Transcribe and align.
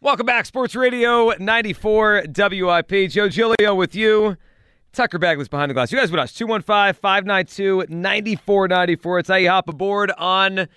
Welcome 0.00 0.26
back, 0.26 0.46
Sports 0.46 0.76
Radio 0.76 1.32
94 1.40 2.26
WIP. 2.36 3.10
Joe 3.10 3.28
Giglio 3.28 3.74
with 3.74 3.96
you. 3.96 4.36
Tucker 4.92 5.18
Bagley's 5.18 5.48
behind 5.48 5.70
the 5.70 5.74
glass. 5.74 5.90
You 5.90 5.98
guys 5.98 6.12
with 6.12 6.20
us. 6.20 6.32
215 6.34 7.00
592 7.00 7.86
9494. 7.88 9.18
It's 9.18 9.28
how 9.28 9.34
you 9.34 9.50
hop 9.50 9.68
aboard 9.68 10.12
on 10.16 10.68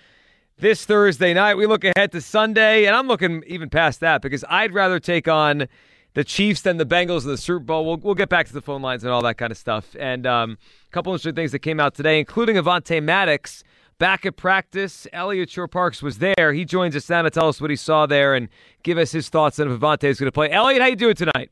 this 0.58 0.86
Thursday 0.86 1.36
night. 1.36 1.54
We 1.54 1.68
look 1.68 1.84
ahead 1.84 2.12
to 2.14 2.20
Sunday, 2.20 2.86
and 2.86 2.96
I'm 2.96 3.08
looking 3.08 3.44
even 3.46 3.70
past 3.70 4.00
that 4.00 4.24
because 4.24 4.44
I'd 4.50 4.74
rather 4.74 5.00
take 5.00 5.28
on 5.28 5.68
the 6.16 6.24
Chiefs 6.24 6.64
than 6.64 6.78
the 6.78 6.86
Bengals 6.88 7.22
in 7.22 7.28
the 7.28 7.38
Super 7.38 7.64
Bowl. 7.64 7.86
We'll, 7.86 7.98
we'll 7.98 8.16
get 8.16 8.30
back 8.30 8.48
to 8.48 8.54
the 8.54 8.62
phone 8.62 8.82
lines 8.82 9.04
and 9.04 9.14
all 9.14 9.22
that 9.22 9.38
kind 9.38 9.52
of 9.52 9.58
stuff. 9.60 9.96
And 10.00 10.26
um, 10.26 10.58
a 10.88 10.90
couple 10.90 11.14
interesting 11.14 11.36
things 11.36 11.52
that 11.52 11.60
came 11.60 11.80
out 11.80 11.94
today, 11.94 12.18
including 12.18 12.56
Avonte 12.56 13.04
Maddox 13.04 13.64
back 14.02 14.26
at 14.26 14.36
practice. 14.36 15.06
Elliot 15.14 15.48
Shorr-Parks 15.52 16.02
was 16.02 16.18
there. 16.18 16.54
He 16.54 16.66
joins 16.66 16.96
us 16.96 17.08
now 17.08 17.22
to 17.22 17.30
tell 17.30 17.48
us 17.48 17.62
what 17.62 17.70
he 17.70 17.76
saw 17.76 18.08
there 18.08 18.34
and 18.34 18.50
give 18.82 18.98
us 18.98 19.12
his 19.12 19.30
thoughts 19.30 19.60
on 19.60 19.72
if 19.72 19.80
Avonte 19.80 20.06
is 20.06 20.20
going 20.20 20.26
to 20.26 20.32
play. 20.32 20.50
Elliot, 20.50 20.82
how 20.82 20.88
you 20.88 20.96
doing 20.96 21.14
tonight? 21.14 21.52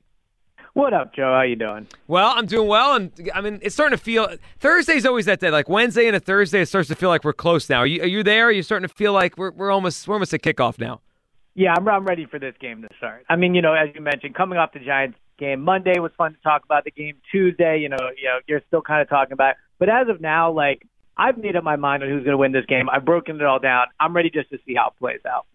What 0.74 0.92
up, 0.92 1.14
Joe? 1.14 1.32
How 1.32 1.44
you 1.44 1.56
doing? 1.56 1.86
Well, 2.08 2.34
I'm 2.36 2.48
doing 2.48 2.68
well, 2.68 2.96
and 2.96 3.12
I 3.36 3.42
mean 3.42 3.60
it's 3.62 3.76
starting 3.76 3.96
to 3.96 4.04
feel. 4.04 4.30
Thursday's 4.60 5.06
always 5.06 5.26
that 5.26 5.40
day. 5.40 5.52
Like 5.52 5.70
Wednesday 5.70 6.08
and 6.08 6.16
a 6.16 6.20
Thursday, 6.20 6.62
it 6.62 6.68
starts 6.68 6.88
to 6.88 6.96
feel 6.96 7.10
like 7.10 7.24
we're 7.24 7.34
close 7.34 7.70
now. 7.70 7.80
Are 7.80 7.88
you, 7.88 8.02
are 8.02 8.08
you 8.08 8.24
there? 8.24 8.48
Are 8.48 8.52
you 8.52 8.64
starting 8.64 8.88
to 8.88 8.94
feel 8.94 9.14
like 9.14 9.38
we're 9.38 9.52
we're 9.52 9.72
almost 9.72 10.08
we're 10.08 10.16
almost 10.16 10.34
at 10.34 10.42
kickoff 10.42 10.80
now? 10.80 11.02
Yeah, 11.54 11.74
I'm 11.78 11.88
I'm 11.88 12.06
ready 12.06 12.26
for 12.26 12.40
this 12.40 12.56
game 12.60 12.82
to 12.82 12.88
start. 12.98 13.26
I 13.30 13.36
mean, 13.36 13.54
you 13.56 13.62
know, 13.62 13.74
as 13.74 13.90
you 13.94 14.02
mentioned, 14.02 14.36
coming 14.36 14.58
off 14.58 14.72
the 14.74 14.80
Giants 14.80 15.18
game, 15.38 15.62
Monday 15.62 16.00
was 16.00 16.12
fun 16.18 16.34
to 16.34 16.42
talk 16.42 16.64
about 16.66 16.84
the 16.84 16.92
game. 16.92 17.18
Tuesday, 17.32 17.80
you 17.80 17.90
know, 17.90 17.98
you 18.18 18.26
know, 18.26 18.40
you're 18.48 18.62
still 18.68 18.82
kind 18.82 19.02
of 19.02 19.10
talking 19.10 19.34
about. 19.34 19.52
It. 19.52 19.58
But 19.80 19.90
as 19.90 20.08
of 20.08 20.22
now, 20.22 20.52
like 20.52 20.84
I've 21.20 21.38
made 21.38 21.56
up 21.56 21.64
my 21.66 21.76
mind 21.76 22.02
on 22.02 22.10
who's 22.10 22.24
going 22.24 22.32
to 22.32 22.38
win 22.38 22.54
this 22.54 22.66
game. 22.66 22.90
I've 22.90 23.04
broken 23.04 23.36
it 23.36 23.44
all 23.44 23.60
down. 23.60 23.88
I'm 24.00 24.16
ready 24.16 24.30
just 24.30 24.50
to 24.52 24.58
see 24.66 24.74
how 24.76 24.88
it 24.88 24.94
plays 24.98 25.20
out. 25.30 25.46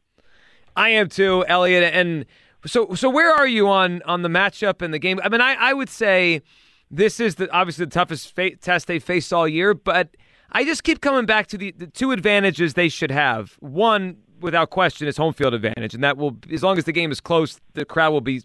I 0.76 0.90
am 0.90 1.08
too, 1.08 1.44
Elliot. 1.48 1.90
and 1.94 2.26
so, 2.66 2.94
so 2.94 3.08
where 3.08 3.32
are 3.32 3.46
you 3.46 3.68
on 3.68 4.02
on 4.02 4.22
the 4.22 4.28
matchup 4.28 4.82
and 4.82 4.92
the 4.92 4.98
game? 4.98 5.20
I 5.24 5.28
mean, 5.28 5.40
I, 5.40 5.54
I 5.54 5.72
would 5.72 5.88
say 5.88 6.42
this 6.90 7.18
is 7.18 7.36
the 7.36 7.50
obviously 7.50 7.86
the 7.86 7.90
toughest 7.90 8.34
fa- 8.34 8.56
test 8.56 8.86
they 8.86 8.98
faced 8.98 9.32
all 9.32 9.48
year, 9.48 9.72
but 9.72 10.16
I 10.52 10.64
just 10.64 10.84
keep 10.84 11.00
coming 11.00 11.26
back 11.26 11.46
to 11.48 11.58
the, 11.58 11.72
the 11.72 11.86
two 11.86 12.12
advantages 12.12 12.74
they 12.74 12.88
should 12.88 13.10
have. 13.10 13.56
One, 13.60 14.18
without 14.44 14.70
question, 14.70 15.08
is 15.08 15.16
home 15.16 15.32
field 15.32 15.54
advantage, 15.54 15.94
and 15.94 16.04
that 16.04 16.16
will, 16.16 16.36
as 16.52 16.62
long 16.62 16.78
as 16.78 16.84
the 16.84 16.92
game 16.92 17.10
is 17.10 17.20
close, 17.20 17.60
the 17.72 17.84
crowd 17.84 18.12
will 18.12 18.20
be 18.20 18.42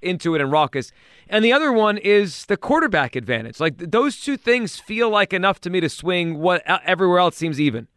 into 0.00 0.34
it 0.34 0.40
and 0.40 0.52
raucous. 0.52 0.92
And 1.28 1.44
the 1.44 1.52
other 1.52 1.72
one 1.72 1.98
is 1.98 2.46
the 2.46 2.56
quarterback 2.56 3.16
advantage. 3.16 3.58
Like 3.58 3.78
those 3.78 4.20
two 4.20 4.36
things 4.36 4.78
feel 4.78 5.10
like 5.10 5.32
enough 5.32 5.60
to 5.62 5.70
me 5.70 5.80
to 5.80 5.88
swing 5.88 6.38
what 6.38 6.62
everywhere 6.84 7.18
else 7.18 7.36
seems 7.36 7.60
even. 7.60 7.88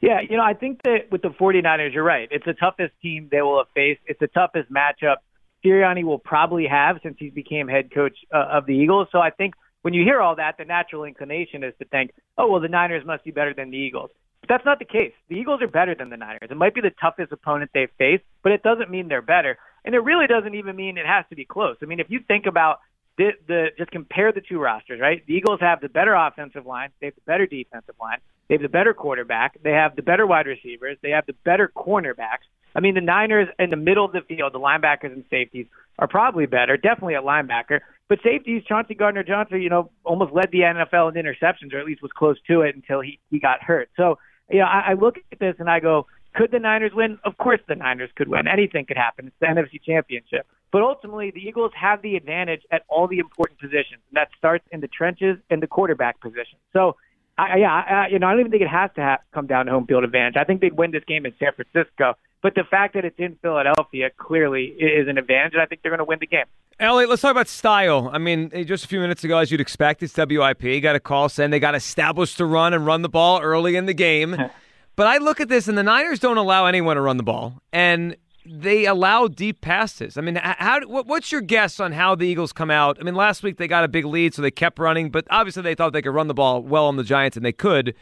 Yeah, 0.00 0.20
you 0.20 0.38
know, 0.38 0.42
I 0.42 0.54
think 0.54 0.80
that 0.84 1.10
with 1.10 1.20
the 1.20 1.28
49ers, 1.28 1.92
you're 1.92 2.02
right. 2.02 2.26
It's 2.30 2.46
the 2.46 2.54
toughest 2.54 2.94
team 3.02 3.28
they 3.30 3.42
will 3.42 3.58
have 3.58 3.68
faced. 3.74 4.00
It's 4.06 4.18
the 4.18 4.28
toughest 4.28 4.72
matchup 4.72 5.16
Sirianni 5.64 6.04
will 6.04 6.18
probably 6.18 6.66
have 6.66 7.00
since 7.02 7.16
he 7.18 7.28
became 7.30 7.68
head 7.68 7.92
coach 7.92 8.16
uh, 8.32 8.46
of 8.50 8.66
the 8.66 8.72
Eagles. 8.72 9.08
So 9.12 9.18
I 9.18 9.30
think 9.30 9.54
when 9.82 9.94
you 9.94 10.02
hear 10.04 10.20
all 10.20 10.36
that, 10.36 10.56
the 10.58 10.64
natural 10.64 11.04
inclination 11.04 11.62
is 11.64 11.74
to 11.78 11.84
think, 11.86 12.12
oh, 12.38 12.50
well, 12.50 12.60
the 12.60 12.68
Niners 12.68 13.04
must 13.04 13.24
be 13.24 13.30
better 13.30 13.54
than 13.54 13.70
the 13.70 13.76
Eagles. 13.76 14.10
But 14.40 14.48
that's 14.48 14.64
not 14.64 14.78
the 14.78 14.84
case. 14.84 15.12
The 15.28 15.36
Eagles 15.36 15.62
are 15.62 15.68
better 15.68 15.94
than 15.94 16.10
the 16.10 16.16
Niners. 16.16 16.48
It 16.50 16.56
might 16.56 16.74
be 16.74 16.80
the 16.80 16.92
toughest 17.00 17.32
opponent 17.32 17.70
they've 17.74 17.90
faced, 17.98 18.24
but 18.42 18.52
it 18.52 18.62
doesn't 18.62 18.90
mean 18.90 19.08
they're 19.08 19.22
better. 19.22 19.58
And 19.84 19.94
it 19.94 20.00
really 20.00 20.26
doesn't 20.26 20.54
even 20.54 20.76
mean 20.76 20.98
it 20.98 21.06
has 21.06 21.24
to 21.30 21.36
be 21.36 21.44
close. 21.44 21.76
I 21.82 21.86
mean, 21.86 22.00
if 22.00 22.10
you 22.10 22.20
think 22.26 22.46
about 22.46 22.80
the, 23.16 23.30
the 23.46 23.66
just 23.76 23.90
compare 23.90 24.32
the 24.32 24.40
two 24.40 24.58
rosters, 24.58 25.00
right? 25.00 25.24
The 25.26 25.34
Eagles 25.34 25.60
have 25.60 25.80
the 25.80 25.88
better 25.88 26.14
offensive 26.14 26.66
line, 26.66 26.90
they 27.00 27.06
have 27.06 27.14
the 27.14 27.22
better 27.26 27.46
defensive 27.46 27.94
line, 28.00 28.18
they 28.48 28.54
have 28.54 28.62
the 28.62 28.68
better 28.68 28.94
quarterback, 28.94 29.62
they 29.62 29.72
have 29.72 29.94
the 29.94 30.02
better 30.02 30.26
wide 30.26 30.46
receivers, 30.46 30.96
they 31.02 31.10
have 31.10 31.26
the 31.26 31.34
better 31.44 31.70
cornerbacks. 31.74 32.48
I 32.74 32.80
mean, 32.80 32.94
the 32.94 33.00
Niners 33.00 33.48
in 33.58 33.70
the 33.70 33.76
middle 33.76 34.04
of 34.04 34.12
the 34.12 34.20
field, 34.22 34.54
the 34.54 34.60
linebackers 34.60 35.12
and 35.12 35.24
safeties 35.28 35.66
are 35.98 36.08
probably 36.08 36.46
better, 36.46 36.76
definitely 36.76 37.14
at 37.14 37.24
linebacker. 37.24 37.80
But 38.08 38.20
safeties, 38.22 38.64
Chauncey 38.64 38.94
Gardner 38.94 39.22
Johnson, 39.22 39.60
you 39.60 39.68
know, 39.68 39.90
almost 40.04 40.32
led 40.32 40.50
the 40.50 40.60
NFL 40.60 41.14
in 41.14 41.24
interceptions, 41.24 41.74
or 41.74 41.78
at 41.78 41.86
least 41.86 42.02
was 42.02 42.10
close 42.12 42.38
to 42.48 42.62
it 42.62 42.74
until 42.74 43.00
he 43.00 43.18
he 43.30 43.38
got 43.38 43.62
hurt. 43.62 43.90
So, 43.96 44.18
you 44.50 44.58
know, 44.58 44.66
I, 44.66 44.90
I 44.90 44.94
look 44.94 45.16
at 45.32 45.38
this 45.38 45.56
and 45.58 45.68
I 45.70 45.80
go, 45.80 46.06
could 46.34 46.50
the 46.50 46.58
Niners 46.58 46.92
win? 46.94 47.18
Of 47.24 47.36
course, 47.38 47.60
the 47.68 47.74
Niners 47.74 48.10
could 48.14 48.28
win. 48.28 48.46
Anything 48.46 48.86
could 48.86 48.96
happen. 48.96 49.26
It's 49.26 49.36
the 49.40 49.46
NFC 49.46 49.82
Championship. 49.82 50.46
But 50.72 50.82
ultimately, 50.82 51.32
the 51.32 51.40
Eagles 51.40 51.72
have 51.74 52.02
the 52.02 52.14
advantage 52.14 52.62
at 52.70 52.82
all 52.88 53.08
the 53.08 53.18
important 53.18 53.58
positions. 53.58 54.00
And 54.08 54.14
that 54.14 54.28
starts 54.38 54.64
in 54.70 54.80
the 54.80 54.88
trenches 54.88 55.38
and 55.50 55.60
the 55.60 55.66
quarterback 55.66 56.20
position. 56.20 56.58
So, 56.72 56.96
I, 57.36 57.56
yeah, 57.58 57.72
I, 57.72 58.08
you 58.12 58.18
know, 58.18 58.28
I 58.28 58.32
don't 58.32 58.40
even 58.40 58.52
think 58.52 58.62
it 58.62 58.68
has 58.68 58.90
to 58.94 59.00
have, 59.00 59.20
come 59.34 59.46
down 59.46 59.66
to 59.66 59.72
home 59.72 59.86
field 59.86 60.04
advantage. 60.04 60.36
I 60.36 60.44
think 60.44 60.60
they'd 60.60 60.76
win 60.76 60.92
this 60.92 61.04
game 61.04 61.26
in 61.26 61.32
San 61.40 61.52
Francisco. 61.54 62.14
But 62.42 62.54
the 62.54 62.64
fact 62.70 62.94
that 62.94 63.04
it's 63.04 63.18
in 63.18 63.36
Philadelphia 63.42 64.10
clearly 64.16 64.64
is 64.64 65.08
an 65.08 65.18
advantage, 65.18 65.54
and 65.54 65.62
I 65.62 65.66
think 65.66 65.82
they're 65.82 65.90
going 65.90 65.98
to 65.98 66.04
win 66.04 66.18
the 66.20 66.26
game. 66.26 66.46
Eliot, 66.80 67.10
let's 67.10 67.20
talk 67.20 67.32
about 67.32 67.46
style. 67.46 68.08
I 68.10 68.16
mean, 68.16 68.50
just 68.64 68.86
a 68.86 68.88
few 68.88 69.00
minutes 69.00 69.22
ago, 69.22 69.36
as 69.36 69.50
you'd 69.50 69.60
expect, 69.60 70.02
it's 70.02 70.16
WIP. 70.16 70.82
Got 70.82 70.96
a 70.96 71.00
call 71.00 71.28
saying 71.28 71.50
they 71.50 71.60
got 71.60 71.74
established 71.74 72.38
to 72.38 72.46
run 72.46 72.72
and 72.72 72.86
run 72.86 73.02
the 73.02 73.08
ball 73.10 73.42
early 73.42 73.76
in 73.76 73.84
the 73.84 73.92
game. 73.92 74.34
but 74.96 75.06
I 75.06 75.18
look 75.18 75.42
at 75.42 75.50
this, 75.50 75.68
and 75.68 75.76
the 75.76 75.82
Niners 75.82 76.20
don't 76.20 76.38
allow 76.38 76.64
anyone 76.64 76.96
to 76.96 77.02
run 77.02 77.18
the 77.18 77.22
ball. 77.22 77.60
And 77.70 78.16
they 78.46 78.86
allow 78.86 79.28
deep 79.28 79.60
passes. 79.60 80.16
I 80.16 80.22
mean, 80.22 80.36
how 80.36 80.80
what's 80.86 81.30
your 81.30 81.42
guess 81.42 81.80
on 81.80 81.92
how 81.92 82.14
the 82.14 82.26
Eagles 82.26 82.54
come 82.54 82.70
out? 82.70 82.96
I 82.98 83.02
mean, 83.02 83.14
last 83.14 83.42
week 83.42 83.58
they 83.58 83.68
got 83.68 83.84
a 83.84 83.88
big 83.88 84.06
lead, 84.06 84.32
so 84.32 84.40
they 84.40 84.50
kept 84.50 84.78
running, 84.78 85.10
but 85.10 85.26
obviously 85.28 85.62
they 85.62 85.74
thought 85.74 85.92
they 85.92 86.00
could 86.00 86.14
run 86.14 86.28
the 86.28 86.34
ball 86.34 86.62
well 86.62 86.86
on 86.86 86.96
the 86.96 87.04
Giants, 87.04 87.36
and 87.36 87.44
they 87.44 87.52
could. 87.52 87.94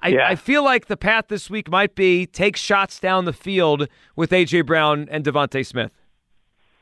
I, 0.00 0.08
yeah. 0.08 0.28
I 0.28 0.34
feel 0.34 0.64
like 0.64 0.86
the 0.86 0.96
path 0.96 1.26
this 1.28 1.48
week 1.48 1.70
might 1.70 1.94
be 1.94 2.26
take 2.26 2.56
shots 2.56 2.98
down 2.98 3.26
the 3.26 3.32
field 3.32 3.86
with 4.16 4.30
AJ 4.30 4.66
Brown 4.66 5.06
and 5.08 5.24
DeVonta 5.24 5.64
Smith. 5.64 5.92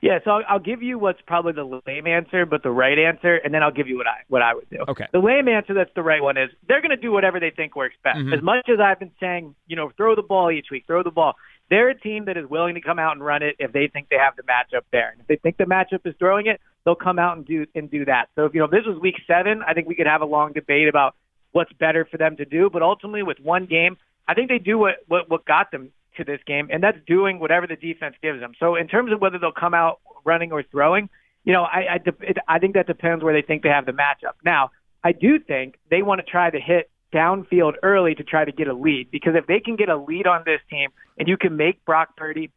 Yeah, 0.03 0.19
so 0.25 0.33
I'll, 0.33 0.43
I'll 0.49 0.59
give 0.59 0.83
you 0.83 0.99
what's 0.99 1.21
probably 1.29 1.53
the 1.53 1.81
lame 1.87 2.09
answer, 2.09 2.45
but 2.45 2.65
the 2.65 2.73
right 2.73 2.99
answer, 2.99 3.37
and 3.37 3.55
then 3.55 3.63
I'll 3.63 3.73
give 3.73 3.87
you 3.87 3.97
what 3.97 4.09
I 4.09 4.25
what 4.27 4.43
I 4.43 4.53
would 4.53 4.69
do. 4.69 4.79
Okay. 4.89 5.07
The 5.13 5.21
lame 5.21 5.47
answer 5.47 5.75
that's 5.75 5.95
the 5.95 6.03
right 6.03 6.21
one 6.21 6.37
is 6.37 6.51
they're 6.67 6.81
going 6.81 6.91
to 6.91 6.97
do 6.97 7.13
whatever 7.13 7.39
they 7.39 7.51
think 7.51 7.77
works 7.77 7.95
best. 8.03 8.19
Mm-hmm. 8.19 8.33
As 8.33 8.43
much 8.43 8.69
as 8.69 8.81
I've 8.81 8.99
been 8.99 9.13
saying, 9.21 9.55
you 9.69 9.77
know, 9.77 9.93
throw 9.97 10.17
the 10.17 10.23
ball 10.23 10.51
each 10.51 10.67
week, 10.73 10.85
throw 10.89 11.05
the 11.05 11.13
ball. 11.13 11.35
They're 11.71 11.89
a 11.89 11.99
team 11.99 12.25
that 12.25 12.37
is 12.37 12.51
willing 12.51 12.75
to 12.75 12.81
come 12.81 12.99
out 12.99 13.13
and 13.13 13.25
run 13.25 13.45
it 13.45 13.55
if 13.61 13.73
they 13.73 13.87
think 13.87 14.09
they 14.11 14.17
have 14.17 14.35
the 14.35 14.43
matchup 14.43 14.83
there. 14.91 15.11
And 15.11 15.21
if 15.21 15.29
they 15.29 15.37
think 15.37 15.57
the 15.57 15.65
matchup 15.65 16.05
is 16.05 16.15
throwing 16.19 16.49
it, 16.49 16.61
they'll 16.85 16.97
come 16.97 17.21
out 17.21 17.37
and 17.37 17.47
do 17.47 17.67
and 17.77 17.89
do 17.89 18.05
that. 18.07 18.27
So 18.35 18.45
if 18.45 18.55
you 18.55 18.59
know 18.59 18.65
if 18.65 18.73
this 18.73 18.85
was 18.85 19.01
week 19.01 19.17
seven, 19.29 19.63
I 19.67 19.73
think 19.73 19.87
we 19.87 19.95
could 19.95 20.09
have 20.09 20.21
a 20.21 20.27
long 20.27 20.53
debate 20.53 20.89
about 20.89 21.15
what's 21.53 21.73
better 21.75 22.09
for 22.11 22.17
them 22.17 22.37
to 22.39 22.45
do. 22.45 22.71
But 22.71 22.83
ultimately, 22.83 23.23
with 23.23 23.39
one 23.39 23.67
game, 23.67 23.97
I 24.27 24.35
think 24.35 24.49
they 24.49 24.59
do 24.59 24.79
what 24.79 24.97
what, 25.07 25.31
what 25.31 25.45
got 25.45 25.71
them 25.71 25.93
to 26.17 26.25
this 26.25 26.41
game, 26.47 26.69
and 26.71 26.83
that's 26.83 26.99
doing 27.07 27.39
whatever 27.39 27.67
the 27.67 27.77
defense 27.77 28.17
gives 28.23 28.41
them. 28.41 28.53
So 28.59 28.77
in 28.77 28.89
terms 28.89 29.13
of 29.13 29.21
whether 29.21 29.39
they'll 29.39 29.53
come 29.53 29.75
out 29.75 30.01
running 30.25 30.53
or 30.53 30.63
throwing, 30.63 31.09
you 31.45 31.53
know, 31.53 31.63
I 31.63 31.95
I, 31.95 32.01
it, 32.21 32.39
I 32.49 32.59
think 32.59 32.75
that 32.75 32.87
depends 32.87 33.25
where 33.25 33.35
they 33.35 33.47
think 33.47 33.63
they 33.63 33.71
have 33.71 33.87
the 33.87 33.93
matchup. 33.93 34.35
Now, 34.45 34.71
I 35.03 35.13
do 35.13 35.39
think 35.39 35.77
they 35.91 36.03
want 36.03 36.25
to 36.25 36.31
try 36.31 36.51
to 36.51 36.61
hit 36.61 36.91
downfield 37.13 37.75
early 37.83 38.15
to 38.15 38.25
try 38.25 38.45
to 38.45 38.53
get 38.53 38.69
a 38.69 38.75
lead. 38.75 39.11
Because 39.11 39.35
if 39.37 39.47
they 39.47 39.61
can 39.61 39.77
get 39.77 39.89
a 39.89 39.97
lead 39.97 40.27
on 40.27 40.43
this 40.45 40.61
team 40.71 40.91
and 41.19 41.29
you 41.29 41.37
can 41.37 41.57
make 41.57 41.85
Brock 41.85 42.17
Purdy 42.17 42.51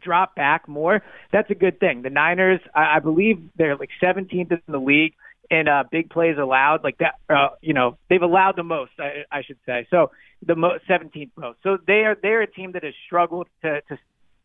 drop 0.00 0.34
back 0.34 0.68
more, 0.68 1.02
that's 1.32 1.50
a 1.50 1.54
good 1.54 1.78
thing. 1.80 2.02
The 2.02 2.10
Niners, 2.10 2.60
I, 2.74 2.96
I 2.96 2.98
believe 2.98 3.42
they're 3.56 3.76
like 3.76 3.90
17th 4.02 4.50
in 4.50 4.60
the 4.68 4.78
league 4.78 5.14
in 5.50 5.68
uh, 5.68 5.84
big 5.90 6.10
plays 6.10 6.36
allowed. 6.38 6.84
Like 6.84 6.98
that, 6.98 7.14
uh, 7.28 7.48
you 7.60 7.74
know, 7.74 7.98
they've 8.08 8.22
allowed 8.22 8.56
the 8.56 8.62
most, 8.62 8.92
I, 8.98 9.24
I 9.30 9.42
should 9.42 9.58
say. 9.66 9.86
So 9.90 10.10
the 10.44 10.54
mo- 10.56 10.78
17th 10.88 11.30
most. 11.36 11.58
So 11.62 11.78
they 11.86 12.04
are 12.04 12.16
they're 12.20 12.42
a 12.42 12.50
team 12.50 12.72
that 12.72 12.84
has 12.84 12.94
struggled 13.06 13.48
to 13.62 13.80
to 13.82 13.98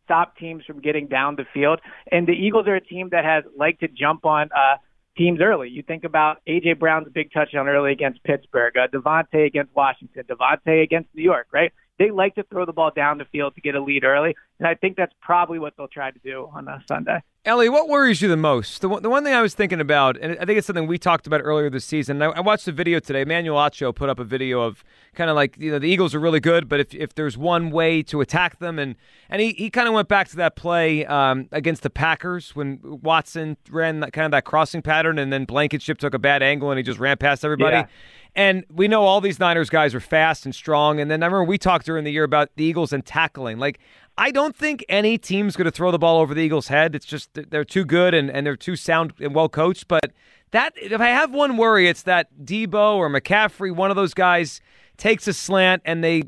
stop 0.06 0.38
teams 0.38 0.66
from 0.66 0.80
getting 0.81 1.07
down 1.07 1.36
the 1.36 1.46
field, 1.54 1.80
and 2.12 2.28
the 2.28 2.34
Eagles 2.34 2.68
are 2.68 2.75
a 2.75 2.81
team 2.81 3.10
that 3.12 3.25
has 3.25 3.44
liked 3.57 3.81
to 3.81 3.88
jump 3.88 4.25
on. 4.25 4.50
uh 4.56 4.78
teams 5.18 5.42
early. 5.42 5.69
You 5.69 5.84
think 5.84 6.06
about 6.06 6.38
AJ 6.48 6.80
Brown's 6.80 7.10
big 7.12 7.31
touchdown 7.34 7.68
early 7.68 7.92
against 7.92 8.24
Pittsburgh, 8.24 8.75
uh, 8.78 8.88
DeVonta 8.88 9.46
against 9.46 9.75
Washington, 9.75 10.24
DeVonta 10.24 10.81
against 10.81 11.10
New 11.13 11.24
York, 11.24 11.48
right? 11.51 11.74
They 11.98 12.10
like 12.10 12.36
to 12.36 12.44
throw 12.44 12.66
the 12.66 12.72
ball 12.72 12.92
down 12.96 13.18
the 13.18 13.25
field 13.25 13.56
to 13.56 13.62
get 13.62 13.75
a 13.75 13.84
lead 13.84 14.06
early. 14.06 14.36
And 14.60 14.68
I 14.68 14.75
think 14.75 14.96
that's 14.96 15.13
probably 15.22 15.60
what 15.60 15.74
they'll 15.75 15.90
try 15.90 16.12
to 16.12 16.19
do 16.19 16.50
on 16.54 16.69
a 16.69 16.81
Sunday. 16.88 17.22
Ellie, 17.45 17.69
what 17.69 17.88
worries 17.88 18.21
you 18.21 18.27
the 18.27 18.36
most? 18.36 18.81
The 18.81 18.89
one, 18.89 19.01
the 19.01 19.09
one 19.09 19.24
thing 19.24 19.33
I 19.33 19.41
was 19.41 19.53
thinking 19.53 19.80
about, 19.80 20.18
and 20.18 20.38
I 20.41 20.45
think 20.45 20.57
it's 20.57 20.68
something 20.68 20.88
we 20.88 20.97
talked 20.97 21.25
about 21.25 21.39
earlier 21.41 21.69
this 21.69 21.86
season. 21.86 22.21
I, 22.21 22.25
I 22.25 22.41
watched 22.41 22.68
a 22.68 22.74
video 22.74 23.00
today. 23.00 23.21
Emmanuel 23.21 23.56
Acho 23.57 23.95
put 23.95 24.09
up 24.09 24.19
a 24.19 24.25
video 24.25 24.62
of 24.62 24.83
kind 25.15 25.30
of 25.30 25.38
like 25.38 25.56
you 25.57 25.71
know 25.71 25.80
the 25.80 25.88
Eagles 25.88 26.13
are 26.13 26.19
really 26.19 26.41
good, 26.41 26.68
but 26.68 26.81
if, 26.81 26.94
if 26.94 27.15
there's 27.15 27.38
one 27.38 27.71
way 27.71 28.03
to 28.03 28.19
attack 28.19 28.59
them, 28.59 28.77
and 28.77 28.97
and 29.30 29.41
he, 29.41 29.53
he 29.53 29.69
kind 29.69 29.88
of 29.88 29.94
went 29.94 30.09
back 30.09 30.27
to 30.30 30.36
that 30.36 30.57
play 30.57 31.06
um, 31.06 31.47
against 31.53 31.81
the 31.81 31.89
Packers 31.89 32.57
when 32.57 32.81
Watson 32.83 33.56
ran 33.69 34.01
that, 34.01 34.12
kind 34.12 34.25
of 34.25 34.31
that 34.31 34.44
crossing 34.44 34.81
pattern, 34.81 35.18
and 35.18 35.31
then 35.31 35.45
Blankenship 35.45 35.97
took 35.97 36.13
a 36.13 36.19
bad 36.19 36.44
angle 36.44 36.71
and 36.71 36.77
he 36.77 36.83
just 36.83 37.00
ran 37.00 37.15
past 37.15 37.45
everybody. 37.45 37.77
Yeah. 37.77 37.88
And 38.36 38.63
we 38.69 38.88
know 38.88 39.03
all 39.03 39.21
these 39.21 39.39
Niners 39.39 39.69
guys 39.69 39.95
are 39.95 40.00
fast 40.00 40.45
and 40.45 40.53
strong. 40.53 41.00
And 41.00 41.09
then 41.09 41.24
I 41.24 41.25
remember 41.25 41.45
we 41.45 41.57
talked 41.57 41.86
during 41.86 42.03
the 42.03 42.12
year 42.12 42.24
about 42.24 42.50
the 42.57 42.63
Eagles 42.63 42.94
and 42.94 43.03
tackling. 43.03 43.57
Like, 43.57 43.80
I 44.19 44.31
don't 44.31 44.54
think 44.54 44.83
any 44.89 45.18
team's 45.18 45.56
going 45.56 45.66
to 45.66 45.71
throw 45.71 45.92
the 45.92 45.98
ball 45.98 46.19
over 46.19 46.33
the 46.33 46.42
Eagles' 46.42 46.68
head. 46.68 46.94
It's 46.94 47.06
just 47.06 47.30
they're 47.33 47.63
too 47.63 47.86
good 47.86 48.13
and, 48.13 48.30
and 48.30 48.45
they're 48.45 48.57
too 48.57 48.75
sound 48.75 49.13
and 49.21 49.33
well 49.33 49.48
coached. 49.48 49.88
But 49.88 50.12
that 50.51 50.74
if 50.75 51.00
I 51.00 51.07
have 51.07 51.31
one 51.31 51.56
worry, 51.56 51.88
it's 51.88 52.04
that 52.04 52.27
Deebo 52.44 52.98
or 52.98 53.10
McCaffrey, 53.10 53.74
one 53.74 53.92
of 53.92 53.95
those 53.95 54.13
guys, 54.13 54.60
takes 54.98 55.25
a 55.30 55.33
slant 55.33 55.83
and 55.86 56.04
they 56.04 56.24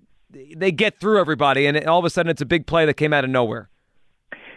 they 0.55 0.71
get 0.71 1.01
through 1.01 1.19
everybody, 1.19 1.65
and 1.65 1.85
all 1.85 1.99
of 1.99 2.05
a 2.05 2.09
sudden 2.09 2.29
it's 2.29 2.41
a 2.41 2.45
big 2.45 2.65
play 2.65 2.85
that 2.85 2.93
came 2.93 3.11
out 3.11 3.25
of 3.25 3.29
nowhere. 3.29 3.69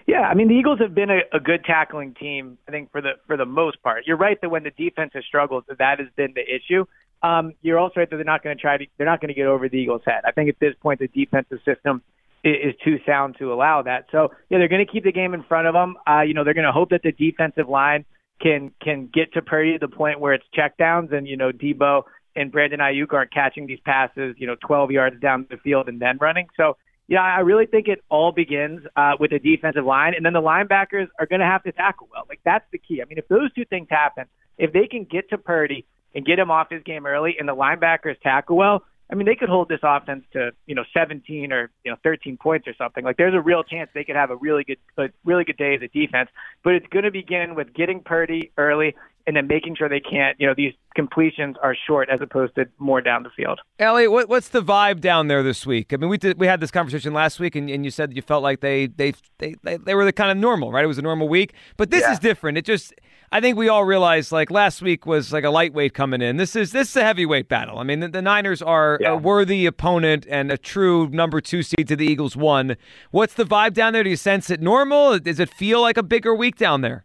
Yeah, 0.07 0.21
I 0.21 0.35
mean 0.35 0.47
the 0.47 0.55
Eagles 0.55 0.79
have 0.79 0.95
been 0.95 1.11
a, 1.11 1.23
a 1.33 1.41
good 1.41 1.65
tackling 1.65 2.15
team, 2.15 2.57
I 2.69 2.71
think 2.71 2.93
for 2.93 3.01
the 3.01 3.15
for 3.27 3.37
the 3.37 3.47
most 3.47 3.83
part. 3.83 4.07
You're 4.07 4.17
right 4.17 4.41
that 4.43 4.51
when 4.51 4.63
the 4.63 4.71
defense 4.71 5.11
has 5.15 5.25
struggled, 5.25 5.65
that 5.67 5.99
has 5.99 6.07
been 6.15 6.35
the 6.37 6.43
issue. 6.43 6.85
Um, 7.25 7.55
you're 7.63 7.81
also 7.81 7.95
right 7.99 8.09
that 8.09 8.15
they're 8.15 8.25
not 8.25 8.45
going 8.45 8.57
to 8.57 8.61
try 8.61 8.77
to 8.77 8.87
they're 8.97 9.07
not 9.07 9.21
going 9.21 9.29
to 9.29 9.35
get 9.35 9.49
over 9.49 9.69
the 9.69 9.77
Eagles' 9.77 10.03
head. 10.07 10.23
I 10.25 10.31
think 10.31 10.49
at 10.49 10.61
this 10.61 10.75
point 10.81 11.01
the 11.01 11.09
defensive 11.09 11.59
system 11.65 12.03
is, 12.45 12.75
too 12.85 12.99
sound 13.07 13.37
to 13.39 13.53
allow 13.53 13.83
that. 13.83 14.07
So 14.13 14.31
yeah, 14.51 14.59
they're 14.59 14.69
going 14.69 14.85
to 14.85 14.93
keep 14.93 15.05
the 15.05 15.13
game 15.13 15.35
in 15.35 15.43
front 15.43 15.67
of 15.67 15.75
them. 15.75 15.97
Uh, 16.09 16.21
you 16.21 16.35
know, 16.35 16.45
they're 16.45 16.55
going 16.55 16.67
to 16.67 16.73
hope 16.73 16.91
that 16.91 17.03
the 17.03 17.13
defensive 17.13 17.69
line 17.69 18.05
can 18.41 18.73
can 18.83 19.09
get 19.13 19.33
to 19.35 19.43
Purdy 19.43 19.73
to 19.73 19.79
the 19.79 19.95
point 19.95 20.21
where 20.21 20.35
it's 20.35 20.45
checkdowns 20.57 21.13
and 21.13 21.27
you 21.27 21.37
know 21.37 21.53
Deebo 21.53 22.03
and 22.37 22.51
Brandon 22.51 22.81
Aiyuk 22.81 23.13
aren't 23.13 23.33
catching 23.33 23.67
these 23.67 23.79
passes, 23.85 24.35
you 24.39 24.47
know, 24.47 24.57
12 24.67 24.91
yards 24.91 25.21
down 25.21 25.47
the 25.51 25.57
field 25.57 25.89
and 25.89 26.01
then 26.01 26.19
running. 26.21 26.49
So 26.57 26.77
yeah, 27.07 27.23
I 27.23 27.41
really 27.41 27.67
think 27.67 27.87
it 27.87 28.03
all 28.09 28.33
begins 28.33 28.83
uh, 28.97 29.13
with 29.21 29.31
the 29.31 29.39
defensive 29.39 29.85
line, 29.85 30.15
and 30.15 30.25
then 30.25 30.33
the 30.33 30.41
linebackers 30.41 31.09
are 31.19 31.27
going 31.27 31.41
to 31.41 31.47
have 31.47 31.63
to 31.65 31.73
tackle 31.73 32.09
well. 32.11 32.25
Like 32.29 32.41
that's 32.45 32.65
the 32.73 32.79
key. 32.79 33.03
I 33.03 33.05
mean, 33.05 33.19
if 33.19 33.29
those 33.29 33.53
two 33.53 33.65
things 33.67 33.89
happen, 33.91 34.25
if 34.57 34.73
they 34.73 34.87
can 34.87 35.05
get 35.05 35.29
to 35.31 35.39
Purdy 35.39 35.87
and 36.15 36.25
get 36.25 36.39
him 36.39 36.51
off 36.51 36.69
his 36.71 36.83
game 36.83 37.07
early, 37.07 37.37
and 37.39 37.49
the 37.49 37.55
linebackers 37.55 38.19
tackle 38.23 38.57
well, 38.57 38.85
I 39.11 39.15
mean, 39.15 39.27
they 39.27 39.35
could 39.35 39.49
hold 39.49 39.69
this 39.69 39.81
offense 39.83 40.25
to 40.33 40.53
you 40.67 40.75
know 40.75 40.85
17 40.95 41.53
or 41.53 41.71
you 41.85 41.91
know 41.91 41.97
13 42.03 42.37
points 42.37 42.67
or 42.67 42.75
something. 42.75 43.05
Like 43.05 43.17
there's 43.17 43.35
a 43.35 43.41
real 43.41 43.63
chance 43.63 43.91
they 43.95 44.05
could 44.05 44.17
have 44.17 44.31
a 44.31 44.37
really 44.37 44.65
good, 44.65 44.79
a 44.97 45.11
really 45.25 45.45
good 45.45 45.57
day 45.57 45.75
as 45.75 45.83
a 45.83 45.89
defense. 45.89 46.31
But 46.63 46.75
it's 46.75 46.87
going 46.89 47.05
to 47.05 47.11
begin 47.11 47.55
with 47.55 47.75
getting 47.75 48.01
Purdy 48.01 48.51
early 48.57 48.95
and 49.27 49.35
then 49.37 49.47
making 49.47 49.75
sure 49.77 49.89
they 49.89 50.01
can't, 50.01 50.39
you 50.39 50.47
know, 50.47 50.55
these 50.57 50.73
completions 50.95 51.57
are 51.63 51.75
short 51.87 52.09
as 52.09 52.21
opposed 52.21 52.55
to 52.55 52.67
more 52.79 53.01
down 53.01 53.23
the 53.23 53.31
field. 53.37 53.61
Elliot, 53.79 54.11
what, 54.13 54.29
what's 54.29 54.49
the 54.49 54.63
vibe 54.63 55.01
down 55.01 55.29
there 55.29 55.43
this 55.43 55.67
week? 55.67 55.93
I 55.93 55.97
mean, 55.97 56.09
we 56.11 56.19
did, 56.19 56.39
we 56.39 56.47
had 56.47 56.61
this 56.61 56.71
conversation 56.71 57.13
last 57.13 57.41
week, 57.41 57.57
and, 57.57 57.69
and 57.71 57.85
you 57.85 57.91
said 57.91 58.15
you 58.15 58.23
felt 58.23 58.43
like 58.43 58.61
they, 58.61 58.87
they 58.87 59.13
they 59.39 59.55
they 59.63 59.77
they 59.79 59.95
were 59.95 60.05
the 60.05 60.13
kind 60.13 60.31
of 60.31 60.37
normal, 60.37 60.71
right? 60.73 60.85
It 60.85 60.89
was 60.89 60.99
a 60.99 61.03
normal 61.03 61.29
week, 61.29 61.55
but 61.77 61.91
this 61.91 62.03
Yeah. 62.03 62.13
is 62.13 62.19
different. 62.19 62.59
It 62.59 62.65
just, 62.65 62.93
I 63.33 63.41
think 63.41 63.57
we 63.59 63.69
all 63.69 63.85
realized 63.85 64.31
like 64.31 64.51
last 64.51 64.81
week 64.83 65.07
was 65.07 65.33
like 65.33 65.45
a 65.45 65.51
lightweight 65.51 65.95
coming 65.95 66.23
in. 66.23 66.37
This 66.37 66.55
is 66.55 66.73
this 66.73 66.91
is 66.91 66.97
a 66.97 67.03
heavyweight 67.03 67.49
battle. 67.49 67.79
I 67.79 67.83
mean, 67.83 68.01
the, 68.01 68.09
the 68.09 68.23
Niners 68.23 68.63
are 68.63 68.99
Yeah. 69.01 69.13
a 69.13 69.17
worthy 69.17 69.67
opponent 69.67 70.27
and 70.31 70.53
a 70.53 70.59
true 70.59 71.09
number 71.09 71.41
two 71.41 71.63
seed 71.63 71.89
to 71.89 71.97
the 71.97 72.07
Eagles. 72.07 72.37
One. 72.37 72.77
What's 73.11 73.35
the 73.35 73.45
vibe 73.45 73.75
down 73.75 73.93
there? 73.95 74.05
Do 74.05 74.11
you 74.11 74.17
sense 74.17 74.51
it 74.51 74.61
normal? 74.61 75.19
Does 75.19 75.41
it 75.41 75.51
feel 75.51 75.81
like 75.81 75.97
a 75.97 76.03
bigger 76.03 76.35
week 76.35 76.57
down 76.57 76.83
there? 76.83 77.05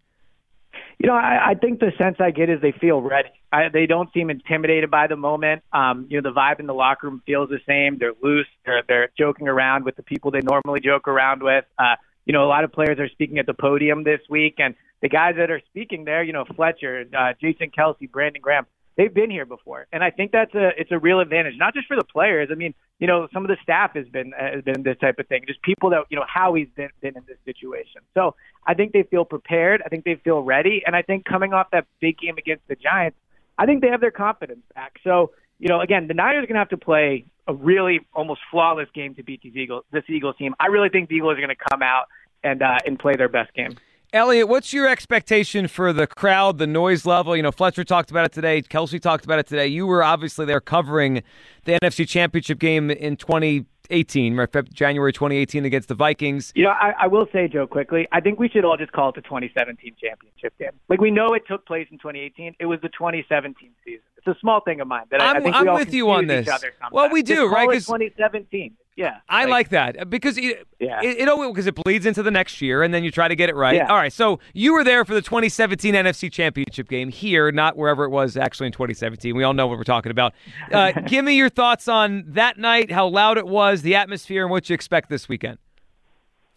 You 0.99 1.07
know, 1.07 1.15
I, 1.15 1.51
I 1.51 1.53
think 1.55 1.79
the 1.79 1.91
sense 1.97 2.17
I 2.19 2.31
get 2.31 2.49
is 2.49 2.61
they 2.61 2.73
feel 2.73 3.01
ready. 3.01 3.29
I, 3.53 3.69
they 3.71 3.85
don't 3.85 4.11
seem 4.13 4.29
intimidated 4.29 4.91
by 4.91 5.07
the 5.07 5.15
moment. 5.15 5.63
Um, 5.71 6.07
you 6.09 6.21
know, 6.21 6.29
the 6.29 6.35
vibe 6.35 6.59
in 6.59 6.67
the 6.67 6.73
locker 6.73 7.07
room 7.07 7.23
feels 7.25 7.49
the 7.49 7.59
same. 7.65 7.97
They're 7.97 8.13
loose. 8.21 8.47
They're 8.65 8.83
they're 8.85 9.09
joking 9.17 9.47
around 9.47 9.85
with 9.85 9.95
the 9.95 10.03
people 10.03 10.29
they 10.31 10.41
normally 10.41 10.81
joke 10.81 11.07
around 11.07 11.41
with. 11.41 11.63
Uh, 11.77 11.95
you 12.25 12.33
know, 12.33 12.43
a 12.43 12.49
lot 12.49 12.65
of 12.65 12.73
players 12.73 12.99
are 12.99 13.07
speaking 13.07 13.39
at 13.39 13.45
the 13.45 13.53
podium 13.53 14.03
this 14.03 14.19
week, 14.29 14.55
and 14.57 14.75
the 15.01 15.07
guys 15.07 15.35
that 15.37 15.49
are 15.49 15.61
speaking 15.69 16.03
there, 16.03 16.21
you 16.21 16.33
know, 16.33 16.43
Fletcher, 16.55 17.05
uh, 17.17 17.33
Jason 17.39 17.71
Kelce, 17.75 18.11
Brandon 18.11 18.41
Graham, 18.41 18.65
they've 18.99 19.13
been 19.13 19.31
here 19.31 19.45
before, 19.45 19.87
and 19.93 20.03
I 20.03 20.11
think 20.11 20.33
that's 20.33 20.53
a 20.53 20.71
it's 20.77 20.91
a 20.91 20.99
real 20.99 21.21
advantage, 21.21 21.53
not 21.57 21.73
just 21.73 21.87
for 21.87 21.95
the 21.95 22.03
players. 22.03 22.49
I 22.51 22.55
mean, 22.55 22.73
you 22.99 23.07
know, 23.07 23.29
some 23.33 23.45
of 23.45 23.47
the 23.47 23.55
staff 23.63 23.91
has 23.95 24.05
been 24.09 24.33
has 24.37 24.61
been 24.61 24.83
this 24.83 24.97
type 24.97 25.19
of 25.19 25.27
thing, 25.27 25.43
just 25.47 25.61
people 25.61 25.89
that 25.91 26.03
you 26.09 26.17
know 26.17 26.25
Howie's 26.27 26.67
been 26.75 26.89
been 26.99 27.15
in 27.15 27.23
this 27.25 27.37
situation. 27.45 28.01
So 28.13 28.35
I 28.67 28.73
think 28.73 28.91
they 28.91 29.03
feel 29.03 29.23
prepared. 29.23 29.81
I 29.85 29.89
think 29.89 30.03
they 30.03 30.15
feel 30.15 30.41
ready, 30.41 30.83
and 30.85 30.97
I 30.97 31.01
think 31.01 31.23
coming 31.23 31.53
off 31.53 31.67
that 31.71 31.85
big 32.01 32.17
game 32.19 32.37
against 32.37 32.67
the 32.67 32.75
Giants, 32.75 33.17
I 33.57 33.65
think 33.65 33.81
they 33.81 33.87
have 33.87 34.01
their 34.01 34.11
confidence 34.11 34.63
back. 34.75 34.99
So 35.03 35.31
you 35.59 35.69
know, 35.69 35.79
again, 35.79 36.07
the 36.07 36.13
Niners 36.13 36.43
are 36.43 36.47
going 36.47 36.55
to 36.55 36.59
have 36.59 36.69
to 36.69 36.77
play 36.77 37.25
a 37.47 37.53
really 37.53 38.01
almost 38.13 38.41
flawless 38.51 38.89
game 38.93 39.15
to 39.15 39.23
beat 39.23 39.41
these 39.41 39.55
Eagles 39.55 39.85
this 39.93 40.03
Eagles 40.09 40.35
team. 40.37 40.55
I 40.59 40.67
really 40.67 40.89
think 40.89 41.07
the 41.07 41.15
Eagles 41.15 41.37
are 41.37 41.41
going 41.41 41.55
to 41.55 41.63
come 41.71 41.81
out 41.81 42.07
and 42.43 42.61
uh, 42.61 42.77
and 42.85 42.99
play 42.99 43.15
their 43.15 43.29
best 43.29 43.53
game. 43.53 43.77
Elliot, 44.11 44.47
what's 44.47 44.73
your 44.73 44.87
expectation 44.87 45.67
for 45.67 45.93
the 45.93 46.07
crowd, 46.07 46.57
the 46.57 46.65
noise 46.65 47.05
level? 47.05 47.35
You 47.37 47.43
know, 47.43 47.51
Fletcher 47.51 47.83
talked 47.83 48.09
about 48.09 48.25
it 48.25 48.31
today. 48.31 48.61
Kelce 48.63 48.99
talked 48.99 49.23
about 49.23 49.37
it 49.37 49.45
today. 49.45 49.67
You 49.67 49.85
were 49.85 50.03
obviously 50.03 50.47
there 50.47 50.59
covering 50.59 51.21
the 51.65 51.77
NFC 51.83 52.07
Championship 52.07 52.57
game 52.57 52.89
in 52.89 53.17
2018, 53.17 54.35
right? 54.35 54.73
January 54.73 55.13
2018 55.13 55.63
against 55.63 55.89
the 55.89 55.93
Vikings. 55.93 56.51
You 56.55 56.63
know, 56.63 56.71
I, 56.71 56.93
I 57.01 57.07
will 57.07 57.27
say, 57.31 57.47
Joe, 57.47 57.67
quickly, 57.67 58.07
I 58.11 58.19
think 58.19 58.39
we 58.39 58.49
should 58.49 58.65
all 58.65 58.77
just 58.77 58.91
call 58.93 59.09
it 59.09 59.15
the 59.15 59.21
2017 59.21 59.95
championship 60.01 60.57
game. 60.57 60.71
Like 60.87 60.99
we 60.99 61.11
know 61.11 61.27
it 61.35 61.43
took 61.47 61.67
place 61.67 61.87
in 61.91 61.99
2018. 61.99 62.55
It 62.59 62.65
was 62.65 62.79
the 62.81 62.89
2017 62.89 63.69
season. 63.85 64.01
It's 64.17 64.25
a 64.27 64.35
small 64.41 64.59
thing 64.61 64.81
of 64.81 64.87
mine 64.87 65.03
that 65.11 65.21
I, 65.21 65.25
I 65.25 65.33
I'm- 65.33 65.43
think 65.43 65.55
I'm 65.55 65.63
we 65.63 65.69
all 65.69 65.75
with 65.77 65.93
you 65.93 66.09
on 66.09 66.25
this. 66.25 66.49
Well, 66.91 67.11
we 67.11 67.21
do, 67.21 67.35
Just 67.35 67.53
right? 67.53 67.69
it 67.69 67.73
'Cause- 67.73 67.85
2017. 67.85 68.75
Yeah, 68.99 69.19
I 69.29 69.45
like, 69.45 69.69
that 69.69 70.09
because 70.09 70.37
it, 70.37 70.67
Yeah. 70.77 70.99
it, 71.01 71.19
it 71.19 71.47
because 71.53 71.67
it 71.67 71.75
bleeds 71.75 72.05
into 72.05 72.21
the 72.21 72.31
next 72.31 72.61
year, 72.61 72.83
and 72.83 72.93
then 72.93 73.01
you 73.01 73.11
try 73.11 73.29
to 73.29 73.35
get 73.35 73.47
it 73.47 73.55
right. 73.55 73.77
Yeah. 73.77 73.87
All 73.87 73.95
right, 73.95 74.11
so 74.11 74.41
you 74.53 74.73
were 74.73 74.83
there 74.83 75.05
for 75.05 75.13
the 75.13 75.21
2017 75.21 75.93
NFC 75.93 76.29
Championship 76.29 76.89
game 76.89 77.07
here, 77.07 77.49
not 77.49 77.77
wherever 77.77 78.03
it 78.03 78.09
was 78.09 78.35
actually 78.35 78.67
in 78.67 78.73
2017. 78.73 79.37
We 79.37 79.43
all 79.45 79.53
know 79.53 79.67
what 79.67 79.77
we're 79.77 79.85
talking 79.85 80.11
about. 80.11 80.33
Uh, 80.69 80.91
give 81.07 81.23
me 81.23 81.37
your 81.37 81.47
thoughts 81.47 81.87
on 81.87 82.25
that 82.27 82.57
night, 82.57 82.91
how 82.91 83.07
loud 83.07 83.37
it 83.37 83.47
was, 83.47 83.83
the 83.83 83.95
atmosphere, 83.95 84.43
and 84.43 84.51
what 84.51 84.69
you 84.69 84.73
expect 84.73 85.09
this 85.09 85.29
weekend. 85.29 85.59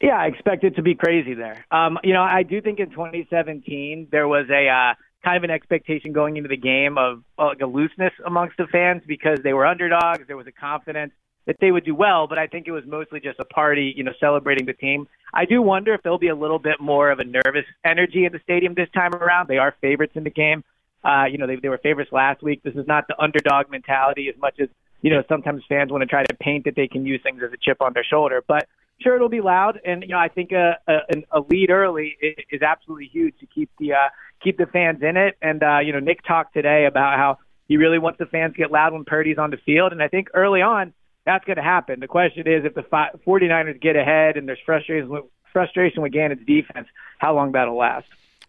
Yeah, 0.00 0.16
I 0.18 0.26
expect 0.26 0.64
it 0.64 0.74
to 0.74 0.82
be 0.82 0.96
crazy 0.96 1.34
there. 1.34 1.64
Um, 1.70 1.96
you 2.02 2.12
know, 2.12 2.22
I 2.22 2.42
do 2.42 2.60
think 2.60 2.80
in 2.80 2.90
2017 2.90 4.08
there 4.10 4.26
was 4.26 4.46
a 4.50 4.66
uh, 4.66 4.94
kind 5.22 5.36
of 5.36 5.44
an 5.44 5.50
expectation 5.50 6.12
going 6.12 6.36
into 6.38 6.48
the 6.48 6.56
game 6.56 6.98
of 6.98 7.22
uh, 7.38 7.44
like 7.44 7.60
a 7.60 7.66
looseness 7.66 8.12
amongst 8.26 8.56
the 8.56 8.66
fans 8.66 9.02
because 9.06 9.38
they 9.44 9.52
were 9.52 9.64
underdogs. 9.64 10.26
There 10.26 10.36
was 10.36 10.48
a 10.48 10.52
confidence 10.52 11.12
that 11.46 11.56
they 11.60 11.70
would 11.72 11.84
do 11.84 11.94
well, 11.94 12.26
but 12.28 12.38
I 12.38 12.46
think 12.46 12.68
it 12.68 12.72
was 12.72 12.84
mostly 12.86 13.20
just 13.20 13.40
a 13.40 13.44
party, 13.44 13.92
you 13.96 14.04
know, 14.04 14.12
celebrating 14.20 14.66
the 14.66 14.72
team. 14.72 15.08
I 15.34 15.44
do 15.44 15.60
wonder 15.60 15.92
if 15.92 16.02
there'll 16.02 16.18
be 16.18 16.28
a 16.28 16.36
little 16.36 16.58
bit 16.58 16.80
more 16.80 17.10
of 17.10 17.18
a 17.18 17.24
nervous 17.24 17.64
energy 17.84 18.24
in 18.24 18.32
the 18.32 18.40
stadium 18.44 18.74
this 18.74 18.88
time 18.94 19.14
around. 19.14 19.48
They 19.48 19.58
are 19.58 19.74
favorites 19.80 20.12
in 20.14 20.24
the 20.24 20.30
game. 20.30 20.62
Uh, 21.02 21.24
you 21.24 21.38
know, 21.38 21.48
they, 21.48 21.56
they 21.56 21.68
were 21.68 21.78
favorites 21.78 22.12
last 22.12 22.42
week. 22.42 22.62
This 22.62 22.74
is 22.76 22.86
not 22.86 23.08
the 23.08 23.20
underdog 23.20 23.70
mentality 23.70 24.28
as 24.28 24.40
much 24.40 24.60
as, 24.60 24.68
you 25.00 25.10
know, 25.10 25.24
sometimes 25.28 25.62
fans 25.68 25.90
want 25.90 26.02
to 26.02 26.06
try 26.06 26.22
to 26.22 26.34
paint 26.36 26.64
that 26.66 26.76
they 26.76 26.86
can 26.86 27.04
use 27.04 27.20
things 27.24 27.42
as 27.44 27.52
a 27.52 27.56
chip 27.60 27.82
on 27.82 27.92
their 27.92 28.04
shoulder. 28.04 28.44
But 28.46 28.68
sure, 29.00 29.16
it'll 29.16 29.28
be 29.28 29.40
loud. 29.40 29.80
And, 29.84 30.02
you 30.02 30.10
know, 30.10 30.18
I 30.18 30.28
think 30.28 30.52
a, 30.52 30.78
a, 30.86 30.98
a 31.32 31.40
lead 31.40 31.70
early 31.70 32.16
is, 32.22 32.36
is 32.52 32.62
absolutely 32.62 33.08
huge 33.12 33.34
to 33.40 33.46
keep 33.46 33.68
the, 33.80 33.94
uh, 33.94 34.08
keep 34.44 34.58
the 34.58 34.66
fans 34.66 35.02
in 35.02 35.16
it. 35.16 35.36
And, 35.42 35.60
uh, 35.64 35.80
you 35.80 35.92
know, 35.92 35.98
Nick 35.98 36.22
talked 36.24 36.54
today 36.54 36.84
about 36.86 37.18
how 37.18 37.38
he 37.66 37.78
really 37.78 37.98
wants 37.98 38.20
the 38.20 38.26
fans 38.26 38.52
to 38.52 38.58
get 38.58 38.70
loud 38.70 38.92
when 38.92 39.04
Purdy's 39.04 39.38
on 39.38 39.50
the 39.50 39.56
field. 39.56 39.90
And 39.90 40.00
I 40.00 40.06
think 40.06 40.28
early 40.34 40.62
on, 40.62 40.92
that's 41.24 41.44
going 41.44 41.56
to 41.56 41.62
happen. 41.62 42.00
The 42.00 42.08
question 42.08 42.46
is 42.48 42.64
if 42.64 42.74
the 42.74 42.82
fi- 42.82 43.10
49ers 43.26 43.80
get 43.80 43.96
ahead 43.96 44.36
and 44.36 44.48
there's 44.48 44.58
frustration 44.64 45.08
with, 45.08 45.24
frustration 45.52 46.02
with 46.02 46.12
Gannon's 46.12 46.44
defense, 46.46 46.88
how 47.18 47.34
long 47.34 47.52
that'll 47.52 47.76
last. 47.76 48.06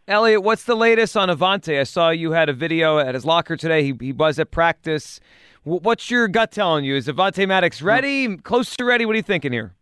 Elliot, 0.07 0.43
what's 0.43 0.63
the 0.65 0.75
latest 0.75 1.15
on 1.15 1.29
Avonte? 1.29 1.79
I 1.79 1.83
saw 1.83 2.09
you 2.09 2.31
had 2.31 2.49
a 2.49 2.53
video 2.53 2.99
at 2.99 3.13
his 3.15 3.25
locker 3.25 3.55
today. 3.55 3.83
He, 3.83 3.93
he 4.01 4.11
was 4.11 4.37
at 4.37 4.51
practice. 4.51 5.19
W- 5.63 5.79
What's 5.81 6.11
your 6.11 6.27
gut 6.27 6.51
telling 6.51 6.83
you? 6.83 6.95
Is 6.97 7.07
Avonte 7.07 7.47
Maddox 7.47 7.81
ready? 7.81 8.35
Close 8.37 8.75
to 8.75 8.83
ready? 8.85 9.05
What 9.05 9.13
are 9.13 9.17
you 9.17 9.21
thinking 9.23 9.53
here? 9.53 9.73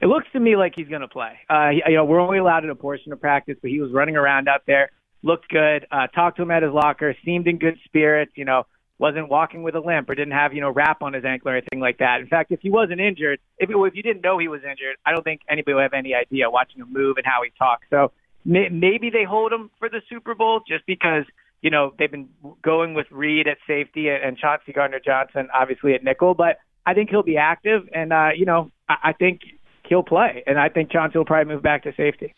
It 0.00 0.06
looks 0.06 0.26
to 0.32 0.40
me 0.40 0.56
like 0.56 0.72
he's 0.74 0.88
going 0.88 1.02
to 1.02 1.08
play. 1.08 1.38
Uh, 1.48 1.68
he- 1.70 1.82
you 1.86 1.94
know, 1.94 2.04
we're 2.04 2.18
only 2.20 2.38
allowed 2.38 2.64
in 2.64 2.70
a 2.70 2.74
portion 2.74 3.12
of 3.12 3.20
practice, 3.20 3.56
but 3.62 3.70
he 3.70 3.80
was 3.80 3.92
running 3.92 4.16
around 4.16 4.48
out 4.48 4.62
there, 4.66 4.90
looked 5.22 5.48
good. 5.48 5.86
Uh, 5.92 6.08
talked 6.08 6.38
to 6.38 6.42
him 6.42 6.50
at 6.50 6.64
his 6.64 6.72
locker, 6.72 7.14
seemed 7.24 7.46
in 7.46 7.58
good 7.58 7.78
spirits. 7.84 8.32
You 8.34 8.46
know, 8.46 8.64
wasn't 8.98 9.28
walking 9.28 9.62
with 9.62 9.74
a 9.74 9.80
limp 9.80 10.08
or 10.08 10.14
didn't 10.14 10.32
have 10.32 10.54
you 10.54 10.60
know 10.60 10.70
wrap 10.70 11.02
on 11.02 11.12
his 11.12 11.24
ankle 11.24 11.50
or 11.50 11.56
anything 11.56 11.80
like 11.80 11.98
that. 11.98 12.20
In 12.20 12.26
fact, 12.26 12.52
if 12.52 12.60
he 12.60 12.70
wasn't 12.70 13.00
injured, 13.00 13.40
if 13.58 13.70
it, 13.70 13.76
if 13.76 13.94
you 13.94 14.02
didn't 14.02 14.22
know 14.22 14.38
he 14.38 14.48
was 14.48 14.62
injured, 14.62 14.96
I 15.04 15.12
don't 15.12 15.22
think 15.22 15.42
anybody 15.48 15.74
would 15.74 15.82
have 15.82 15.92
any 15.92 16.14
idea 16.14 16.50
watching 16.50 16.80
him 16.80 16.92
move 16.92 17.16
and 17.16 17.26
how 17.26 17.42
he 17.44 17.50
talks. 17.58 17.86
So 17.90 18.12
may, 18.44 18.68
maybe 18.68 19.10
they 19.10 19.24
hold 19.24 19.52
him 19.52 19.70
for 19.78 19.88
the 19.88 20.00
Super 20.08 20.34
Bowl 20.34 20.60
just 20.66 20.86
because 20.86 21.24
you 21.62 21.70
know 21.70 21.92
they've 21.98 22.10
been 22.10 22.28
going 22.62 22.94
with 22.94 23.06
Reed 23.10 23.48
at 23.48 23.58
safety 23.66 24.08
and 24.08 24.36
Chauncey 24.38 24.72
Gardner 24.72 25.00
Johnson 25.04 25.48
obviously 25.52 25.94
at 25.94 26.02
nickel, 26.02 26.34
but 26.34 26.58
I 26.84 26.94
think 26.94 27.10
he'll 27.10 27.22
be 27.22 27.36
active 27.36 27.88
and 27.92 28.12
uh, 28.12 28.30
you 28.36 28.46
know 28.46 28.70
I, 28.88 28.96
I 29.04 29.12
think 29.12 29.40
he'll 29.88 30.02
play, 30.02 30.42
and 30.46 30.58
I 30.58 30.68
think 30.68 30.90
Chauncey 30.90 31.18
will 31.18 31.24
probably 31.24 31.52
move 31.52 31.62
back 31.62 31.84
to 31.84 31.92
safety. 31.96 32.34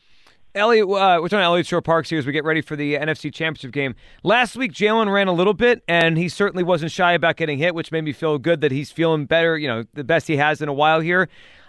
Elliot, 0.58 0.84
uh, 0.86 1.18
we're 1.22 1.28
talking 1.28 1.38
Elliott 1.40 1.66
Shorr-Parks 1.66 2.10
here 2.10 2.18
as 2.18 2.26
we 2.26 2.32
get 2.32 2.44
ready 2.44 2.60
for 2.60 2.76
the 2.76 2.94
NFC 2.96 3.32
Championship 3.32 3.72
game. 3.72 3.94
Last 4.22 4.56
week, 4.56 4.72
Jalen 4.72 5.12
ran 5.12 5.28
a 5.28 5.32
little 5.32 5.54
bit, 5.54 5.82
and 5.88 6.18
he 6.18 6.28
certainly 6.28 6.64
wasn't 6.64 6.90
shy 6.90 7.12
about 7.12 7.36
getting 7.36 7.58
hit, 7.58 7.74
which 7.74 7.92
made 7.92 8.04
me 8.04 8.12
feel 8.12 8.38
good 8.38 8.60
that 8.60 8.72
he's 8.72 8.90
feeling 8.90 9.24
better, 9.24 9.56
you 9.56 9.68
know, 9.68 9.84
the 9.94 10.04
best 10.04 10.26
he 10.26 10.36
has 10.36 10.60
in 10.60 10.68
a 10.68 10.72
while 10.72 11.00
here. 11.00 11.28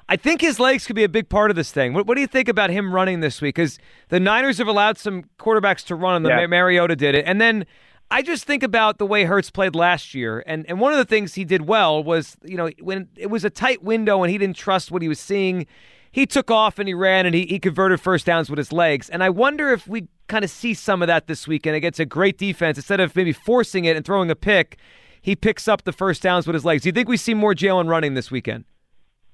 I 0.10 0.16
think 0.16 0.42
his 0.42 0.60
legs 0.60 0.88
could 0.88 0.96
be 0.96 1.04
a 1.04 1.10
big 1.10 1.30
part 1.30 1.52
of 1.52 1.56
this 1.56 1.72
thing. 1.72 1.94
What, 1.94 2.08
what 2.08 2.16
do 2.16 2.22
you 2.22 2.28
think 2.28 2.50
about 2.50 2.72
him 2.72 2.92
running 2.94 3.20
this 3.20 3.42
week? 3.42 3.56
Because 3.56 3.78
the 4.10 4.20
Niners 4.20 4.58
have 4.58 4.68
allowed 4.68 4.98
some 4.98 5.26
quarterbacks 5.38 5.86
to 5.86 5.96
run, 5.96 6.16
and 6.16 6.26
the 6.26 6.30
Yeah. 6.30 6.48
Mariota 6.48 6.96
did 6.96 7.14
it. 7.14 7.26
And 7.28 7.40
then 7.40 7.68
I 8.10 8.24
just 8.24 8.46
think 8.46 8.64
about 8.64 8.98
the 8.98 9.06
way 9.06 9.26
Hurts 9.26 9.52
played 9.52 9.76
last 9.76 10.16
year, 10.16 10.44
and 10.48 10.66
and 10.68 10.80
one 10.80 10.92
of 10.92 10.98
the 10.98 11.06
things 11.06 11.36
he 11.36 11.46
did 11.46 11.68
well 11.68 12.04
was, 12.04 12.38
you 12.44 12.58
know, 12.58 12.72
when 12.82 13.08
it 13.16 13.28
was 13.28 13.46
a 13.46 13.52
tight 13.52 13.84
window 13.84 14.24
and 14.24 14.32
he 14.32 14.40
didn't 14.40 14.56
trust 14.56 14.90
what 14.90 15.04
he 15.04 15.08
was 15.08 15.20
seeing, 15.20 15.68
he 16.12 16.26
took 16.26 16.50
off 16.50 16.80
and 16.80 16.88
he 16.88 16.94
ran 16.94 17.26
and 17.26 17.36
he, 17.36 17.46
he 17.46 17.60
converted 17.60 18.00
first 18.02 18.26
downs 18.26 18.50
with 18.50 18.58
his 18.58 18.72
legs. 18.72 19.10
And 19.10 19.24
I 19.24 19.30
wonder 19.30 19.72
if 19.72 19.88
we 19.88 20.08
kind 20.28 20.44
of 20.44 20.50
see 20.50 20.74
some 20.74 21.02
of 21.02 21.08
that 21.08 21.28
this 21.28 21.48
weekend 21.48 21.76
against 21.76 22.00
a 22.00 22.06
great 22.06 22.38
defense. 22.38 22.78
Instead 22.78 23.00
of 23.00 23.16
maybe 23.16 23.34
forcing 23.34 23.86
it 23.86 23.96
and 23.96 24.06
throwing 24.06 24.32
a 24.32 24.36
pick, 24.36 24.78
he 25.22 25.36
picks 25.36 25.68
up 25.68 25.84
the 25.84 25.92
first 25.92 26.22
downs 26.22 26.48
with 26.48 26.54
his 26.54 26.66
legs. 26.66 26.84
Do 26.84 26.90
you 26.90 26.94
think 26.94 27.10
we 27.10 27.18
see 27.18 27.34
more 27.34 27.54
Jalen 27.54 27.88
running 27.88 28.14
this 28.14 28.32
weekend? 28.32 28.66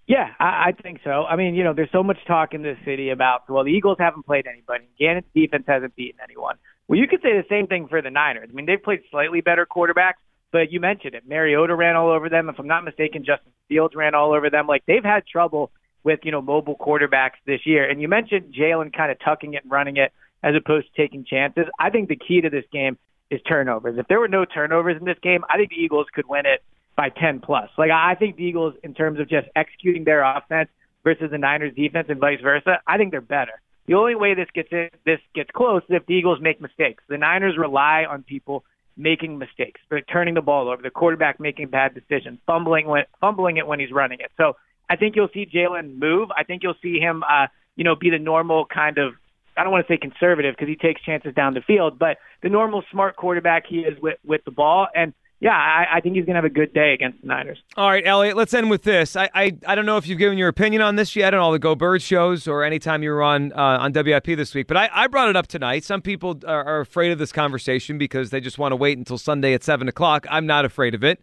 Yeah, 0.08 0.30
I, 0.40 0.68
I 0.68 0.72
think 0.82 1.00
so. 1.04 1.24
I 1.24 1.36
mean, 1.36 1.56
you 1.56 1.64
know, 1.64 1.74
there's 1.74 1.92
so 1.92 2.04
much 2.04 2.18
talk 2.28 2.54
in 2.54 2.62
this 2.62 2.78
city 2.86 3.10
about 3.10 3.50
well, 3.50 3.64
the 3.64 3.72
Eagles 3.72 3.98
haven't 4.00 4.26
played 4.26 4.46
anybody. 4.48 4.86
Gannon's 5.00 5.26
defense 5.34 5.64
hasn't 5.68 5.96
beaten 5.96 6.20
anyone. 6.24 6.58
Well, 6.88 7.00
you 7.00 7.08
could 7.08 7.22
say 7.22 7.30
the 7.34 7.46
same 7.50 7.66
thing 7.66 7.88
for 7.88 8.02
the 8.02 8.12
Niners. 8.12 8.50
I 8.52 8.54
mean, 8.54 8.68
they've 8.68 8.82
played 8.82 9.02
slightly 9.10 9.42
better 9.42 9.66
quarterbacks, 9.66 10.22
but 10.52 10.72
you 10.72 10.80
mentioned 10.80 11.16
it. 11.16 11.28
Mariota 11.28 11.74
ran 11.74 11.96
all 11.96 12.12
over 12.12 12.30
them. 12.30 12.50
If 12.50 12.60
I'm 12.60 12.68
not 12.68 12.84
mistaken, 12.84 13.26
Justin 13.26 13.52
Fields 13.68 13.96
ran 13.96 14.14
all 14.14 14.34
over 14.34 14.52
them. 14.52 14.68
Like 14.68 14.84
they've 14.86 15.04
had 15.04 15.26
trouble 15.26 15.72
with 16.06 16.20
you 16.24 16.32
know 16.32 16.42
mobile 16.42 16.78
quarterbacks 16.78 17.36
this 17.46 17.66
year. 17.66 17.90
And 17.90 18.02
you 18.02 18.08
mentioned 18.08 18.54
Jalen 18.54 18.96
kind 18.96 19.12
of 19.12 19.20
tucking 19.20 19.56
it 19.56 19.64
and 19.64 19.72
running 19.72 19.98
it 19.98 20.14
as 20.42 20.56
opposed 20.56 20.88
to 20.88 21.02
taking 21.02 21.26
chances. 21.26 21.66
I 21.78 21.90
think 21.90 22.08
the 22.08 22.16
key 22.16 22.40
to 22.42 22.50
this 22.50 22.64
game 22.72 22.98
is 23.30 23.42
turnovers. 23.42 23.98
If 23.98 24.08
there 24.08 24.20
were 24.20 24.28
no 24.28 24.46
turnovers 24.46 24.98
in 24.98 25.06
this 25.06 25.18
game, 25.22 25.44
I 25.50 25.58
think 25.58 25.72
the 25.72 25.82
Eagles 25.82 26.08
could 26.14 26.28
win 26.28 26.46
it 26.46 26.64
by 26.96 27.10
10 27.10 27.42
plus. 27.42 27.70
Like 27.78 27.92
I 27.92 28.16
think 28.16 28.38
the 28.38 28.44
Eagles, 28.44 28.76
in 28.84 28.94
terms 28.94 29.20
of 29.20 29.28
just 29.28 29.48
executing 29.56 30.04
their 30.04 30.24
offense 30.24 30.70
versus 31.04 31.32
the 31.32 31.40
Niners 31.40 31.74
defense 31.76 32.08
and 32.10 32.20
vice 32.20 32.40
versa, 32.42 32.80
I 32.88 32.98
think 32.98 33.12
they're 33.12 33.22
better. 33.22 33.60
The 33.88 33.96
only 33.96 34.16
way 34.16 34.36
this 34.36 34.48
gets 34.54 34.70
in, 34.72 34.90
this 35.06 35.20
gets 35.34 35.50
close 35.52 35.82
is 35.90 35.96
if 35.96 36.06
the 36.06 36.14
Eagles 36.14 36.40
make 36.40 36.62
mistakes. 36.62 37.04
The 37.08 37.18
Niners 37.18 37.58
rely 37.58 38.06
on 38.10 38.24
people 38.24 38.64
making 38.98 39.38
mistakes, 39.38 39.82
turning 40.12 40.36
the 40.36 40.42
ball 40.42 40.70
over, 40.70 40.82
the 40.82 40.90
quarterback 40.90 41.40
making 41.40 41.68
bad 41.68 41.94
decisions, 41.94 42.40
fumbling 42.46 42.88
when 42.88 43.04
fumbling 43.20 43.58
it 43.58 43.68
when 43.68 43.80
he's 43.80 43.92
running 43.92 44.20
it. 44.22 44.32
So 44.38 44.56
I 44.90 44.96
think 44.96 45.16
you'll 45.16 45.30
see 45.34 45.46
Jalen 45.46 45.98
move. 45.98 46.30
I 46.36 46.44
think 46.44 46.64
you'll 46.64 46.76
see 46.82 47.00
him, 47.00 47.24
uh, 47.24 47.48
you 47.76 47.84
know, 47.84 47.96
be 47.96 48.10
the 48.10 48.20
normal 48.20 48.66
kind 48.66 48.98
of 48.98 49.14
I 49.58 49.64
don't 49.64 49.72
want 49.72 49.88
to 49.88 49.94
say 49.94 49.98
conservative 49.98 50.54
because 50.56 50.68
he 50.68 50.76
takes 50.76 51.02
chances 51.02 51.34
down 51.34 51.54
the 51.54 51.62
field, 51.62 51.98
but 51.98 52.18
the 52.44 52.50
normal 52.50 52.84
smart 52.92 53.16
quarterback 53.16 53.66
he 53.68 53.80
is 53.80 54.00
with 54.02 54.18
with 54.26 54.44
the 54.44 54.52
ball. 54.52 54.88
And 54.94 55.14
yeah, 55.40 55.52
I, 55.52 55.98
I 55.98 56.02
think 56.02 56.16
he's 56.16 56.26
going 56.26 56.36
to 56.36 56.42
have 56.42 56.46
a 56.46 56.50
good 56.50 56.74
day 56.74 56.94
against 56.94 57.22
the 57.22 57.28
Niners. 57.28 57.62
All 57.76 57.90
right, 57.90 58.06
Elliot, 58.06 58.38
let's 58.38 58.54
end 58.54 58.70
with 58.70 58.84
this. 58.84 59.16
I, 59.16 59.30
I, 59.34 59.58
I 59.68 59.76
don't 59.76 59.86
know 59.86 59.98
if 59.98 60.08
you've 60.08 60.18
given 60.18 60.38
your 60.38 60.48
opinion 60.48 60.82
on 60.82 60.96
this 60.96 61.16
yet 61.16 61.34
on 61.34 61.40
all 61.40 61.52
the 61.52 61.60
Go 61.60 61.76
Bird 61.76 62.02
shows 62.02 62.48
or 62.48 62.64
anytime 62.64 63.04
you 63.04 63.12
were 63.12 63.22
on 63.22 63.52
uh, 63.54 63.78
on 63.80 63.92
WIP 63.94 64.26
this 64.26 64.56
week, 64.56 64.68
but 64.68 64.78
I, 64.78 64.90
I 64.94 65.08
brought 65.08 65.30
it 65.30 65.36
up 65.36 65.48
tonight. 65.48 65.84
Some 65.84 66.02
people 66.02 66.40
are, 66.48 66.64
are 66.64 66.80
afraid 66.80 67.12
of 67.12 67.20
this 67.20 67.32
conversation 67.32 67.98
because 67.98 68.30
they 68.30 68.40
just 68.40 68.58
want 68.58 68.72
to 68.72 68.76
wait 68.76 68.98
until 68.98 69.18
Sunday 69.18 69.54
at 69.54 69.64
7 69.64 69.88
o'clock. 69.88 70.26
I'm 70.30 70.46
not 70.46 70.66
afraid 70.66 70.96
of 70.96 71.04
it. 71.04 71.22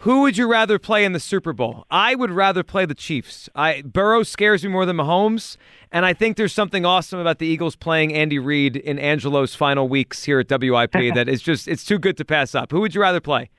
Who 0.00 0.22
would 0.22 0.36
you 0.36 0.46
rather 0.46 0.78
play 0.78 1.04
in 1.04 1.12
the 1.12 1.20
Super 1.20 1.52
Bowl? 1.52 1.86
I 1.90 2.14
would 2.14 2.30
rather 2.30 2.62
play 2.62 2.84
the 2.84 2.94
Chiefs. 2.94 3.48
I 3.54 3.82
Burrow 3.82 4.22
scares 4.22 4.62
me 4.62 4.68
more 4.68 4.84
than 4.84 4.96
Mahomes, 4.96 5.56
and 5.90 6.04
I 6.04 6.12
think 6.12 6.36
there's 6.36 6.52
something 6.52 6.84
awesome 6.84 7.18
about 7.18 7.38
the 7.38 7.46
Eagles 7.46 7.76
playing 7.76 8.12
Andy 8.12 8.38
Reid 8.38 8.76
in 8.76 8.98
Angelo's 8.98 9.54
final 9.54 9.88
weeks 9.88 10.24
here 10.24 10.38
at 10.38 10.50
WIP 10.50 10.92
that 11.14 11.28
is 11.28 11.40
just 11.40 11.66
it's 11.66 11.84
too 11.84 11.98
good 11.98 12.16
to 12.18 12.24
pass 12.24 12.54
up. 12.54 12.72
Who 12.72 12.80
would 12.80 12.94
you 12.94 13.00
rather 13.00 13.20
play? 13.20 13.50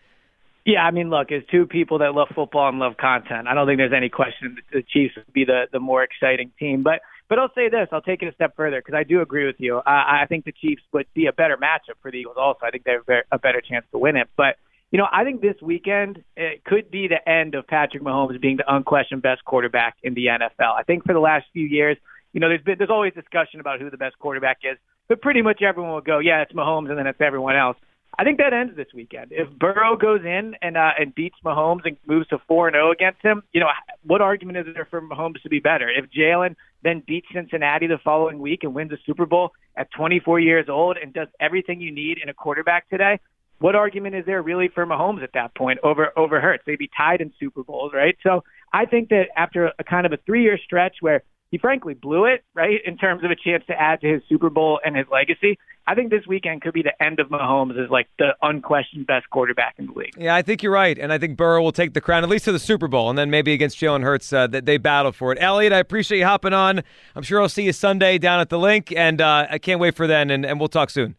Yeah, 0.64 0.84
I 0.86 0.92
mean, 0.92 1.10
look, 1.10 1.32
as 1.32 1.44
two 1.50 1.66
people 1.66 2.00
that 2.00 2.14
love 2.14 2.28
football 2.36 2.68
and 2.68 2.78
love 2.78 2.98
content, 2.98 3.48
I 3.48 3.54
don't 3.54 3.66
think 3.66 3.78
there's 3.78 3.94
any 3.96 4.10
question 4.10 4.56
that 4.56 4.78
the 4.78 4.84
Chiefs 4.84 5.16
would 5.16 5.34
be 5.34 5.44
the 5.44 5.64
the 5.72 5.80
more 5.80 6.04
exciting 6.04 6.52
team. 6.60 6.84
But 6.84 7.02
but 7.30 7.40
I'll 7.40 7.52
say 7.56 7.68
this, 7.68 7.88
I'll 7.92 8.02
take 8.02 8.22
it 8.22 8.28
a 8.28 8.34
step 8.34 8.56
further 8.56 8.80
because 8.80 8.94
I 8.94 9.04
do 9.04 9.22
agree 9.22 9.48
with 9.48 9.56
you. 9.60 9.82
I, 9.86 10.22
I 10.22 10.26
think 10.28 10.46
the 10.46 10.52
Chiefs 10.52 10.84
would 10.94 11.08
be 11.16 11.26
a 11.26 11.34
better 11.34 11.58
matchup 11.58 11.96
for 12.02 12.12
the 12.12 12.18
Eagles. 12.18 12.36
Also, 12.38 12.60
I 12.64 12.70
think 12.70 12.84
they 12.84 12.92
have 12.92 13.10
a 13.10 13.36
a 13.36 13.40
better 13.40 13.62
chance 13.62 13.86
to 13.92 13.98
win 13.98 14.16
it. 14.16 14.30
But 14.38 14.58
you 14.92 14.98
know, 14.98 15.08
I 15.12 15.24
think 15.24 15.42
this 15.42 15.56
weekend 15.62 16.24
it 16.36 16.64
could 16.64 16.90
be 16.90 17.08
the 17.08 17.28
end 17.30 17.56
of 17.56 17.68
Patrick 17.68 18.04
Mahomes 18.04 18.40
being 18.40 18.58
the 18.58 18.74
unquestioned 18.74 19.22
best 19.22 19.44
quarterback 19.44 19.98
in 20.02 20.14
the 20.14 20.28
NFL. 20.28 20.74
I 20.78 20.84
think 20.84 21.06
for 21.06 21.14
the 21.14 21.20
last 21.20 21.46
few 21.52 21.66
years, 21.66 21.98
you 22.34 22.40
know, 22.40 22.50
there's 22.50 22.64
been 22.64 22.78
there's 22.78 22.90
always 22.90 23.14
discussion 23.14 23.60
about 23.60 23.82
who 23.82 23.90
the 23.90 23.98
best 23.98 24.18
quarterback 24.20 24.60
is, 24.64 24.78
but 25.08 25.22
pretty 25.22 25.42
much 25.42 25.62
everyone 25.62 25.92
will 25.94 26.02
go, 26.02 26.20
yeah, 26.20 26.42
it's 26.42 26.54
Mahomes, 26.54 26.90
and 26.90 26.98
then 26.98 27.08
it's 27.08 27.20
everyone 27.20 27.56
else. 27.56 27.78
I 28.20 28.24
think 28.24 28.40
that 28.40 28.54
ends 28.54 28.76
this 28.76 28.88
weekend. 28.96 29.28
If 29.32 29.48
Burrow 29.60 29.96
goes 29.96 30.22
in 30.24 30.56
and 30.62 30.78
uh, 30.78 30.92
and 30.98 31.14
beats 31.14 31.36
Mahomes 31.46 31.82
and 31.86 31.98
moves 32.08 32.28
to 32.30 32.40
four 32.48 32.68
and 32.68 32.76
zero 32.76 32.92
against 32.92 33.22
him, 33.22 33.44
you 33.52 33.60
know 33.60 33.68
what 34.04 34.22
argument 34.22 34.58
is 34.58 34.74
there 34.74 34.88
for 34.90 35.02
Mahomes 35.02 35.42
to 35.44 35.50
be 35.50 35.60
better? 35.60 35.90
If 35.90 36.10
Jalen 36.12 36.56
then 36.84 37.04
beats 37.06 37.28
Cincinnati 37.34 37.88
the 37.88 37.98
following 38.04 38.40
week 38.40 38.64
and 38.64 38.74
wins 38.74 38.92
a 38.92 38.98
Super 39.06 39.26
Bowl 39.26 39.52
at 39.76 39.92
24 39.92 40.40
years 40.40 40.68
old 40.70 40.98
and 40.98 41.14
does 41.14 41.28
everything 41.40 41.82
you 41.82 41.92
need 41.92 42.20
in 42.22 42.30
a 42.30 42.34
quarterback 42.34 42.90
today, 42.90 43.20
what 43.60 43.76
argument 43.76 44.16
is 44.16 44.26
there 44.26 44.42
really 44.42 44.68
for 44.68 44.86
Mahomes 44.86 45.24
at 45.24 45.34
that 45.34 45.56
point 45.56 45.80
over 45.84 46.12
over 46.18 46.40
Hurts? 46.40 46.64
They'd 46.66 46.78
be 46.78 46.90
tied 46.96 47.22
in 47.22 47.34
Super 47.40 47.64
Bowls, 47.64 47.92
right? 47.94 48.18
So 48.24 48.44
I 48.74 48.86
think 48.86 49.10
that 49.10 49.26
after 49.36 49.72
a 49.80 49.84
kind 49.84 50.06
of 50.06 50.14
a 50.14 50.18
three 50.26 50.44
year 50.44 50.58
stretch 50.64 50.98
where 51.02 51.24
he 51.52 51.58
frankly 51.58 51.94
blew 51.94 52.26
it, 52.26 52.44
right, 52.54 52.80
in 52.86 52.98
terms 52.98 53.24
of 53.24 53.32
a 53.32 53.36
chance 53.36 53.64
to 53.68 53.74
add 53.74 54.02
to 54.02 54.08
his 54.08 54.22
Super 54.28 54.50
Bowl 54.50 54.80
and 54.84 54.96
his 54.98 55.06
legacy. 55.12 55.58
I 55.90 55.96
think 55.96 56.10
this 56.10 56.28
weekend 56.28 56.62
could 56.62 56.74
be 56.74 56.82
the 56.82 57.02
end 57.02 57.22
of 57.22 57.30
Mahomes 57.30 57.82
as 57.82 57.90
like 57.90 58.10
the 58.20 58.32
unquestioned 58.42 59.08
best 59.08 59.30
quarterback 59.30 59.76
in 59.78 59.88
the 59.88 59.94
league. 59.94 60.16
Yeah, 60.18 60.36
I 60.36 60.42
think 60.42 60.62
you're 60.62 60.74
right, 60.74 60.98
and 60.98 61.14
I 61.14 61.18
think 61.18 61.38
Burrow 61.38 61.62
will 61.62 61.72
take 61.72 61.94
the 61.94 62.02
crown 62.02 62.24
at 62.24 62.30
least 62.30 62.44
to 62.46 62.52
the 62.52 62.60
Super 62.60 62.90
Bowl, 62.90 63.10
and 63.10 63.18
then 63.18 63.30
maybe 63.30 63.54
against 63.54 63.78
Jalen 63.78 64.04
Hurts 64.04 64.34
uh, 64.34 64.48
that 64.48 64.66
they 64.66 64.78
battle 64.78 65.14
for 65.14 65.32
it. 65.32 65.38
Elliot, 65.40 65.72
I 65.72 65.78
appreciate 65.78 66.20
you 66.20 66.26
hopping 66.26 66.52
on. 66.52 66.84
I'm 67.16 67.24
sure 67.24 67.42
I'll 67.42 67.48
see 67.48 67.64
you 67.64 67.72
Sunday 67.72 68.18
down 68.18 68.42
at 68.42 68.50
the 68.50 68.60
Linc, 68.60 68.92
and 68.92 69.22
uh, 69.22 69.48
I 69.50 69.58
can't 69.60 69.80
wait 69.80 69.96
for 69.96 70.08
then, 70.08 70.30
and, 70.30 70.46
and 70.46 70.60
we'll 70.60 70.68
talk 70.68 70.90
soon. 70.90 71.16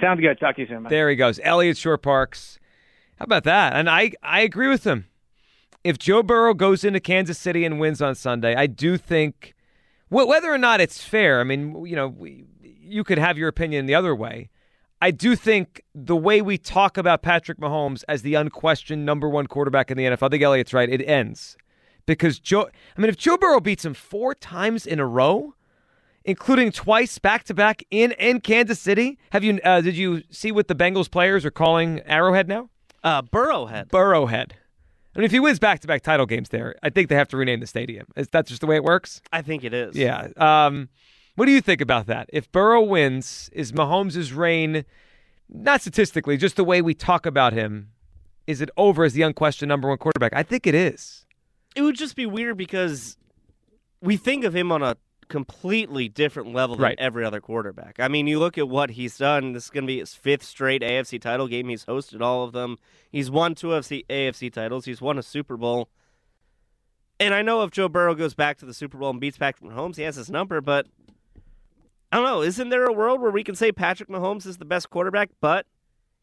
Sounds 0.00 0.20
good. 0.20 0.38
Talk 0.40 0.56
to 0.56 0.62
you 0.62 0.68
soon. 0.68 0.82
Man. 0.82 0.90
There 0.90 1.08
he 1.08 1.16
goes, 1.16 1.40
Elliot 1.42 1.76
Shorr-Parks. 1.76 2.58
How 3.16 3.24
about 3.24 3.44
that? 3.44 3.74
And 3.74 3.88
I 3.88 4.12
I 4.22 4.40
agree 4.40 4.68
with 4.68 4.84
him. 4.84 5.06
If 5.84 5.98
Joe 5.98 6.22
Burrow 6.22 6.54
goes 6.54 6.82
into 6.82 6.98
Kansas 7.00 7.38
City 7.38 7.64
and 7.64 7.78
wins 7.78 8.00
on 8.02 8.14
Sunday, 8.14 8.54
I 8.54 8.66
do 8.66 8.96
think 8.96 9.54
wh- 10.08 10.26
whether 10.26 10.52
or 10.52 10.58
not 10.58 10.80
it's 10.80 11.04
fair. 11.04 11.40
I 11.40 11.44
mean, 11.44 11.84
you 11.86 11.94
know, 11.94 12.08
we, 12.08 12.44
you 12.62 13.04
could 13.04 13.18
have 13.18 13.36
your 13.38 13.48
opinion 13.48 13.86
the 13.86 13.94
other 13.94 14.14
way. 14.14 14.50
I 15.00 15.10
do 15.10 15.36
think 15.36 15.82
the 15.94 16.16
way 16.16 16.40
we 16.40 16.56
talk 16.56 16.96
about 16.96 17.22
Patrick 17.22 17.58
Mahomes 17.58 18.02
as 18.08 18.22
the 18.22 18.34
unquestioned 18.34 19.04
number 19.04 19.28
one 19.28 19.46
quarterback 19.46 19.90
in 19.90 19.98
the 19.98 20.04
NFL, 20.04 20.22
I 20.22 20.28
think 20.30 20.42
Elliot's 20.42 20.72
right. 20.72 20.88
It 20.88 21.02
ends 21.06 21.56
because 22.06 22.38
Joe. 22.40 22.68
I 22.96 23.00
mean, 23.00 23.10
if 23.10 23.16
Joe 23.18 23.36
Burrow 23.36 23.60
beats 23.60 23.84
him 23.84 23.94
four 23.94 24.34
times 24.34 24.86
in 24.86 24.98
a 24.98 25.06
row, 25.06 25.54
including 26.24 26.72
twice 26.72 27.18
back 27.18 27.44
to 27.44 27.54
back 27.54 27.82
in 27.90 28.12
in 28.12 28.40
Kansas 28.40 28.80
City, 28.80 29.18
have 29.30 29.44
you? 29.44 29.60
Uh, 29.64 29.80
did 29.80 29.96
you 29.96 30.22
see 30.30 30.52
what 30.52 30.68
the 30.68 30.74
Bengals 30.74 31.10
players 31.10 31.44
are 31.44 31.50
calling 31.50 32.00
Arrowhead 32.00 32.48
now? 32.48 32.70
Uh, 33.02 33.22
Burrowhead. 33.22 33.88
Burrowhead. 33.88 34.52
I 35.14 35.18
mean, 35.20 35.26
if 35.26 35.30
he 35.30 35.38
wins 35.38 35.58
back 35.58 35.80
to 35.80 35.86
back 35.86 36.02
title 36.02 36.26
games 36.26 36.48
there, 36.48 36.74
I 36.82 36.90
think 36.90 37.08
they 37.08 37.14
have 37.14 37.28
to 37.28 37.36
rename 37.36 37.60
the 37.60 37.66
stadium. 37.66 38.06
Is 38.16 38.28
that 38.30 38.46
just 38.46 38.60
the 38.60 38.66
way 38.66 38.76
it 38.76 38.82
works? 38.82 39.20
I 39.32 39.42
think 39.42 39.62
it 39.62 39.72
is. 39.72 39.94
Yeah. 39.94 40.28
Um, 40.36 40.88
what 41.36 41.46
do 41.46 41.52
you 41.52 41.60
think 41.60 41.80
about 41.80 42.06
that? 42.06 42.28
If 42.32 42.50
Burrow 42.50 42.82
wins, 42.82 43.50
is 43.52 43.72
Mahomes' 43.72 44.34
reign, 44.34 44.84
not 45.48 45.82
statistically, 45.82 46.36
just 46.36 46.56
the 46.56 46.64
way 46.64 46.82
we 46.82 46.94
talk 46.94 47.26
about 47.26 47.52
him, 47.52 47.90
is 48.46 48.60
it 48.60 48.70
over 48.76 49.04
as 49.04 49.12
the 49.12 49.22
unquestioned 49.22 49.68
number 49.68 49.88
one 49.88 49.98
quarterback? 49.98 50.32
I 50.34 50.42
think 50.42 50.66
it 50.66 50.74
is. 50.74 51.26
It 51.76 51.82
would 51.82 51.96
just 51.96 52.16
be 52.16 52.26
weird 52.26 52.56
because 52.56 53.16
we 54.00 54.16
think 54.16 54.44
of 54.44 54.54
him 54.54 54.72
on 54.72 54.82
a 54.82 54.96
completely 55.24 56.08
different 56.08 56.52
level 56.52 56.76
than 56.76 56.82
Right. 56.84 56.98
every 56.98 57.24
other 57.24 57.40
quarterback. 57.40 57.98
I 58.00 58.08
mean, 58.08 58.26
you 58.26 58.38
look 58.38 58.56
at 58.58 58.68
what 58.68 58.90
he's 58.90 59.18
done. 59.18 59.52
This 59.52 59.64
is 59.64 59.70
going 59.70 59.84
to 59.84 59.86
be 59.88 59.98
his 59.98 60.14
fifth 60.14 60.42
straight 60.44 60.82
AFC 60.82 61.18
title 61.20 61.48
game. 61.48 61.68
He's 61.68 61.84
hosted 61.84 62.20
all 62.20 62.44
of 62.44 62.52
them. 62.52 62.76
He's 63.10 63.30
won 63.30 63.54
two 63.54 63.68
AFC, 63.68 64.04
AFC 64.08 64.52
titles. 64.52 64.84
He's 64.84 65.00
won 65.00 65.18
a 65.18 65.22
Super 65.22 65.56
Bowl. 65.56 65.88
And 67.20 67.32
I 67.34 67.42
know 67.42 67.62
if 67.62 67.70
Joe 67.70 67.88
Burrow 67.88 68.14
goes 68.14 68.34
back 68.34 68.58
to 68.58 68.66
the 68.66 68.74
Super 68.74 68.98
Bowl 68.98 69.10
and 69.10 69.20
beats 69.20 69.38
Patrick 69.38 69.70
Mahomes, 69.70 69.96
he 69.96 70.02
has 70.02 70.16
his 70.16 70.30
number, 70.30 70.60
but 70.60 70.86
I 72.10 72.16
don't 72.16 72.26
know. 72.26 72.42
Isn't 72.42 72.68
there 72.70 72.84
a 72.86 72.92
world 72.92 73.20
where 73.20 73.30
we 73.30 73.44
can 73.44 73.54
say 73.54 73.72
Patrick 73.72 74.08
Mahomes 74.08 74.46
is 74.46 74.58
the 74.58 74.64
best 74.64 74.90
quarterback, 74.90 75.30
but 75.40 75.66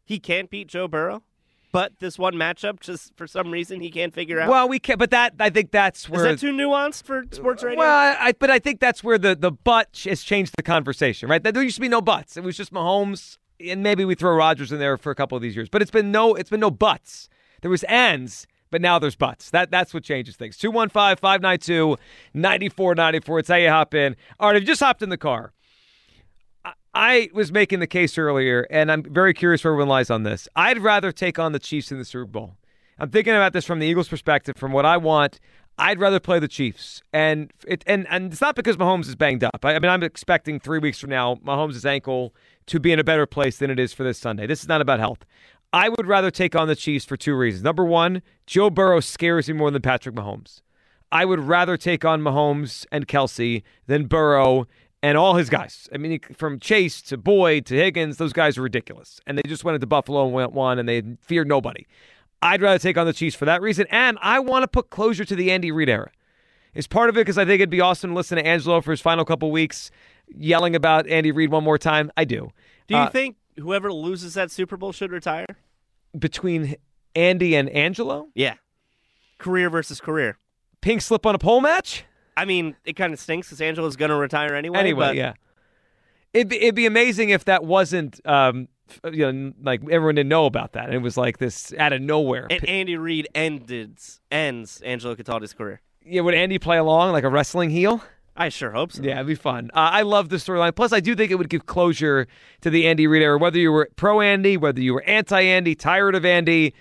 he 0.04 0.20
can't 0.20 0.50
beat 0.50 0.68
Joe 0.68 0.88
Burrow? 0.88 1.24
But 1.72 2.00
this 2.00 2.20
one 2.20 2.36
matchup, 2.36 2.82
just 2.82 3.16
for 3.16 3.28
some 3.28 3.52
reason, 3.52 3.80
he 3.80 3.90
can't 3.90 4.14
figure 4.14 4.42
out. 4.42 4.50
Well, 4.50 4.68
we 4.68 4.78
can't. 4.78 5.00
but 5.00 5.12
that 5.12 5.36
I 5.40 5.50
think 5.50 5.72
that's 5.72 6.10
is 6.10 6.22
that 6.22 6.40
too 6.40 6.52
nuanced 6.52 7.04
for 7.04 7.24
sports 7.32 7.64
radio? 7.64 7.80
Well, 7.80 8.18
I, 8.20 8.34
but 8.38 8.50
I 8.50 8.60
think 8.60 8.82
that's 8.82 9.04
where 9.04 9.18
the 9.18 9.36
the 9.36 9.52
but 9.52 10.02
has 10.06 10.24
changed 10.24 10.54
the 10.58 10.64
conversation, 10.64 11.30
right? 11.30 11.42
There 11.42 11.64
used 11.64 11.76
to 11.76 11.82
be 11.82 11.88
no 11.88 12.02
buts. 12.02 12.36
It 12.36 12.44
was 12.44 12.58
just 12.58 12.74
Mahomes, 12.74 13.38
and 13.60 13.84
maybe 13.84 14.04
we 14.04 14.16
throw 14.16 14.36
Rodgers 14.36 14.72
in 14.72 14.80
there 14.80 14.98
for 14.98 15.12
a 15.12 15.16
couple 15.16 15.36
of 15.36 15.42
these 15.42 15.56
years. 15.56 15.70
But 15.70 15.82
it's 15.82 15.92
been 15.92 16.12
no, 16.12 16.36
it's 16.36 16.50
been 16.50 16.60
no 16.60 16.72
buts. 16.72 17.30
There 17.62 17.72
was 17.72 17.84
ands, 17.84 18.48
But 18.72 18.82
now 18.82 19.00
there's 19.00 19.16
buts. 19.16 19.50
That 19.52 19.72
that's 19.72 19.94
what 19.94 20.04
changes 20.04 20.36
things. 20.36 20.58
215-592-9494. 20.58 23.40
It's 23.40 23.50
how 23.50 23.56
you 23.56 23.70
hop 23.70 23.94
in. 23.94 24.16
All 24.40 24.50
right, 24.50 24.56
if 24.56 24.64
you 24.64 24.68
just 24.68 24.82
hopped 24.82 25.02
in 25.02 25.10
the 25.10 25.18
car. 25.18 25.54
I- 26.94 27.30
was 27.34 27.52
making 27.52 27.80
the 27.80 27.88
case 27.88 28.18
earlier, 28.18 28.68
and 28.70 28.92
I'm 28.92 29.04
very 29.04 29.34
curious 29.34 29.64
where 29.64 29.72
everyone 29.74 29.90
lies 29.90 30.10
on 30.10 30.24
this. 30.24 30.48
I'd 30.56 30.80
rather 30.80 31.12
take 31.12 31.40
on 31.40 31.52
the 31.52 31.60
Chiefs 31.60 31.92
in 31.92 31.98
the 31.98 32.06
Super 32.06 32.26
Bowl. 32.26 32.56
I'm 33.00 33.10
thinking 33.10 33.34
about 33.34 33.54
this 33.54 33.66
from 33.66 33.80
the 33.80 33.88
Eagles' 33.88 34.10
perspective, 34.10 34.56
from 34.58 34.72
what 34.72 34.86
I 34.86 34.98
want. 34.98 35.40
I'd 35.78 36.00
rather 36.00 36.20
play 36.20 36.38
the 36.38 36.50
Chiefs, 36.50 37.02
and 37.14 37.52
it 37.66 37.84
and 37.88 38.06
and 38.10 38.32
it's 38.32 38.42
not 38.42 38.56
because 38.56 38.78
Mahomes 38.78 39.08
is 39.08 39.16
banged 39.16 39.44
up. 39.44 39.64
I, 39.64 39.76
I 39.76 39.80
mean, 39.80 39.90
I'm 39.90 40.04
expecting 40.04 40.60
three 40.60 40.78
weeks 40.80 41.00
from 41.00 41.10
now 41.10 41.36
Mahomes' 41.36 41.84
ankle 41.86 42.36
to 42.68 42.80
be 42.80 42.92
in 42.92 43.00
a 43.00 43.04
better 43.04 43.26
place 43.26 43.58
than 43.58 43.72
it 43.72 43.80
is 43.80 43.94
for 43.94 44.04
this 44.04 44.20
Sunday. 44.20 44.46
This 44.46 44.62
is 44.62 44.68
not 44.68 44.82
about 44.82 45.00
health. 45.00 45.26
I 45.74 45.88
would 45.90 46.06
rather 46.06 46.30
take 46.30 46.56
on 46.56 46.68
the 46.68 46.76
Chiefs 46.76 47.06
for 47.06 47.16
two 47.16 47.36
reasons. 47.36 47.64
Number 47.64 47.86
one, 47.86 48.22
Joe 48.46 48.70
Burrow 48.70 49.00
scares 49.00 49.48
me 49.48 49.54
more 49.54 49.72
than 49.72 49.82
Patrick 49.82 50.14
Mahomes. 50.14 50.62
I 51.12 51.26
would 51.26 51.40
rather 51.40 51.78
take 51.78 52.06
on 52.06 52.22
Mahomes 52.22 52.86
and 52.92 53.08
Kelce 53.08 53.64
than 53.88 54.06
Burrow 54.06 54.68
and 55.04 55.18
all 55.18 55.36
his 55.36 55.50
guys. 55.50 55.90
I 55.94 55.98
mean, 55.98 56.20
from 56.36 56.60
Chase 56.60 57.02
to 57.04 57.18
Boyd 57.18 57.66
to 57.68 57.76
Higgins, 57.76 58.18
those 58.18 58.34
guys 58.34 58.58
are 58.58 58.62
ridiculous. 58.62 59.20
And 59.26 59.38
they 59.38 59.42
just 59.48 59.64
went 59.64 59.76
into 59.76 59.88
Buffalo 59.88 60.26
and 60.26 60.34
went 60.34 60.54
one, 60.54 60.78
and 60.80 60.88
they 60.88 61.02
feared 61.22 61.48
nobody. 61.48 61.86
I'd 62.42 62.62
rather 62.62 62.80
take 62.80 62.98
on 62.98 63.06
the 63.06 63.14
Chiefs 63.14 63.36
for 63.36 63.46
that 63.46 63.62
reason, 63.62 63.86
and 63.92 64.18
I 64.22 64.40
want 64.40 64.64
to 64.64 64.68
put 64.68 64.90
closure 64.90 65.26
to 65.26 65.36
the 65.36 65.52
Andy 65.52 65.72
Reid 65.72 65.90
era. 65.90 66.12
It's 66.74 66.88
part 66.88 67.10
of 67.10 67.18
it 67.18 67.22
because 67.22 67.38
I 67.38 67.46
think 67.46 67.56
it'd 67.60 67.70
be 67.70 67.82
awesome 67.82 68.12
to 68.12 68.16
listen 68.16 68.38
to 68.38 68.46
Angelo 68.46 68.80
for 68.82 68.92
his 68.92 69.02
final 69.02 69.26
couple 69.26 69.52
weeks 69.52 69.92
yelling 70.34 70.76
about 70.76 71.06
Andy 71.08 71.32
Reid 71.32 71.52
one 71.52 71.64
more 71.64 71.78
time. 71.78 72.12
I 72.16 72.24
do. 72.26 72.52
Do 72.88 72.96
you 72.96 73.02
Uh, 73.02 73.10
think 73.10 73.36
whoever 73.60 73.92
loses 73.92 74.34
that 74.36 74.50
Super 74.52 74.78
Bowl 74.78 74.92
should 74.92 75.12
retire? 75.12 75.46
between 76.18 76.76
Andy 77.16 77.56
and 77.56 77.70
Angelo, 77.70 78.30
Yeah. 78.36 78.56
Career 79.38 79.70
versus 79.70 80.00
career. 80.02 80.38
pink 80.82 81.02
slip 81.02 81.26
on 81.26 81.36
a 81.36 81.40
pole 81.40 81.62
match? 81.62 82.06
I 82.38 82.46
mean, 82.46 82.76
it 82.86 82.94
kind 82.94 83.14
of 83.14 83.20
stinks 83.20 83.48
because 83.48 83.62
Angelo's 83.62 83.96
going 83.96 84.10
to 84.10 84.16
retire 84.16 84.56
anyway. 84.56 84.80
Anyway, 84.80 85.08
but 85.08 85.16
yeah. 85.16 85.34
It'd 86.34 86.48
be, 86.48 86.62
it'd 86.62 86.76
be 86.76 86.86
amazing 86.86 87.30
if 87.30 87.46
that 87.46 87.66
wasn't, 87.66 88.26
um, 88.26 88.70
you 89.12 89.32
know, 89.32 89.54
like 89.62 89.82
everyone 89.90 90.16
didn't 90.16 90.30
know 90.30 90.46
about 90.46 90.74
that. 90.74 90.86
And 90.86 90.94
it 90.94 91.02
was 91.02 91.18
like 91.18 91.40
this 91.40 91.74
out 91.78 91.92
of 91.92 92.02
nowhere. 92.02 92.48
And 92.50 92.68
Andy 92.68 92.96
Reid 92.96 93.28
ended 93.36 94.00
ends 94.32 94.82
Angelo 94.82 95.16
Cataldi's 95.16 95.54
career. 95.54 95.82
yeah, 96.06 96.22
would 96.22 96.34
Andy 96.34 96.58
play 96.58 96.78
along 96.78 97.12
like 97.12 97.26
a 97.26 97.30
wrestling 97.30 97.70
heel? 97.70 98.02
I 98.36 98.48
sure 98.50 98.72
hope 98.72 98.94
so. 98.94 99.04
Yeah, 99.04 99.16
it'd 99.16 99.28
be 99.28 99.36
fun. 99.36 99.72
Uh, 99.74 99.90
I 99.92 100.04
love 100.04 100.30
the 100.30 100.38
storyline. 100.38 100.74
Plus, 100.74 100.94
I 100.94 101.02
do 101.02 101.16
think 101.16 101.32
it 101.32 101.36
would 101.36 101.50
give 101.50 101.66
closure 101.66 102.28
to 102.62 102.70
the 102.70 102.88
Andy 102.88 103.06
Reid 103.06 103.22
era, 103.22 103.38
whether 103.38 103.60
you 103.60 103.72
were 103.72 103.90
pro 103.98 104.22
Andy, 104.22 104.56
whether 104.56 104.80
you 104.80 104.94
were 104.94 105.04
anti 105.04 105.42
Andy, 105.42 105.76
tired 105.76 106.16
of 106.16 106.24
Andy. 106.24 106.74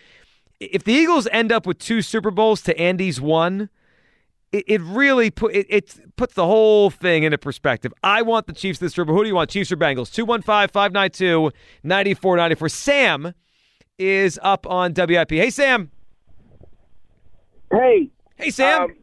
If 0.61 0.85
the 0.85 0.93
Eagles 0.93 1.27
end 1.33 1.51
up 1.51 1.67
with 1.67 1.79
two 1.79 2.03
Super 2.03 2.31
Bowls 2.31 2.63
to 2.63 2.79
Andy's 2.79 3.21
one, 3.21 3.69
it, 4.53 4.65
it 4.67 4.81
really 4.83 5.31
put 5.31 5.55
it, 5.55 5.67
it 5.69 5.97
puts 6.17 6.35
the 6.35 6.45
whole 6.47 6.91
thing 6.91 7.23
into 7.23 7.39
perspective. 7.39 7.93
I 8.03 8.23
want 8.23 8.47
the 8.47 8.53
Chiefs 8.53 8.79
this 8.79 8.95
Super 8.95 9.07
Bowl. 9.07 9.17
Who 9.17 9.23
do 9.25 9.29
you 9.29 9.35
want, 9.35 9.51
Chiefs 9.51 9.71
or 9.73 9.77
Bengals? 9.77 10.13
215 10.13 10.69
592 10.69 11.51
9494. 11.85 12.69
Sam 12.69 13.35
is 13.99 14.39
up 14.43 14.67
on 14.67 14.93
WIP. 14.95 15.31
Hey, 15.31 15.51
Sam. 15.51 15.91
Hey, 17.71 18.11
Hey, 18.37 18.51
Sam. 18.51 18.83
um, 18.83 18.95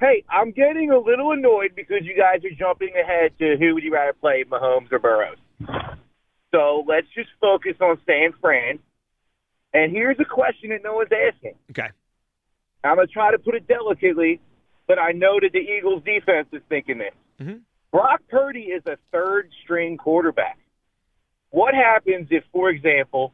hey, 0.00 0.24
I'm 0.28 0.50
getting 0.50 0.90
a 0.90 0.98
little 0.98 1.30
annoyed 1.32 1.72
because 1.76 1.98
you 2.02 2.16
guys 2.16 2.44
are 2.44 2.54
jumping 2.58 2.90
ahead 3.00 3.32
to 3.38 3.56
who 3.58 3.74
would 3.74 3.84
you 3.84 3.92
rather 3.92 4.12
play, 4.12 4.44
Mahomes 4.44 4.90
or 4.92 4.98
Burrows. 4.98 5.36
So 6.52 6.84
let's 6.86 7.06
just 7.14 7.30
focus 7.40 7.74
on 7.80 7.98
San 8.06 8.32
Fran. 8.40 8.78
And 9.72 9.92
here's 9.92 10.18
a 10.20 10.24
question 10.24 10.70
that 10.70 10.82
no 10.82 10.94
one's 10.96 11.10
asking. 11.12 11.54
okay. 11.70 11.88
I'm 12.84 12.96
going 12.96 13.06
to 13.06 13.12
try 13.12 13.30
to 13.30 13.38
put 13.38 13.54
it 13.54 13.66
delicately, 13.68 14.40
but 14.94 15.00
I 15.00 15.12
know 15.12 15.38
that 15.40 15.52
the 15.52 15.58
Eagles 15.58 16.02
defense 16.04 16.48
is 16.52 16.60
thinking 16.68 16.98
this. 16.98 17.14
Mhm. 17.40 17.60
Brock 17.92 18.20
Purdy 18.28 18.64
is 18.64 18.82
a 18.86 18.98
third 19.10 19.48
string 19.62 19.96
quarterback. 19.96 20.58
What 21.50 21.72
happens 21.74 22.28
if, 22.30 22.44
for 22.52 22.68
example, 22.68 23.32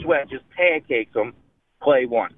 Sweat 0.00 0.28
just 0.28 0.42
pancakes 0.50 1.12
them 1.14 1.34
play 1.80 2.04
one? 2.06 2.34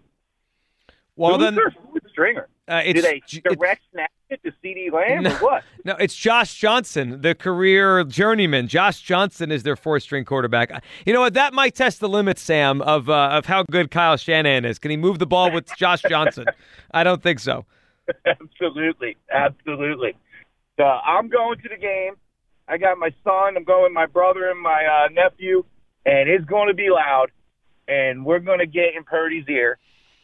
Well, 1.16 1.32
Who's 1.36 1.40
then 1.46 1.54
their 1.54 1.70
fourth 1.70 2.02
stringer? 2.10 2.48
uh, 2.68 2.82
Do 2.82 2.88
it's, 2.90 3.02
they 3.02 3.20
J- 3.26 3.38
it's- 3.38 3.56
direct 3.56 3.82
snap 3.92 4.10
it 4.28 4.40
to 4.44 4.52
CeeDee 4.62 4.92
Lamb 4.92 5.22
No. 5.22 5.30
or 5.30 5.38
what? 5.38 5.64
No, 5.86 5.94
it's 5.96 6.14
Josh 6.14 6.54
Johnson, 6.54 7.22
the 7.22 7.34
career 7.34 8.04
journeyman. 8.04 8.68
Josh 8.68 9.00
Johnson 9.00 9.50
is 9.50 9.62
their 9.62 9.74
fourth 9.76 10.02
string 10.02 10.24
quarterback. 10.26 10.70
You 11.06 11.14
know 11.14 11.20
what? 11.20 11.32
That 11.34 11.54
might 11.54 11.74
test 11.74 12.00
the 12.00 12.08
limits, 12.10 12.42
Sam, 12.42 12.82
of 12.82 13.08
uh, 13.08 13.30
of 13.32 13.46
how 13.46 13.62
good 13.70 13.90
Kyle 13.90 14.18
Shanahan 14.18 14.66
is. 14.66 14.78
Can 14.78 14.90
he 14.90 14.98
move 14.98 15.18
the 15.18 15.26
ball 15.26 15.50
with 15.50 15.74
Josh 15.76 16.02
Johnson? 16.02 16.44
I 16.92 17.04
don't 17.04 17.22
think 17.22 17.38
so. 17.40 17.64
absolutely, 18.26 19.16
absolutely. 19.32 20.16
So 20.76 20.84
I'm 20.84 21.28
going 21.28 21.58
to 21.58 21.68
the 21.68 21.76
game. 21.76 22.14
I 22.68 22.76
got 22.78 22.98
my 22.98 23.10
son. 23.24 23.56
I'm 23.56 23.64
going 23.64 23.84
with 23.84 23.92
my 23.92 24.06
brother 24.06 24.50
and 24.50 24.60
my 24.60 24.84
uh, 24.84 25.08
nephew, 25.12 25.64
and 26.04 26.28
it's 26.28 26.44
going 26.44 26.68
to 26.68 26.74
be 26.74 26.88
loud. 26.90 27.30
And 27.88 28.24
we're 28.24 28.40
going 28.40 28.58
to 28.58 28.66
get 28.66 28.94
in 28.96 29.04
Purdy's 29.04 29.46
ear, 29.48 29.78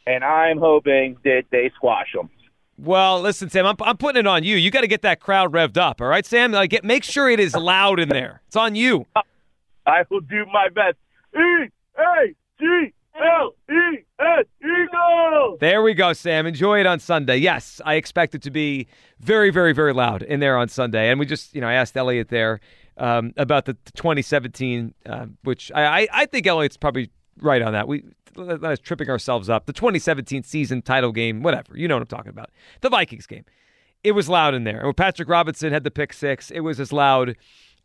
and 0.05 0.23
I'm 0.23 0.59
hoping 0.59 1.17
that 1.23 1.45
they 1.51 1.71
squash 1.75 2.13
him. 2.13 2.29
Well, 2.77 3.21
listen, 3.21 3.49
Sam, 3.49 3.65
I'm, 3.65 3.75
I'm 3.81 3.97
putting 3.97 4.19
it 4.19 4.27
on 4.27 4.43
you. 4.43 4.55
You 4.57 4.69
got 4.69 4.81
to 4.81 4.87
get 4.87 5.01
that 5.01 5.19
crowd 5.19 5.51
revved 5.51 5.77
up, 5.77 6.01
all 6.01 6.07
right, 6.07 6.25
Sam? 6.25 6.51
Like, 6.51 6.69
get, 6.69 6.83
make 6.83 7.03
sure 7.03 7.29
it 7.29 7.39
is 7.39 7.55
loud 7.55 7.99
in 7.99 8.09
there. 8.09 8.41
It's 8.47 8.55
on 8.55 8.75
you. 8.75 9.07
I 9.87 10.03
will 10.09 10.21
do 10.21 10.45
my 10.51 10.69
best. 10.69 10.97
E 11.35 11.69
A 11.97 12.35
G 12.59 12.93
L 13.19 13.55
E 13.69 14.03
S 14.19 14.45
Eagles. 14.61 15.57
There 15.59 15.81
we 15.81 15.93
go, 15.93 16.13
Sam. 16.13 16.45
Enjoy 16.45 16.79
it 16.79 16.85
on 16.85 16.99
Sunday. 16.99 17.37
Yes, 17.37 17.81
I 17.85 17.95
expect 17.95 18.35
it 18.35 18.41
to 18.43 18.51
be 18.51 18.87
very, 19.19 19.49
very, 19.49 19.73
very 19.73 19.93
loud 19.93 20.21
in 20.21 20.39
there 20.39 20.57
on 20.57 20.67
Sunday. 20.67 21.09
And 21.09 21.19
we 21.19 21.25
just, 21.25 21.55
you 21.55 21.61
know, 21.61 21.67
I 21.67 21.73
asked 21.73 21.95
Elliot 21.95 22.29
there 22.29 22.59
um, 22.97 23.33
about 23.37 23.65
the 23.65 23.73
2017, 23.95 24.93
uh, 25.05 25.27
which 25.43 25.71
I, 25.73 26.01
I, 26.01 26.07
I 26.11 26.25
think 26.25 26.45
Elliot's 26.47 26.77
probably 26.77 27.09
right 27.41 27.61
on 27.61 27.73
that. 27.73 27.87
We 27.87 28.03
us 28.37 28.79
tripping 28.79 29.09
ourselves 29.09 29.49
up. 29.49 29.65
The 29.65 29.73
2017 29.73 30.43
season 30.43 30.81
title 30.81 31.11
game, 31.11 31.41
whatever. 31.41 31.77
You 31.77 31.87
know 31.87 31.95
what 31.95 32.01
I'm 32.01 32.07
talking 32.07 32.31
about. 32.31 32.49
The 32.81 32.89
Vikings 32.89 33.27
game. 33.27 33.45
It 34.03 34.11
was 34.11 34.29
loud 34.29 34.53
in 34.53 34.65
there. 34.65 34.77
And 34.77 34.85
when 34.85 34.93
Patrick 34.93 35.29
Robinson 35.29 35.73
had 35.73 35.83
the 35.83 35.91
pick 35.91 36.13
six, 36.13 36.51
it 36.51 36.59
was 36.59 36.79
as 36.79 36.93
loud 36.93 37.35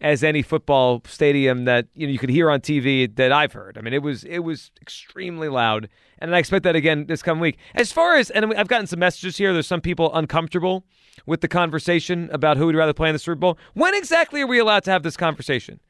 as 0.00 0.24
any 0.24 0.40
football 0.42 1.02
stadium 1.06 1.64
that 1.66 1.86
you 1.94 2.06
know 2.06 2.12
you 2.12 2.18
could 2.18 2.30
hear 2.30 2.50
on 2.50 2.60
TV 2.60 3.14
that 3.16 3.32
I've 3.32 3.52
heard. 3.52 3.76
I 3.76 3.80
mean, 3.82 3.92
it 3.92 4.02
was 4.02 4.24
it 4.24 4.40
was 4.40 4.70
extremely 4.80 5.48
loud, 5.48 5.88
and 6.18 6.34
I 6.34 6.38
expect 6.38 6.62
that 6.64 6.76
again 6.76 7.06
this 7.06 7.22
coming 7.22 7.40
week. 7.42 7.58
As 7.74 7.92
far 7.92 8.16
as 8.16 8.30
and 8.30 8.54
I've 8.54 8.68
gotten 8.68 8.86
some 8.86 8.98
messages 8.98 9.36
here. 9.36 9.52
There's 9.52 9.66
some 9.66 9.80
people 9.80 10.14
uncomfortable 10.14 10.84
with 11.26 11.40
the 11.42 11.48
conversation 11.48 12.30
about 12.32 12.56
who 12.56 12.66
would 12.66 12.74
rather 12.76 12.94
play 12.94 13.08
in 13.10 13.14
the 13.14 13.18
Super 13.18 13.34
Bowl. 13.34 13.58
When 13.74 13.94
exactly 13.94 14.40
are 14.40 14.46
we 14.46 14.58
allowed 14.58 14.84
to 14.84 14.90
have 14.90 15.02
this 15.02 15.16
conversation? 15.16 15.80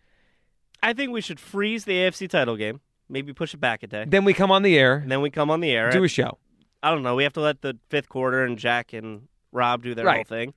I 0.82 0.92
think 0.92 1.12
we 1.12 1.20
should 1.20 1.38
freeze 1.38 1.84
the 1.84 1.92
AFC 1.92 2.28
title 2.28 2.56
game, 2.56 2.80
maybe 3.08 3.32
push 3.32 3.52
it 3.54 3.58
back 3.60 3.82
a 3.82 3.86
day, 3.86 4.04
Then 4.08 4.24
we 4.24 4.32
come 4.32 4.50
on 4.50 4.62
the 4.62 4.78
air, 4.78 4.94
and 4.96 5.12
then 5.12 5.20
we 5.20 5.30
come 5.30 5.50
on 5.50 5.60
the 5.60 5.70
air. 5.72 5.90
do 5.90 6.02
a 6.04 6.08
show. 6.08 6.38
I 6.82 6.90
don't 6.90 7.02
know. 7.02 7.14
We 7.14 7.22
have 7.24 7.34
to 7.34 7.40
let 7.40 7.60
the 7.60 7.78
fifth 7.90 8.08
quarter 8.08 8.42
and 8.44 8.58
Jack 8.58 8.92
and 8.94 9.28
Rob 9.52 9.82
do 9.82 9.94
their 9.94 10.06
Right. 10.06 10.16
whole 10.16 10.24
thing. 10.24 10.54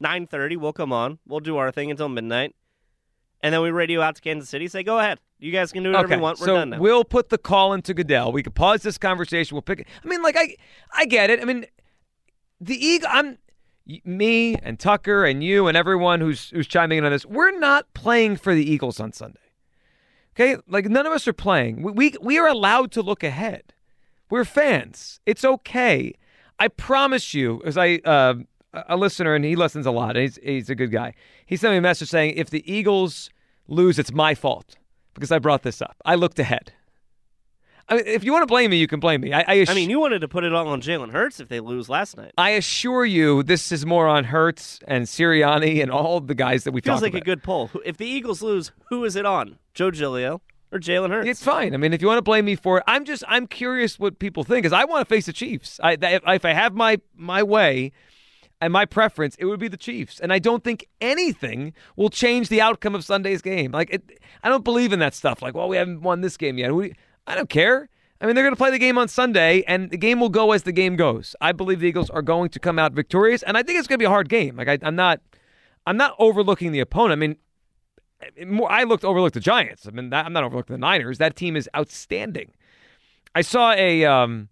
Nine 0.00 0.26
thirty, 0.26 0.56
we'll 0.56 0.72
come 0.72 0.92
on. 0.92 1.20
We'll 1.26 1.38
do 1.40 1.56
our 1.56 1.70
thing 1.70 1.90
until 1.90 2.08
midnight, 2.08 2.54
and 3.44 3.52
then 3.52 3.60
we 3.60 3.70
radio 3.70 4.00
out 4.00 4.16
to 4.16 4.22
Kansas 4.22 4.48
City. 4.48 4.66
Say, 4.68 4.82
go 4.82 4.98
ahead. 4.98 5.20
You 5.38 5.52
guys 5.52 5.70
can 5.70 5.82
do 5.82 5.90
whatever 5.90 6.06
Okay, 6.06 6.16
you 6.16 6.22
want. 6.22 6.40
We're 6.40 6.46
so 6.46 6.54
done 6.56 6.70
now. 6.70 6.78
we'll 6.78 7.04
put 7.04 7.28
the 7.28 7.36
call 7.36 7.74
into 7.74 7.92
Goodell. 7.92 8.32
We 8.32 8.42
could 8.42 8.54
pause 8.54 8.80
this 8.82 8.96
conversation. 8.96 9.54
We'll 9.54 9.60
pick. 9.62 9.80
it. 9.80 9.86
I 10.02 10.08
mean, 10.08 10.22
like 10.22 10.34
I, 10.38 10.56
I 10.94 11.04
get 11.04 11.28
it. 11.28 11.42
I 11.42 11.44
mean, 11.44 11.66
the 12.58 12.74
Eagle. 12.74 13.08
I'm 13.12 13.36
me 14.06 14.56
and 14.62 14.80
Tucker 14.80 15.26
and 15.26 15.44
you 15.44 15.66
and 15.68 15.76
everyone 15.76 16.22
who's 16.22 16.48
who's 16.50 16.66
chiming 16.66 16.96
in 16.96 17.04
on 17.04 17.12
this. 17.12 17.26
We're 17.26 17.56
not 17.58 17.92
playing 17.92 18.36
for 18.36 18.54
the 18.54 18.64
Eagles 18.64 18.98
on 18.98 19.12
Sunday. 19.12 19.38
Okay, 20.34 20.56
like 20.66 20.86
none 20.86 21.04
of 21.06 21.12
us 21.12 21.28
are 21.28 21.34
playing. 21.34 21.82
We 21.82 21.92
we, 21.92 22.14
we 22.22 22.38
are 22.38 22.48
allowed 22.48 22.92
to 22.92 23.02
look 23.02 23.22
ahead. 23.22 23.74
We're 24.30 24.46
fans. 24.46 25.20
It's 25.26 25.44
okay. 25.44 26.14
I 26.58 26.68
promise 26.68 27.34
you, 27.34 27.60
as 27.66 27.76
I 27.76 27.96
uh, 28.06 28.36
a 28.88 28.96
listener 28.96 29.34
and 29.34 29.44
he 29.44 29.56
listens 29.56 29.86
a 29.86 29.90
lot. 29.90 30.16
And 30.16 30.22
he's 30.22 30.38
he's 30.42 30.70
a 30.70 30.74
good 30.74 30.90
guy. 30.90 31.12
He 31.44 31.56
sent 31.56 31.72
me 31.72 31.78
a 31.78 31.82
message 31.82 32.08
saying 32.08 32.34
if 32.36 32.50
the 32.50 32.70
Eagles 32.72 33.30
lose, 33.68 33.98
it's 33.98 34.12
my 34.12 34.34
fault 34.34 34.76
because 35.14 35.30
I 35.32 35.38
brought 35.38 35.62
this 35.62 35.80
up. 35.82 35.96
I 36.04 36.14
looked 36.14 36.38
ahead. 36.38 36.72
I 37.86 37.96
mean, 37.96 38.04
if 38.06 38.24
you 38.24 38.32
want 38.32 38.42
to 38.42 38.46
blame 38.46 38.70
me, 38.70 38.78
you 38.78 38.86
can 38.86 38.98
blame 38.98 39.20
me. 39.20 39.32
I, 39.34 39.44
I, 39.46 39.60
ass- 39.60 39.68
I 39.68 39.74
mean, 39.74 39.90
you 39.90 40.00
wanted 40.00 40.20
to 40.20 40.28
put 40.28 40.42
it 40.42 40.54
all 40.54 40.66
on 40.68 40.80
Jalen 40.80 41.12
Hurts 41.12 41.38
if 41.38 41.48
they 41.48 41.60
lose 41.60 41.90
last 41.90 42.16
night. 42.16 42.32
I 42.38 42.50
assure 42.50 43.04
you, 43.04 43.42
this 43.42 43.70
is 43.72 43.84
more 43.84 44.08
on 44.08 44.24
Hurts 44.24 44.80
and 44.88 45.04
Sirianni 45.04 45.82
and 45.82 45.90
all 45.90 46.20
the 46.20 46.34
guys 46.34 46.64
that 46.64 46.72
we 46.72 46.80
Feels 46.80 47.02
like 47.02 47.12
about. 47.12 47.20
a 47.20 47.24
good 47.24 47.42
poll. 47.42 47.70
If 47.84 47.98
the 47.98 48.06
Eagles 48.06 48.40
lose, 48.40 48.72
who 48.88 49.04
is 49.04 49.16
it 49.16 49.26
on? 49.26 49.58
Joe 49.74 49.90
Giglio 49.90 50.40
or 50.72 50.78
Jalen 50.78 51.10
Hurts? 51.10 51.28
It's 51.28 51.42
fine. 51.44 51.74
I 51.74 51.76
mean, 51.76 51.92
if 51.92 52.00
you 52.00 52.08
want 52.08 52.16
to 52.18 52.22
blame 52.22 52.46
me 52.46 52.56
for 52.56 52.78
it, 52.78 52.84
I'm 52.86 53.04
just 53.04 53.22
I'm 53.28 53.46
curious 53.46 53.98
what 53.98 54.18
people 54.18 54.44
think 54.44 54.62
because 54.62 54.72
I 54.72 54.84
want 54.86 55.06
to 55.06 55.14
face 55.14 55.26
the 55.26 55.34
Chiefs. 55.34 55.78
I 55.82 55.92
if, 56.00 56.22
if 56.26 56.44
I 56.46 56.52
have 56.54 56.72
my 56.72 56.98
my 57.14 57.42
way 57.42 57.92
and 58.64 58.72
my 58.72 58.86
preference, 58.86 59.36
it 59.38 59.44
would 59.44 59.60
be 59.60 59.68
the 59.68 59.76
Chiefs, 59.76 60.18
and 60.18 60.32
I 60.32 60.38
don't 60.38 60.64
think 60.64 60.88
anything 60.98 61.74
will 61.96 62.08
change 62.08 62.48
the 62.48 62.62
outcome 62.62 62.94
of 62.94 63.04
Sunday's 63.04 63.42
game. 63.42 63.72
Like 63.72 63.90
it, 63.92 64.18
I 64.42 64.48
don't 64.48 64.64
believe 64.64 64.90
in 64.94 65.00
that 65.00 65.12
stuff. 65.12 65.42
Like, 65.42 65.54
well, 65.54 65.68
we 65.68 65.76
haven't 65.76 66.00
won 66.00 66.22
this 66.22 66.38
game 66.38 66.56
yet. 66.56 66.74
We, 66.74 66.94
I 67.26 67.34
don't 67.34 67.50
care. 67.50 67.90
I 68.22 68.24
mean, 68.24 68.34
they're 68.34 68.44
going 68.44 68.54
to 68.54 68.58
play 68.58 68.70
the 68.70 68.78
game 68.78 68.96
on 68.96 69.08
Sunday, 69.08 69.64
and 69.68 69.90
the 69.90 69.98
game 69.98 70.18
will 70.18 70.30
go 70.30 70.52
as 70.52 70.62
the 70.62 70.72
game 70.72 70.96
goes. 70.96 71.36
I 71.42 71.52
believe 71.52 71.80
the 71.80 71.88
Eagles 71.88 72.08
are 72.08 72.22
going 72.22 72.48
to 72.50 72.58
come 72.58 72.78
out 72.78 72.94
victorious, 72.94 73.42
and 73.42 73.58
I 73.58 73.62
think 73.62 73.78
it's 73.78 73.86
going 73.86 73.98
to 73.98 74.02
be 74.02 74.06
a 74.06 74.10
hard 74.10 74.30
game. 74.30 74.56
Like 74.56 74.68
I, 74.68 74.78
I'm 74.80 74.96
not, 74.96 75.20
I'm 75.86 75.98
not 75.98 76.14
overlooking 76.18 76.72
the 76.72 76.80
opponent. 76.80 77.12
I 77.12 78.40
mean, 78.40 78.48
more, 78.48 78.72
I 78.72 78.84
looked 78.84 79.04
overlooked 79.04 79.34
the 79.34 79.40
Giants. 79.40 79.86
I 79.86 79.90
mean, 79.90 80.08
that, 80.08 80.24
I'm 80.24 80.32
not 80.32 80.42
overlooking 80.42 80.72
the 80.72 80.78
Niners. 80.78 81.18
That 81.18 81.36
team 81.36 81.54
is 81.54 81.68
outstanding. 81.76 82.52
I 83.34 83.42
saw 83.42 83.72
a, 83.72 84.06
um, 84.06 84.48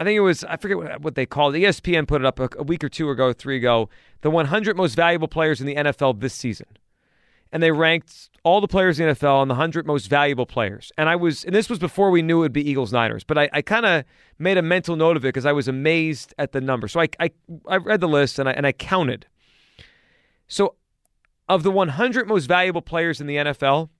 I 0.00 0.04
think 0.04 0.16
it 0.16 0.20
was 0.20 0.42
I 0.44 0.56
forget 0.56 1.02
what, 1.02 1.14
they 1.14 1.26
called 1.26 1.54
it. 1.54 1.60
ESPN 1.60 2.08
put 2.08 2.22
it 2.22 2.24
up 2.24 2.40
a, 2.40 2.48
a 2.58 2.62
week 2.62 2.82
or 2.82 2.88
two 2.88 3.10
ago, 3.10 3.34
three 3.34 3.58
ago. 3.58 3.90
The 4.22 4.30
100 4.30 4.76
most 4.76 4.94
valuable 4.94 5.28
players 5.28 5.60
in 5.60 5.66
the 5.66 5.74
NFL 5.74 6.20
this 6.20 6.32
season, 6.32 6.66
and 7.52 7.62
they 7.62 7.70
ranked 7.70 8.30
all 8.42 8.62
the 8.62 8.68
players 8.68 8.98
in 8.98 9.06
the 9.06 9.14
NFL 9.14 9.34
on 9.34 9.48
the 9.48 9.54
100 9.54 9.86
most 9.86 10.06
valuable 10.06 10.46
players. 10.46 10.90
And 10.96 11.10
I 11.10 11.16
was, 11.16 11.44
and 11.44 11.54
this 11.54 11.68
was 11.68 11.78
before 11.78 12.10
we 12.10 12.22
knew 12.22 12.38
it 12.38 12.40
would 12.40 12.52
be 12.52 12.68
Eagles 12.68 12.92
Niners, 12.94 13.24
but 13.24 13.36
I, 13.36 13.50
I 13.52 13.60
kind 13.60 13.84
of 13.84 14.04
made 14.38 14.56
a 14.56 14.62
mental 14.62 14.96
note 14.96 15.18
of 15.18 15.24
it 15.24 15.28
because 15.28 15.44
I 15.44 15.52
was 15.52 15.68
amazed 15.68 16.32
at 16.38 16.52
the 16.52 16.62
number. 16.62 16.88
So 16.88 17.00
I, 17.00 17.08
I, 17.20 17.30
I 17.68 17.76
read 17.76 18.00
the 18.00 18.08
list 18.08 18.38
and 18.38 18.48
I, 18.48 18.52
and 18.52 18.66
I 18.66 18.72
counted. 18.72 19.26
So 20.48 20.76
of 21.46 21.62
the 21.62 21.70
100 21.70 22.26
most 22.26 22.46
valuable 22.46 22.80
players 22.80 23.20
in 23.20 23.26
the 23.26 23.36
NFL, 23.36 23.90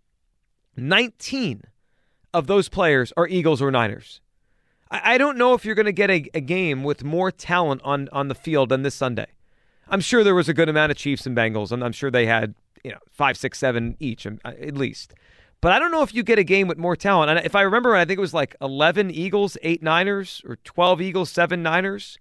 19 0.77 1.65
of 2.33 2.47
those 2.47 2.71
players 2.71 3.13
are 3.19 3.27
Eagles 3.29 3.61
or 3.61 3.71
Niners. 3.71 4.23
I, 4.91 5.15
I 5.15 5.19
don't 5.19 5.39
know 5.39 5.55
if 5.55 5.65
you're 5.65 5.75
going 5.75 5.87
to 5.87 5.93
get 5.93 6.11
a, 6.11 6.29
a 6.35 6.41
game 6.41 6.83
with 6.83 7.05
more 7.05 7.31
talent 7.31 7.81
on, 7.85 8.09
on 8.13 8.29
the 8.29 8.35
field 8.35 8.69
than 8.69 8.83
this 8.83 8.95
Sunday. 8.95 9.27
I'm 9.89 10.01
sure 10.01 10.23
there 10.23 10.35
was 10.35 10.49
a 10.49 10.55
good 10.55 10.69
amount 10.69 10.93
of 10.93 10.99
Chiefs 10.99 11.27
and 11.27 11.37
Bengals, 11.37 11.73
and 11.73 11.83
I'm 11.83 11.93
sure 11.93 12.11
they 12.11 12.27
had 12.27 12.55
you 12.85 12.93
know 12.93 12.99
five, 13.11 13.37
six, 13.37 13.59
seven 13.59 13.97
each 14.01 14.27
um, 14.27 14.41
uh, 14.45 14.53
at 14.61 14.77
least. 14.77 15.15
But 15.61 15.73
I 15.73 15.79
don't 15.79 15.91
know 15.91 16.03
if 16.03 16.15
you 16.15 16.23
get 16.23 16.39
a 16.39 16.45
game 16.45 16.69
with 16.69 16.79
more 16.79 16.97
talent. 16.97 17.31
And 17.31 17.45
if 17.45 17.55
I 17.55 17.63
remember, 17.63 17.95
I 17.95 18.05
think 18.05 18.17
it 18.17 18.21
was 18.21 18.33
like 18.33 18.57
11 18.63 19.11
Eagles, 19.11 19.59
eight 19.63 19.83
Niners, 19.83 20.41
or 20.49 20.57
12 20.65 21.03
Eagles, 21.03 21.31
seven 21.31 21.63
Niners. 21.63 22.19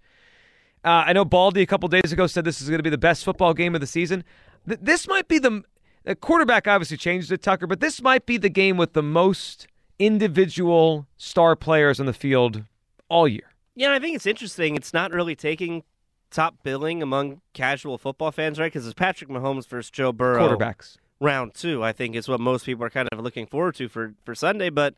Uh, 0.84 1.04
I 1.06 1.12
know 1.14 1.24
Baldy 1.24 1.62
a 1.62 1.66
couple 1.66 1.88
days 1.88 2.12
ago 2.12 2.26
said 2.26 2.44
this 2.44 2.60
is 2.60 2.68
going 2.68 2.78
to 2.78 2.82
be 2.82 2.90
the 2.90 2.98
best 2.98 3.24
football 3.24 3.54
game 3.54 3.74
of 3.74 3.80
the 3.80 3.86
season. 3.86 4.24
Th- 4.68 4.80
this 4.82 5.08
might 5.08 5.26
be 5.26 5.38
the, 5.38 5.62
the 6.04 6.14
quarterback 6.14 6.68
obviously 6.68 6.98
changed 6.98 7.32
it, 7.32 7.42
Tucker, 7.42 7.66
but 7.66 7.80
this 7.80 8.02
might 8.02 8.26
be 8.26 8.36
the 8.36 8.50
game 8.50 8.76
with 8.76 8.92
the 8.92 9.02
most 9.02 9.66
individual 10.00 11.06
star 11.16 11.54
players 11.54 12.00
on 12.00 12.06
the 12.06 12.12
field 12.12 12.64
all 13.08 13.28
year. 13.28 13.52
Yeah, 13.76 13.92
I 13.92 14.00
think 14.00 14.16
it's 14.16 14.26
interesting. 14.26 14.74
It's 14.74 14.92
not 14.92 15.12
really 15.12 15.36
taking 15.36 15.84
top 16.30 16.62
billing 16.64 17.02
among 17.02 17.42
casual 17.52 17.98
football 17.98 18.32
fans, 18.32 18.58
right? 18.58 18.72
Because 18.72 18.86
it's 18.86 18.94
Patrick 18.94 19.30
Mahomes 19.30 19.68
versus 19.68 19.90
Joe 19.90 20.10
Burrow. 20.10 20.56
Quarterbacks. 20.56 20.96
Round 21.20 21.54
two, 21.54 21.84
I 21.84 21.92
think, 21.92 22.16
is 22.16 22.28
what 22.28 22.40
most 22.40 22.64
people 22.64 22.84
are 22.84 22.90
kind 22.90 23.08
of 23.12 23.20
looking 23.20 23.46
forward 23.46 23.74
to 23.76 23.88
for, 23.88 24.14
for 24.24 24.34
Sunday. 24.34 24.70
But 24.70 24.94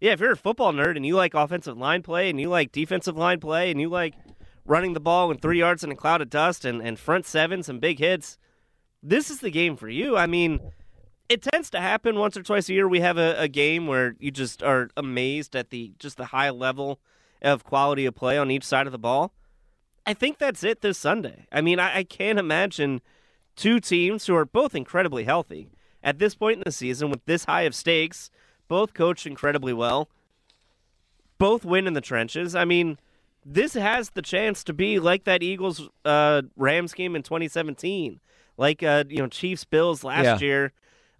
yeah, 0.00 0.12
if 0.12 0.20
you're 0.20 0.32
a 0.32 0.36
football 0.36 0.72
nerd 0.72 0.96
and 0.96 1.04
you 1.04 1.14
like 1.14 1.34
offensive 1.34 1.76
line 1.76 2.02
play 2.02 2.30
and 2.30 2.40
you 2.40 2.48
like 2.48 2.72
defensive 2.72 3.16
line 3.16 3.38
play 3.38 3.70
and 3.70 3.80
you 3.80 3.90
like 3.90 4.14
running 4.64 4.94
the 4.94 5.00
ball 5.00 5.30
in 5.30 5.36
three 5.36 5.58
yards 5.58 5.84
in 5.84 5.92
a 5.92 5.96
cloud 5.96 6.22
of 6.22 6.30
dust 6.30 6.64
and, 6.64 6.80
and 6.80 6.98
front 6.98 7.26
sevens 7.26 7.68
and 7.68 7.80
big 7.80 7.98
hits, 7.98 8.38
this 9.02 9.30
is 9.30 9.40
the 9.40 9.50
game 9.50 9.76
for 9.76 9.88
you. 9.88 10.16
I 10.16 10.26
mean, 10.26 10.60
it 11.28 11.42
tends 11.42 11.70
to 11.70 11.80
happen 11.80 12.18
once 12.18 12.36
or 12.36 12.42
twice 12.42 12.68
a 12.68 12.72
year. 12.74 12.88
We 12.88 13.00
have 13.00 13.18
a, 13.18 13.34
a 13.38 13.48
game 13.48 13.86
where 13.86 14.16
you 14.18 14.30
just 14.30 14.62
are 14.62 14.88
amazed 14.96 15.54
at 15.54 15.70
the 15.70 15.92
just 15.98 16.16
the 16.16 16.26
high 16.26 16.50
level 16.50 17.00
of 17.42 17.64
quality 17.64 18.06
of 18.06 18.14
play 18.14 18.38
on 18.38 18.50
each 18.50 18.64
side 18.64 18.86
of 18.86 18.92
the 18.92 18.98
ball. 18.98 19.32
I 20.06 20.14
think 20.14 20.38
that's 20.38 20.64
it 20.64 20.80
this 20.80 20.96
Sunday. 20.98 21.46
I 21.52 21.60
mean, 21.60 21.78
I, 21.78 21.98
I 21.98 22.04
can't 22.04 22.38
imagine 22.38 23.00
two 23.56 23.78
teams 23.78 24.26
who 24.26 24.34
are 24.34 24.46
both 24.46 24.74
incredibly 24.74 25.24
healthy 25.24 25.68
at 26.02 26.18
this 26.18 26.34
point 26.34 26.58
in 26.58 26.62
the 26.64 26.72
season 26.72 27.10
with 27.10 27.24
this 27.26 27.44
high 27.44 27.62
of 27.62 27.74
stakes, 27.74 28.30
both 28.68 28.94
coached 28.94 29.26
incredibly 29.26 29.72
well, 29.74 30.08
both 31.38 31.64
win 31.64 31.86
in 31.86 31.92
the 31.92 32.00
trenches. 32.00 32.54
I 32.54 32.64
mean, 32.64 32.98
this 33.44 33.74
has 33.74 34.10
the 34.10 34.22
chance 34.22 34.64
to 34.64 34.72
be 34.72 34.98
like 34.98 35.24
that 35.24 35.42
Eagles 35.42 35.88
uh, 36.04 36.42
Rams 36.56 36.92
game 36.94 37.14
in 37.14 37.22
2017, 37.22 38.20
like 38.56 38.82
uh, 38.82 39.04
you 39.08 39.18
know 39.18 39.28
Chiefs 39.28 39.64
Bills 39.64 40.04
last 40.04 40.24
Yeah. 40.24 40.46
year, 40.46 40.72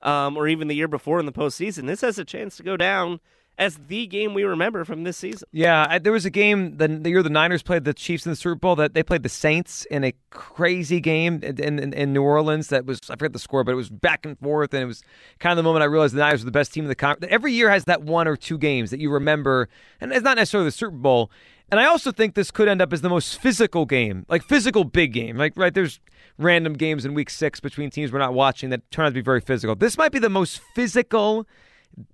um, 0.02 0.36
or 0.36 0.48
even 0.48 0.68
the 0.68 0.74
year 0.74 0.88
before 0.88 1.20
in 1.20 1.26
the 1.26 1.32
postseason. 1.32 1.86
This 1.86 2.00
has 2.02 2.18
a 2.18 2.24
chance 2.24 2.56
to 2.56 2.62
go 2.62 2.76
down 2.76 3.20
as 3.58 3.76
the 3.88 4.06
game 4.06 4.34
we 4.34 4.44
remember 4.44 4.84
from 4.84 5.02
this 5.02 5.16
season. 5.16 5.48
Yeah, 5.50 5.86
I, 5.88 5.98
there 5.98 6.12
was 6.12 6.24
a 6.24 6.30
game 6.30 6.76
the, 6.76 6.86
the 6.86 7.10
year 7.10 7.22
the 7.24 7.28
Niners 7.28 7.62
played 7.62 7.84
the 7.84 7.92
Chiefs 7.92 8.24
in 8.24 8.30
the 8.30 8.36
Super 8.36 8.54
Bowl 8.54 8.76
that 8.76 8.94
they 8.94 9.02
played 9.02 9.24
the 9.24 9.28
Saints 9.28 9.84
in 9.86 10.04
a 10.04 10.14
crazy 10.30 11.00
game 11.00 11.40
in, 11.42 11.58
in, 11.78 11.92
in 11.92 12.12
New 12.12 12.22
Orleans. 12.22 12.68
That 12.68 12.86
was 12.86 13.00
I 13.10 13.14
forget 13.14 13.32
the 13.32 13.40
score, 13.40 13.64
but 13.64 13.72
it 13.72 13.76
was 13.76 13.90
back 13.90 14.24
and 14.24 14.38
forth, 14.38 14.72
and 14.72 14.82
it 14.82 14.86
was 14.86 15.02
kind 15.40 15.52
of 15.52 15.56
the 15.56 15.64
moment 15.64 15.82
I 15.82 15.86
realized 15.86 16.14
the 16.14 16.20
Niners 16.20 16.42
were 16.42 16.46
the 16.46 16.52
best 16.52 16.72
team 16.72 16.84
in 16.84 16.88
the 16.88 16.94
conference. 16.94 17.32
Every 17.32 17.52
year 17.52 17.68
has 17.68 17.84
that 17.86 18.02
one 18.02 18.28
or 18.28 18.36
two 18.36 18.58
games 18.58 18.90
that 18.90 19.00
you 19.00 19.10
remember, 19.10 19.68
and 20.00 20.12
it's 20.12 20.22
not 20.22 20.36
necessarily 20.36 20.68
the 20.68 20.72
Super 20.72 20.96
Bowl. 20.96 21.30
And 21.70 21.78
I 21.78 21.84
also 21.84 22.12
think 22.12 22.34
this 22.34 22.50
could 22.50 22.66
end 22.66 22.80
up 22.80 22.92
as 22.92 23.02
the 23.02 23.10
most 23.10 23.40
physical 23.40 23.84
game, 23.84 24.24
like 24.28 24.42
physical 24.42 24.84
big 24.84 25.12
game. 25.12 25.36
Like 25.36 25.52
right, 25.56 25.72
there's 25.72 26.00
random 26.38 26.72
games 26.72 27.04
in 27.04 27.14
Week 27.14 27.28
Six 27.28 27.60
between 27.60 27.90
teams 27.90 28.10
we're 28.10 28.18
not 28.18 28.34
watching 28.34 28.70
that 28.70 28.90
turn 28.90 29.04
out 29.04 29.10
to 29.10 29.14
be 29.14 29.20
very 29.20 29.40
physical. 29.40 29.74
This 29.74 29.98
might 29.98 30.12
be 30.12 30.18
the 30.18 30.30
most 30.30 30.60
physical 30.74 31.46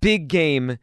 big 0.01 0.29
game 0.29 0.79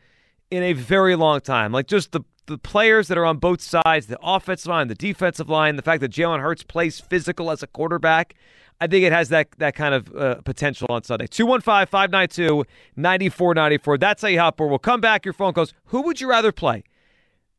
in 0.50 0.64
a 0.64 0.74
very 0.74 1.16
long 1.16 1.42
time. 1.42 1.72
Like 1.72 1.88
just 1.88 2.14
the 2.14 2.22
the 2.48 2.58
players 2.58 3.08
that 3.08 3.18
are 3.18 3.26
on 3.26 3.38
both 3.38 3.62
sides, 3.62 4.08
the 4.08 4.18
offensive 4.22 4.68
line, 4.68 4.88
the 4.88 4.96
defensive 4.96 5.50
line, 5.50 5.76
the 5.76 5.82
fact 5.82 6.02
that 6.02 6.12
Jalen 6.12 6.42
Hurts 6.42 6.64
plays 6.64 7.00
physical 7.00 7.52
as 7.52 7.64
a 7.64 7.68
quarterback. 7.68 8.36
I 8.80 8.88
think 8.88 9.06
it 9.06 9.12
has 9.12 9.30
that 9.30 9.50
that 9.58 9.76
kind 9.76 9.94
of 9.94 10.16
uh, 10.16 10.36
potential 10.42 10.88
on 10.90 11.04
Sunday. 11.04 11.28
215-592-9494. 11.28 14.00
That's 14.00 14.22
how 14.22 14.28
you 14.28 14.40
hop. 14.40 14.60
We'll 14.60 14.80
come 14.80 15.02
back. 15.02 15.26
Your 15.26 15.34
phone 15.34 15.54
calls. 15.54 15.74
Who 15.86 16.02
would 16.04 16.20
you 16.20 16.30
rather 16.30 16.52
play? 16.52 16.84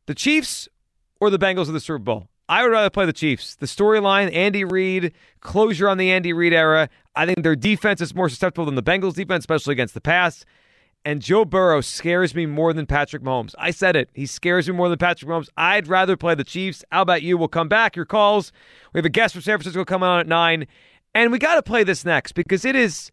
The 0.05 0.15
Chiefs 0.15 0.67
or 1.23 1.29
the 1.29 1.39
Bengals 1.39 1.67
of 1.67 1.73
the 1.73 1.79
Super 1.79 1.99
Bowl? 1.99 2.27
I 2.49 2.63
would 2.63 2.71
rather 2.71 2.89
play 2.89 3.05
the 3.05 3.13
Chiefs. 3.13 3.55
The 3.55 3.65
storyline, 3.65 4.33
Andy 4.35 4.65
Reid, 4.65 5.13
closure 5.39 5.87
on 5.87 5.97
the 5.97 6.11
Andy 6.11 6.33
Reid 6.33 6.53
era. 6.53 6.89
I 7.15 7.25
think 7.25 7.43
their 7.43 7.55
defense 7.55 8.01
is 8.01 8.13
more 8.13 8.27
susceptible 8.27 8.65
than 8.65 8.75
the 8.75 8.83
Bengals 8.83 9.13
defense, 9.13 9.43
especially 9.43 9.71
against 9.71 9.93
the 9.93 10.01
pass. 10.01 10.43
And 11.05 11.21
Joe 11.21 11.45
Burrow 11.45 11.79
scares 11.79 12.35
me 12.35 12.45
more 12.45 12.73
than 12.73 12.85
Patrick 12.85 13.23
Mahomes. 13.23 13.55
I 13.57 13.71
said 13.71 13.95
it. 13.95 14.09
He 14.13 14.25
scares 14.25 14.67
me 14.67 14.75
more 14.75 14.89
than 14.89 14.97
Patrick 14.97 15.29
Mahomes. 15.29 15.49
I'd 15.55 15.87
rather 15.87 16.17
play 16.17 16.35
the 16.35 16.43
Chiefs. 16.43 16.83
How 16.91 17.01
about 17.01 17.21
you? 17.21 17.37
We'll 17.37 17.47
come 17.47 17.69
back. 17.69 17.95
Your 17.95 18.05
calls. 18.05 18.51
We 18.93 18.97
have 18.97 19.05
a 19.05 19.09
guest 19.09 19.33
from 19.33 19.41
San 19.41 19.57
Francisco 19.57 19.85
coming 19.85 20.07
on 20.07 20.19
at 20.19 20.27
9. 20.27 20.67
And 21.15 21.31
we 21.31 21.39
got 21.39 21.55
to 21.55 21.63
play 21.63 21.83
this 21.83 22.03
next 22.03 22.33
because 22.33 22.65
it 22.65 22.75
is, 22.75 23.11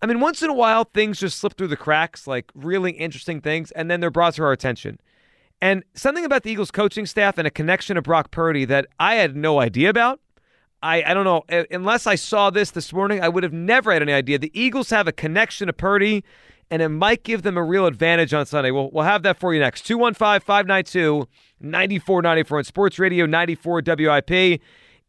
I 0.00 0.06
mean, 0.06 0.20
once 0.20 0.42
in 0.42 0.50
a 0.50 0.54
while, 0.54 0.84
things 0.84 1.20
just 1.20 1.38
slip 1.38 1.56
through 1.56 1.68
the 1.68 1.76
cracks, 1.76 2.26
like 2.26 2.50
really 2.54 2.92
interesting 2.92 3.40
things, 3.40 3.70
and 3.72 3.90
then 3.90 4.00
they're 4.00 4.10
brought 4.10 4.34
to 4.34 4.42
our 4.42 4.52
attention. 4.52 4.98
And 5.62 5.84
something 5.94 6.24
about 6.24 6.42
the 6.42 6.50
Eagles 6.50 6.72
coaching 6.72 7.06
staff 7.06 7.38
and 7.38 7.46
a 7.46 7.50
connection 7.50 7.94
to 7.94 8.02
Brock 8.02 8.32
Purdy 8.32 8.64
that 8.64 8.88
I 8.98 9.14
had 9.14 9.36
no 9.36 9.60
idea 9.60 9.90
about. 9.90 10.18
I, 10.82 11.04
I 11.04 11.14
don't 11.14 11.22
know. 11.22 11.44
Uh, 11.48 11.62
Unless 11.70 12.08
I 12.08 12.16
saw 12.16 12.50
this 12.50 12.72
this 12.72 12.92
morning, 12.92 13.22
I 13.22 13.28
would 13.28 13.44
have 13.44 13.52
never 13.52 13.92
had 13.92 14.02
any 14.02 14.12
idea. 14.12 14.40
The 14.40 14.50
Eagles 14.60 14.90
have 14.90 15.06
a 15.06 15.12
connection 15.12 15.68
to 15.68 15.72
Purdy, 15.72 16.24
and 16.68 16.82
it 16.82 16.88
might 16.88 17.22
give 17.22 17.42
them 17.42 17.56
a 17.56 17.62
real 17.62 17.86
advantage 17.86 18.34
on 18.34 18.44
Sunday. 18.44 18.72
We'll, 18.72 18.90
we'll 18.90 19.04
have 19.04 19.22
that 19.22 19.38
for 19.38 19.54
you 19.54 19.60
next. 19.60 19.86
215 19.86 20.40
592 20.44 21.28
9494 21.60 22.58
on 22.58 22.64
Sports 22.64 22.98
Radio 22.98 23.24
94 23.24 23.82
WIP. 23.86 24.60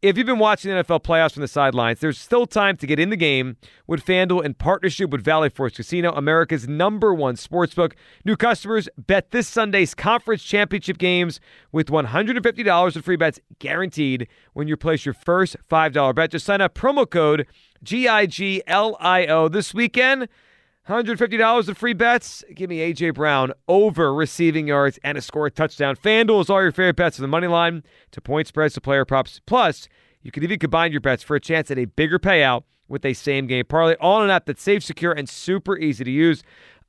If 0.04 0.18
you've 0.18 0.26
been 0.26 0.38
watching 0.38 0.70
the 0.70 0.84
NFL 0.84 1.02
playoffs 1.02 1.32
from 1.32 1.40
the 1.40 1.48
sidelines, 1.48 2.00
there's 2.00 2.18
still 2.18 2.44
time 2.44 2.76
to 2.76 2.86
get 2.86 2.98
in 2.98 3.08
the 3.08 3.16
game 3.16 3.56
with 3.86 4.04
FanDuel 4.04 4.44
in 4.44 4.52
partnership 4.52 5.08
with 5.08 5.24
Valley 5.24 5.48
Forge 5.48 5.76
Casino, 5.76 6.12
America's 6.12 6.68
number 6.68 7.14
one 7.14 7.36
sportsbook. 7.36 7.94
New 8.22 8.36
customers 8.36 8.86
bet 8.98 9.30
this 9.30 9.48
Sunday's 9.48 9.94
conference 9.94 10.42
championship 10.42 10.98
games 10.98 11.40
with 11.72 11.86
$150 11.86 12.96
in 12.96 13.00
free 13.00 13.16
bets 13.16 13.40
guaranteed 13.60 14.28
when 14.52 14.68
you 14.68 14.76
place 14.76 15.06
your 15.06 15.14
first 15.14 15.56
$5 15.70 16.14
bet. 16.14 16.32
Just 16.32 16.44
sign 16.44 16.60
up 16.60 16.74
promo 16.74 17.08
code 17.08 17.46
GIGLIO 17.82 19.50
this 19.50 19.72
weekend. 19.72 20.28
$150 20.88 21.68
of 21.68 21.78
free 21.78 21.94
bets. 21.94 22.44
Give 22.54 22.68
me 22.68 22.80
A.J. 22.80 23.10
Brown 23.10 23.52
over 23.68 24.12
receiving 24.12 24.68
yards 24.68 24.98
and 25.02 25.16
a 25.16 25.22
score 25.22 25.46
a 25.46 25.50
touchdown. 25.50 25.96
FanDuel 25.96 26.42
is 26.42 26.50
all 26.50 26.60
your 26.60 26.72
favorite 26.72 26.96
bets 26.96 27.16
from 27.16 27.22
the 27.22 27.28
money 27.28 27.46
line 27.46 27.82
to 28.10 28.20
point 28.20 28.48
spreads 28.48 28.74
to 28.74 28.82
player 28.82 29.06
props. 29.06 29.40
Plus, 29.46 29.88
you 30.20 30.30
can 30.30 30.42
even 30.42 30.58
combine 30.58 30.92
your 30.92 31.00
bets 31.00 31.22
for 31.22 31.36
a 31.36 31.40
chance 31.40 31.70
at 31.70 31.78
a 31.78 31.86
bigger 31.86 32.18
payout 32.18 32.64
with 32.86 33.02
a 33.06 33.14
same 33.14 33.46
game 33.46 33.64
parlay. 33.64 33.94
All 33.98 34.18
in 34.18 34.24
an 34.24 34.30
app 34.30 34.44
that's 34.44 34.62
safe, 34.62 34.84
secure, 34.84 35.12
and 35.12 35.26
super 35.26 35.78
easy 35.78 36.04
to 36.04 36.10
use. 36.10 36.42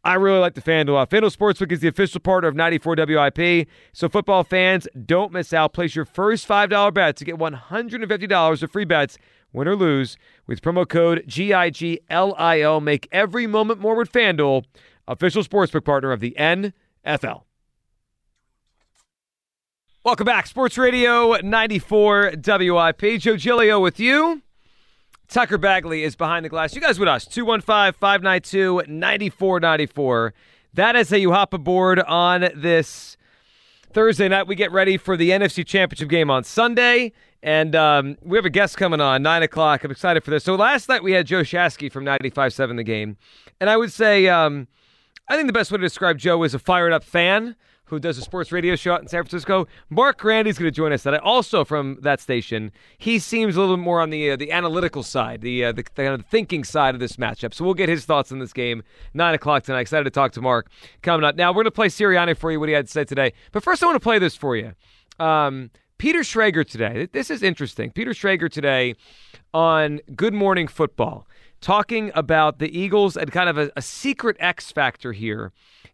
I 0.04 0.16
really 0.16 0.40
like 0.40 0.56
the 0.56 0.62
FanDuel 0.62 1.02
app. 1.02 1.10
FanDuel 1.10 1.34
Sportsbook 1.34 1.72
is 1.72 1.80
the 1.80 1.88
official 1.88 2.20
partner 2.20 2.50
of 2.50 2.56
94 2.56 2.96
WIP. 2.98 3.68
So, 3.94 4.10
football 4.10 4.44
fans, 4.44 4.90
don't 5.06 5.32
miss 5.32 5.54
out. 5.54 5.72
Place 5.72 5.96
your 5.96 6.06
first 6.06 6.48
$5 6.48 6.94
bet 6.94 7.16
to 7.16 7.26
get 7.26 7.38
$150 7.38 8.64
of 8.64 8.72
free 8.72 8.86
bets 8.86 9.18
win 9.56 9.68
or 9.68 9.76
lose, 9.76 10.18
with 10.46 10.62
promo 10.62 10.88
code 10.88 11.24
GIGLIO. 11.28 12.82
Make 12.82 13.08
every 13.12 13.48
moment 13.48 13.80
more 13.80 13.96
with 13.96 14.12
FanDuel, 14.12 14.66
official 15.08 15.44
sportsbook 15.44 15.86
partner 15.86 16.12
of 16.12 16.20
the 16.20 16.36
NFL. 16.38 17.44
Welcome 20.04 20.26
back. 20.26 20.46
Sports 20.46 20.78
Radio 20.78 21.36
94 21.42 22.34
WIP. 22.46 23.20
Joe 23.20 23.38
Giglio 23.38 23.80
with 23.80 24.00
you. 24.00 24.44
Tucker 25.28 25.58
Bagley 25.58 26.04
is 26.04 26.16
behind 26.16 26.46
the 26.46 26.50
glass. 26.50 26.76
You 26.76 26.82
guys 26.82 27.00
with 27.00 27.10
us. 27.10 27.26
215 27.26 27.94
592 28.00 28.84
9494. 28.88 30.34
That 30.76 30.96
is 30.96 31.10
how 31.10 31.16
you 31.16 31.32
hop 31.32 31.54
aboard 31.54 32.00
on 32.02 32.50
this 32.54 33.18
Thursday 33.96 34.28
night, 34.28 34.46
we 34.46 34.56
get 34.56 34.74
ready 34.74 34.98
for 34.98 35.16
the 35.16 35.30
NFC 35.30 35.66
Championship 35.66 36.10
game 36.10 36.30
on 36.30 36.44
Sunday. 36.44 37.14
And 37.46 37.76
um, 37.76 38.18
we 38.24 38.40
have 38.40 38.46
a 38.46 38.50
guest 38.50 38.76
coming 38.76 39.00
on, 39.00 39.22
9 39.22 39.44
o'clock. 39.44 39.84
I'm 39.84 39.92
excited 39.92 40.24
for 40.24 40.32
this. 40.32 40.44
So 40.44 40.56
last 40.56 40.90
night 40.90 41.04
we 41.04 41.12
had 41.12 41.28
Joe 41.28 41.42
Shasky 41.42 41.92
from 41.92 42.04
95.7 42.04 42.76
The 42.76 42.84
Game. 42.84 43.18
And 43.62 43.70
I 43.70 43.78
would 43.78 43.94
say, 43.94 44.28
um, 44.28 44.68
I 45.28 45.36
think 45.36 45.46
the 45.46 45.54
best 45.54 45.72
way 45.72 45.78
to 45.78 45.84
describe 45.84 46.18
Joe 46.18 46.42
is 46.42 46.56
a 46.56 46.60
fired 46.60 46.92
up 46.92 47.04
fan 47.04 47.56
who 47.86 48.00
does 48.00 48.18
a 48.18 48.22
sports 48.22 48.52
radio 48.52 48.76
show 48.76 48.94
out 48.96 49.02
in 49.04 49.08
San 49.08 49.22
Francisco. 49.22 49.68
Mark 49.92 50.20
Grandy's 50.20 50.58
going 50.58 50.72
to 50.72 50.76
join 50.76 50.92
us 50.92 51.04
tonight, 51.04 51.22
also 51.22 51.64
from 51.64 52.00
that 52.02 52.20
station. 52.20 52.72
He 52.98 53.20
seems 53.20 53.56
a 53.56 53.60
little 53.60 53.78
bit 53.78 53.84
more 53.84 54.02
on 54.02 54.10
the 54.10 54.32
uh, 54.32 54.38
the 54.38 54.52
analytical 54.52 55.04
side, 55.04 55.42
the, 55.42 55.66
uh, 55.66 55.72
the, 55.72 55.84
the 55.84 56.04
kind 56.04 56.20
of 56.20 56.26
thinking 56.26 56.64
side 56.64 56.96
of 56.96 57.00
this 57.00 57.18
matchup. 57.18 57.54
So 57.54 57.64
we'll 57.64 57.76
get 57.76 57.90
his 57.90 58.06
thoughts 58.06 58.32
on 58.32 58.40
this 58.40 58.54
game. 58.54 58.82
Nine 59.14 59.36
o'clock 59.36 59.66
tonight. 59.66 59.82
Excited 59.82 60.06
to 60.06 60.10
talk 60.10 60.32
to 60.32 60.42
Mark 60.42 60.68
coming 61.04 61.24
up. 61.24 61.36
Now 61.36 61.52
we're 61.52 61.58
going 61.62 61.66
to 61.66 61.72
play 61.72 61.90
Sirianni 61.90 62.36
for 62.36 62.52
you. 62.52 62.60
What 62.60 62.70
he 62.70 62.74
had 62.74 62.88
to 62.88 62.92
say 62.92 63.04
today, 63.04 63.34
but 63.52 63.62
first 63.62 63.84
I 63.84 63.86
want 63.86 63.98
to 63.98 64.00
play 64.00 64.18
this 64.18 64.36
for 64.36 64.56
you. 64.56 64.74
Um, 65.20 65.70
Peter 65.98 66.20
Schrager 66.20 66.68
today. 66.68 67.08
This 67.12 67.30
is 67.30 67.42
interesting. 67.42 67.92
Peter 67.92 68.12
Schrager 68.12 68.50
today 68.50 68.96
on 69.54 70.02
Good 70.16 70.34
Morning 70.34 70.68
Football 70.68 71.26
talking 71.62 72.12
about 72.14 72.60
the 72.60 72.78
Eagles 72.78 73.16
and 73.16 73.32
kind 73.32 73.50
of 73.50 73.58
a, 73.58 73.72
a 73.78 73.82
secret 73.82 74.36
X 74.40 74.72
factor 74.72 75.14
here 75.14 75.54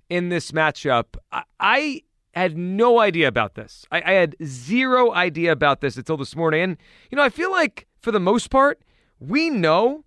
in 0.10 0.30
this 0.30 0.52
matchup. 0.52 1.18
I, 1.32 1.44
I 1.60 2.02
had 2.34 2.58
no 2.58 3.00
idea 3.00 3.28
about 3.28 3.56
this. 3.56 3.86
I, 3.92 4.02
I, 4.02 4.12
had 4.14 4.36
zero 4.44 5.14
idea 5.14 5.52
about 5.52 5.82
this 5.82 5.98
until 5.98 6.18
this 6.18 6.36
morning. 6.36 6.64
And, 6.64 6.78
you 7.12 7.16
know, 7.16 7.24
I 7.24 7.30
feel 7.30 7.52
like 7.52 7.88
for 8.02 8.12
the 8.12 8.20
most 8.20 8.50
part, 8.50 8.82
we 9.20 9.50
know 9.50 10.04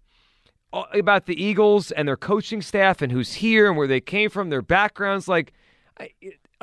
about 0.72 1.26
the 1.26 1.40
Eagles 1.40 1.92
and 1.92 2.08
their 2.08 2.16
coaching 2.16 2.60
staff 2.60 3.00
and 3.00 3.12
who's 3.12 3.34
here 3.34 3.68
and 3.68 3.76
where 3.76 3.86
they 3.86 4.00
came 4.00 4.28
from, 4.28 4.50
their 4.50 4.62
backgrounds. 4.62 5.28
Like, 5.28 5.52
I, 6.00 6.10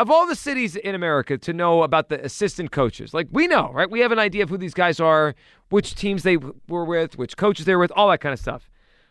of 0.02 0.10
all 0.10 0.26
the 0.26 0.36
cities 0.36 0.76
in 0.76 0.96
America 0.96 1.38
to 1.38 1.54
know 1.54 1.84
about 1.84 2.10
the 2.10 2.24
assistant 2.26 2.72
coaches, 2.72 3.14
like 3.14 3.28
we 3.32 3.48
know, 3.48 3.72
right? 3.72 3.90
We 3.90 4.00
have 4.00 4.12
an 4.12 4.18
idea 4.18 4.42
of 4.42 4.50
who 4.50 4.58
these 4.58 4.74
guys 4.74 5.00
are, 5.00 5.36
which 5.70 5.94
teams 5.94 6.24
they 6.24 6.38
were 6.38 6.86
with, 6.86 7.20
which 7.20 7.38
coaches 7.38 7.66
they 7.66 7.76
were 7.76 7.82
with, 7.82 7.92
all 7.96 8.10
that 8.10 8.20
kind 8.20 8.34
of 8.34 8.40
stuff. 8.40 8.68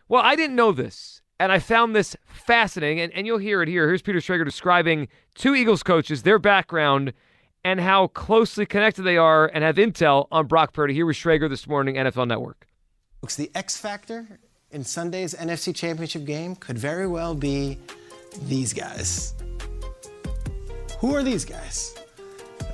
Well, 0.09 0.21
I 0.21 0.35
didn't 0.35 0.57
know 0.57 0.73
this 0.73 1.21
and 1.39 1.49
I 1.51 1.59
found 1.59 1.95
this 1.95 2.15
fascinating, 2.27 2.99
and, 2.99 3.11
and 3.13 3.25
you'll 3.25 3.39
hear 3.39 3.63
it 3.63 3.69
here. 3.69 3.87
Here's 3.87 4.01
Peter 4.01 4.19
Schrager 4.19 4.43
describing 4.43 5.07
two 5.33 5.55
Eagles 5.55 5.81
coaches, 5.81 6.23
their 6.23 6.37
background, 6.37 7.13
and 7.63 7.79
how 7.79 8.07
closely 8.07 8.65
connected 8.65 9.03
they 9.03 9.17
are 9.17 9.47
and 9.47 9.63
have 9.63 9.77
intel 9.77 10.27
on 10.29 10.45
Brock 10.45 10.73
Purdy. 10.73 10.93
Here 10.93 11.05
was 11.05 11.15
Schrager 11.15 11.49
this 11.49 11.67
morning, 11.67 11.95
NFL 11.95 12.27
Network. 12.27 12.67
Looks 13.21 13.37
the 13.37 13.49
X 13.55 13.77
factor 13.77 14.39
in 14.71 14.83
Sunday's 14.83 15.33
NFC 15.33 15.73
Championship 15.73 16.25
game 16.25 16.55
could 16.55 16.77
very 16.77 17.07
well 17.07 17.33
be 17.33 17.79
these 18.43 18.73
guys. 18.73 19.33
Who 21.01 21.15
are 21.15 21.23
these 21.23 21.45
guys? 21.45 21.95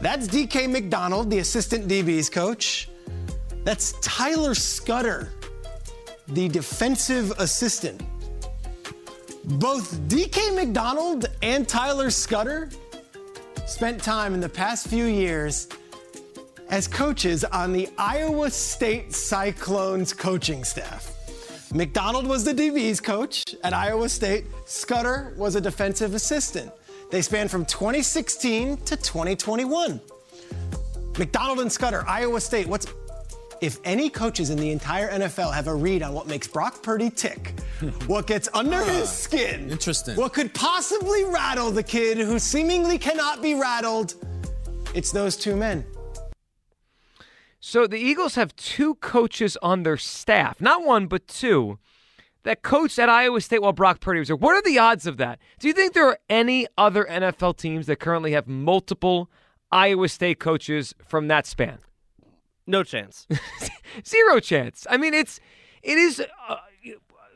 That's 0.02 0.28
DK 0.28 0.70
McDonald, 0.70 1.30
the 1.30 1.40
assistant 1.40 1.88
DB's 1.88 2.30
coach. 2.30 2.90
That's 3.64 3.94
Tyler 4.02 4.54
Scudder, 4.54 5.30
the 6.28 6.50
defensive 6.50 7.32
assistant. 7.40 8.04
Both 9.46 9.98
DK 10.10 10.56
McDonald 10.56 11.28
and 11.42 11.70
Tyler 11.70 12.10
Scudder 12.10 12.68
spent 13.66 14.04
time 14.04 14.34
in 14.34 14.42
the 14.42 14.50
past 14.50 14.90
few 14.90 15.06
years 15.06 15.70
as 16.70 16.86
coaches 16.86 17.46
on 17.46 17.72
the 17.72 17.88
Iowa 17.98 18.52
State 18.52 19.14
Cyclones 19.14 20.12
coaching 20.12 20.66
staff. 20.66 21.14
McDonald 21.74 22.28
was 22.28 22.44
the 22.44 22.54
DB's 22.54 23.00
coach 23.00 23.46
at 23.64 23.74
Iowa 23.74 24.10
State. 24.10 24.48
Scudder 24.66 25.34
was 25.38 25.56
a 25.56 25.62
defensive 25.62 26.14
assistant. 26.14 26.74
They 27.10 27.22
span 27.22 27.48
from 27.48 27.66
2016 27.66 28.78
to 28.78 28.98
2021. 28.98 30.02
McDonald 31.18 31.60
and 31.62 31.72
Scudder, 31.72 32.04
Iowa 32.08 32.42
State. 32.42 32.68
What's 32.68 32.88
if 33.60 33.80
any 33.84 34.10
coaches 34.10 34.52
in 34.52 34.60
the 34.60 34.70
entire 34.70 35.10
NFL 35.10 35.52
have 35.52 35.68
a 35.68 35.74
read 35.74 36.04
on 36.04 36.14
what 36.14 36.28
makes 36.28 36.48
Brock 36.48 36.84
Purdy 36.84 37.10
tick, 37.10 37.60
what 38.08 38.28
gets 38.28 38.48
under 38.54 38.78
ah, 38.78 38.86
his 38.86 39.10
skin, 39.10 39.72
interesting, 39.72 40.16
what 40.16 40.34
could 40.34 40.54
possibly 40.54 41.24
rattle 41.24 41.72
the 41.72 41.82
kid 41.82 42.18
who 42.18 42.38
seemingly 42.38 43.00
cannot 43.00 43.42
be 43.42 43.56
rattled, 43.56 44.14
it's 44.94 45.12
those 45.12 45.36
two 45.36 45.56
men. 45.56 45.84
So 47.60 47.88
the 47.88 47.98
Eagles 47.98 48.36
have 48.36 48.56
two 48.56 48.96
coaches 48.96 49.58
on 49.64 49.82
their 49.84 49.98
staff, 49.98 50.62
not 50.62 50.86
one, 50.86 51.08
but 51.08 51.28
two, 51.28 51.80
that 52.48 52.62
coached 52.62 52.98
at 52.98 53.10
Iowa 53.10 53.42
State 53.42 53.62
while 53.62 53.74
Brock 53.74 54.00
Purdy 54.00 54.20
was 54.20 54.30
there. 54.30 54.38
What 54.38 54.56
are 54.56 54.62
the 54.62 54.80
odds 54.80 55.06
of 55.06 55.18
that? 55.18 55.38
Do 55.60 55.68
you 55.68 55.74
think 55.74 55.92
there 55.92 56.08
are 56.08 56.18
any 56.30 56.66
other 56.78 57.04
NFL 57.04 57.58
teams 57.58 57.88
that 57.88 58.00
currently 58.00 58.32
have 58.32 58.48
multiple 58.48 59.30
Iowa 59.70 60.08
State 60.08 60.40
coaches 60.40 60.96
from 61.06 61.28
that 61.28 61.46
span? 61.46 61.80
No 62.66 62.84
chance. 62.84 63.28
Zero 64.08 64.40
chance. 64.40 64.88
I 64.90 64.96
mean, 64.96 65.14
it's 65.14 65.42
it 65.84 65.98
is. 65.98 66.24
Uh, 66.48 66.56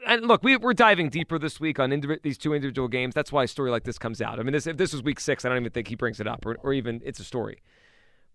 and 0.07 0.25
look, 0.25 0.43
we, 0.43 0.55
we're 0.55 0.73
diving 0.73 1.09
deeper 1.09 1.37
this 1.37 1.59
week 1.59 1.77
on 1.77 1.89
indiv- 1.89 2.21
these 2.21 2.37
two 2.37 2.53
individual 2.53 2.87
games. 2.87 3.13
That's 3.13 3.33
why 3.33 3.43
a 3.43 3.47
story 3.49 3.69
like 3.69 3.83
this 3.83 3.99
comes 3.99 4.21
out. 4.21 4.39
I 4.39 4.43
mean, 4.43 4.53
this, 4.53 4.65
if 4.65 4.77
this 4.77 4.93
was 4.93 5.03
week 5.03 5.19
six, 5.19 5.43
I 5.43 5.49
don't 5.49 5.57
even 5.57 5.71
think 5.71 5.89
he 5.89 5.95
brings 5.95 6.21
it 6.21 6.27
up, 6.27 6.45
or, 6.45 6.55
or 6.63 6.71
even 6.71 7.01
it's 7.03 7.19
a 7.19 7.25
story. 7.25 7.61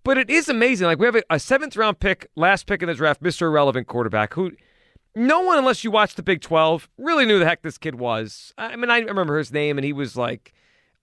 But 0.05 0.19
it 0.19 0.29
is 0.29 0.51
amazing. 0.51 0.89
Like 0.89 0.99
we 0.99 1.07
have 1.07 1.17
a, 1.17 1.23
a 1.31 1.39
seventh 1.41 1.75
round 1.75 2.01
pick, 2.01 2.29
last 2.37 2.67
pick 2.67 2.83
in 2.83 2.89
the 2.89 2.95
draft, 2.95 3.23
Mr. 3.23 3.43
Irrelevant 3.43 3.87
quarterback, 3.87 4.35
who 4.35 4.53
no 5.17 5.41
one, 5.41 5.57
unless 5.57 5.83
you 5.83 5.91
watched 5.91 6.17
the 6.17 6.23
Big 6.23 6.43
Twelve, 6.43 6.91
really 6.99 7.25
knew 7.25 7.39
the 7.39 7.47
heck 7.47 7.63
this 7.63 7.79
kid 7.79 7.95
was. 7.95 8.53
I 8.59 8.77
mean, 8.77 8.91
I 8.91 8.99
remember 8.99 9.39
his 9.39 9.51
name, 9.51 9.79
and 9.79 9.85
he 9.85 9.95
was 9.95 10.15
like 10.15 10.53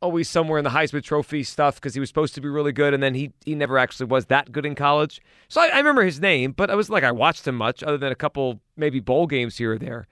always 0.03 0.29
somewhere 0.29 0.59
in 0.59 0.63
the 0.63 0.69
Heisman 0.69 1.01
Trophy 1.01 1.43
stuff 1.43 1.75
because 1.75 1.95
he 1.95 1.99
was 1.99 2.09
supposed 2.09 2.35
to 2.35 2.41
be 2.41 2.47
really 2.47 2.71
good, 2.71 2.93
and 2.93 3.01
then 3.01 3.15
he 3.15 3.31
he 3.43 3.55
never 3.55 3.79
actually 3.79 4.05
was 4.05 4.27
that 4.27 4.51
good 4.51 4.67
in 4.67 4.75
college. 4.75 5.19
So 5.47 5.61
I, 5.61 5.69
I, 5.69 5.77
remember 5.77 6.03
his 6.03 6.21
name, 6.21 6.51
but 6.51 6.69
I 6.69 6.75
was 6.75 6.91
like 6.91 7.03
I 7.03 7.11
watched 7.11 7.47
him 7.47 7.55
much, 7.55 7.81
other 7.81 7.97
than 7.97 8.11
a 8.11 8.15
couple 8.15 8.61
maybe 8.77 8.99
bowl 8.99 9.25
games 9.25 9.57
here 9.57 9.73
or 9.73 9.77
there. 9.79 10.07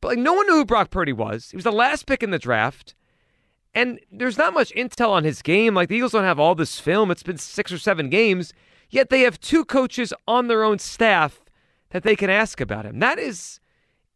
But 0.00 0.08
like 0.08 0.18
no 0.18 0.32
one 0.32 0.46
knew 0.46 0.54
who 0.54 0.64
Brock 0.64 0.88
Purdy 0.88 1.12
was. 1.12 1.50
He 1.50 1.58
was 1.58 1.64
the 1.64 1.72
last 1.72 2.06
pick 2.06 2.22
in 2.22 2.30
the 2.30 2.38
draft, 2.38 2.94
and 3.74 4.00
there's 4.10 4.38
not 4.38 4.54
much 4.54 4.72
intel 4.72 5.10
on 5.10 5.24
his 5.24 5.42
game. 5.42 5.74
Like 5.74 5.90
the 5.90 5.96
Eagles 5.96 6.12
don't 6.12 6.24
have 6.24 6.40
all 6.40 6.54
this 6.54 6.80
film. 6.80 7.10
It's 7.10 7.22
been 7.22 7.36
six 7.36 7.70
or 7.70 7.78
seven 7.78 8.08
games, 8.08 8.54
yet 8.88 9.10
they 9.10 9.20
have 9.20 9.38
two 9.38 9.66
coaches 9.66 10.14
on 10.26 10.48
their 10.48 10.64
own 10.64 10.78
staff 10.78 11.42
that 11.90 12.02
they 12.02 12.16
can 12.16 12.30
ask 12.30 12.60
about 12.60 12.86
him. 12.86 12.98
That 12.98 13.18
is, 13.18 13.60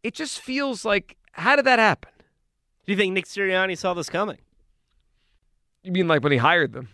it 0.03 0.15
just 0.15 0.41
feels 0.41 0.85
like 0.85 1.17
how 1.33 1.57
did 1.57 1.65
that 1.67 1.79
happen? 1.79 2.11
Do 2.87 2.93
you 2.93 2.97
think 2.97 3.13
Nick 3.13 3.27
Sirianni 3.27 3.77
saw 3.77 3.95
this 3.95 4.11
coming? 4.11 4.39
You 5.83 5.93
mean 5.93 6.09
like 6.09 6.23
when 6.23 6.33
he 6.33 6.39
hired 6.39 6.73
them? 6.73 6.89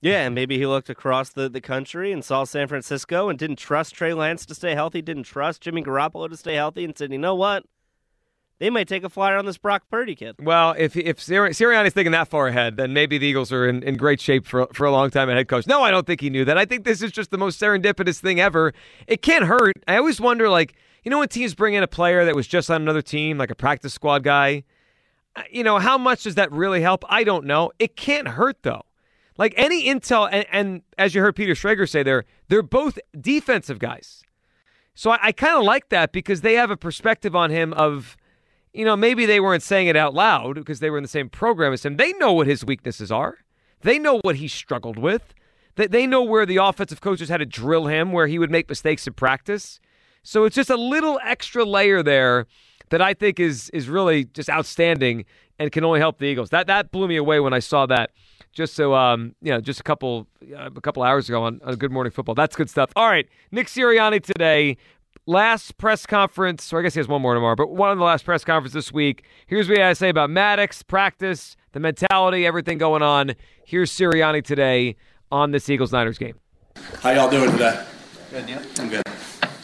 Yeah, 0.00 0.26
and 0.26 0.34
maybe 0.34 0.58
he 0.58 0.66
looked 0.66 0.90
across 0.90 1.30
the, 1.30 1.48
the 1.48 1.60
country 1.60 2.12
and 2.12 2.22
saw 2.22 2.44
San 2.44 2.68
Francisco 2.68 3.28
and 3.28 3.38
didn't 3.38 3.56
trust 3.56 3.94
Trey 3.94 4.12
Lance 4.12 4.44
to 4.46 4.54
stay 4.54 4.74
healthy, 4.74 5.00
didn't 5.00 5.22
trust 5.22 5.62
Jimmy 5.62 5.82
Garoppolo 5.82 6.28
to 6.28 6.36
stay 6.36 6.56
healthy, 6.56 6.84
and 6.84 6.96
said, 6.96 7.10
you 7.10 7.18
know 7.18 7.34
what? 7.34 7.64
They 8.60 8.70
might 8.70 8.86
take 8.86 9.02
a 9.02 9.08
flyer 9.08 9.36
on 9.36 9.46
this 9.46 9.58
Brock 9.58 9.82
Purdy 9.90 10.14
kid. 10.14 10.36
Well, 10.38 10.76
if 10.78 10.96
if 10.96 11.18
Sirianni's 11.18 11.92
thinking 11.92 12.12
that 12.12 12.28
far 12.28 12.46
ahead, 12.46 12.76
then 12.76 12.92
maybe 12.92 13.18
the 13.18 13.26
Eagles 13.26 13.52
are 13.52 13.68
in, 13.68 13.82
in 13.82 13.96
great 13.96 14.20
shape 14.20 14.46
for 14.46 14.68
for 14.72 14.84
a 14.84 14.92
long 14.92 15.10
time 15.10 15.28
at 15.28 15.36
head 15.36 15.48
coach. 15.48 15.66
No, 15.66 15.82
I 15.82 15.90
don't 15.90 16.06
think 16.06 16.20
he 16.20 16.30
knew 16.30 16.44
that. 16.44 16.56
I 16.56 16.64
think 16.64 16.84
this 16.84 17.02
is 17.02 17.10
just 17.10 17.32
the 17.32 17.36
most 17.36 17.60
serendipitous 17.60 18.20
thing 18.20 18.40
ever. 18.40 18.72
It 19.08 19.22
can't 19.22 19.44
hurt. 19.44 19.74
I 19.88 19.96
always 19.96 20.20
wonder, 20.20 20.48
like, 20.48 20.76
you 21.02 21.10
know, 21.10 21.18
when 21.18 21.28
teams 21.28 21.54
bring 21.54 21.74
in 21.74 21.82
a 21.82 21.88
player 21.88 22.24
that 22.24 22.36
was 22.36 22.46
just 22.46 22.70
on 22.70 22.80
another 22.80 23.02
team, 23.02 23.38
like 23.38 23.50
a 23.50 23.56
practice 23.56 23.92
squad 23.92 24.22
guy, 24.22 24.62
uh, 25.34 25.42
you 25.50 25.64
know, 25.64 25.78
how 25.78 25.98
much 25.98 26.22
does 26.22 26.36
that 26.36 26.52
really 26.52 26.80
help? 26.80 27.04
I 27.08 27.24
don't 27.24 27.46
know. 27.46 27.72
It 27.80 27.96
can't 27.96 28.28
hurt 28.28 28.62
though. 28.62 28.82
Like 29.36 29.52
any 29.56 29.86
intel, 29.86 30.28
and, 30.30 30.46
and 30.52 30.82
as 30.96 31.12
you 31.12 31.20
heard 31.22 31.34
Peter 31.34 31.54
Schrager 31.54 31.88
say 31.88 32.04
there, 32.04 32.24
they're 32.48 32.62
both 32.62 33.00
defensive 33.20 33.80
guys. 33.80 34.22
So 34.94 35.10
I, 35.10 35.18
I 35.24 35.32
kind 35.32 35.58
of 35.58 35.64
like 35.64 35.88
that 35.88 36.12
because 36.12 36.42
they 36.42 36.54
have 36.54 36.70
a 36.70 36.76
perspective 36.76 37.34
on 37.34 37.50
him 37.50 37.72
of, 37.72 38.16
you 38.74 38.84
know, 38.84 38.96
maybe 38.96 39.24
they 39.24 39.40
weren't 39.40 39.62
saying 39.62 39.86
it 39.86 39.96
out 39.96 40.14
loud 40.14 40.56
because 40.56 40.80
they 40.80 40.90
were 40.90 40.98
in 40.98 41.04
the 41.04 41.08
same 41.08 41.30
program 41.30 41.72
as 41.72 41.84
him. 41.84 41.96
They 41.96 42.12
know 42.14 42.32
what 42.32 42.48
his 42.48 42.64
weaknesses 42.64 43.10
are. 43.12 43.38
They 43.82 43.98
know 43.98 44.18
what 44.22 44.36
he 44.36 44.48
struggled 44.48 44.98
with. 44.98 45.32
That 45.76 45.90
they 45.90 46.06
know 46.06 46.22
where 46.22 46.44
the 46.44 46.56
offensive 46.58 47.00
coaches 47.00 47.28
had 47.28 47.38
to 47.38 47.46
drill 47.46 47.86
him, 47.86 48.12
where 48.12 48.26
he 48.26 48.38
would 48.38 48.50
make 48.50 48.68
mistakes 48.68 49.06
in 49.06 49.12
practice. 49.14 49.80
So 50.22 50.44
it's 50.44 50.56
just 50.56 50.70
a 50.70 50.76
little 50.76 51.20
extra 51.24 51.64
layer 51.64 52.02
there 52.02 52.46
that 52.90 53.02
I 53.02 53.14
think 53.14 53.40
is 53.40 53.70
is 53.70 53.88
really 53.88 54.24
just 54.24 54.48
outstanding 54.48 55.24
and 55.58 55.70
can 55.72 55.84
only 55.84 56.00
help 56.00 56.18
the 56.18 56.26
Eagles. 56.26 56.50
That 56.50 56.66
that 56.66 56.90
blew 56.90 57.08
me 57.08 57.16
away 57.16 57.40
when 57.40 57.52
I 57.52 57.58
saw 57.58 57.86
that. 57.86 58.10
Just 58.52 58.74
so 58.74 58.94
um, 58.94 59.34
you 59.42 59.50
know, 59.50 59.60
just 59.60 59.80
a 59.80 59.82
couple 59.82 60.28
uh, 60.56 60.70
a 60.74 60.80
couple 60.80 61.02
hours 61.02 61.28
ago 61.28 61.42
on, 61.42 61.60
on 61.64 61.74
Good 61.74 61.90
Morning 61.90 62.12
Football. 62.12 62.36
That's 62.36 62.54
good 62.54 62.70
stuff. 62.70 62.90
All 62.94 63.08
right, 63.08 63.28
Nick 63.50 63.66
Sirianni 63.66 64.22
today. 64.22 64.76
Last 65.26 65.78
press 65.78 66.04
conference, 66.04 66.70
or 66.70 66.80
I 66.80 66.82
guess 66.82 66.92
he 66.92 67.00
has 67.00 67.08
one 67.08 67.22
more 67.22 67.32
tomorrow, 67.32 67.56
but 67.56 67.70
one 67.70 67.90
of 67.90 67.96
the 67.96 68.04
last 68.04 68.26
press 68.26 68.44
conference 68.44 68.74
this 68.74 68.92
week. 68.92 69.24
Here's 69.46 69.70
what 69.70 69.78
I 69.80 69.94
say 69.94 70.10
about 70.10 70.28
Maddox, 70.28 70.82
practice, 70.82 71.56
the 71.72 71.80
mentality, 71.80 72.46
everything 72.46 72.76
going 72.76 73.02
on. 73.02 73.34
Here's 73.64 73.90
Sirianni 73.90 74.44
today 74.44 74.96
on 75.32 75.50
this 75.50 75.70
Eagles 75.70 75.92
Niners 75.92 76.18
game. 76.18 76.34
How 77.00 77.12
y'all 77.12 77.30
doing 77.30 77.50
today? 77.52 77.86
Good, 78.30 78.48
yeah. 78.50 78.62
I'm 78.78 78.90
good. 78.90 79.02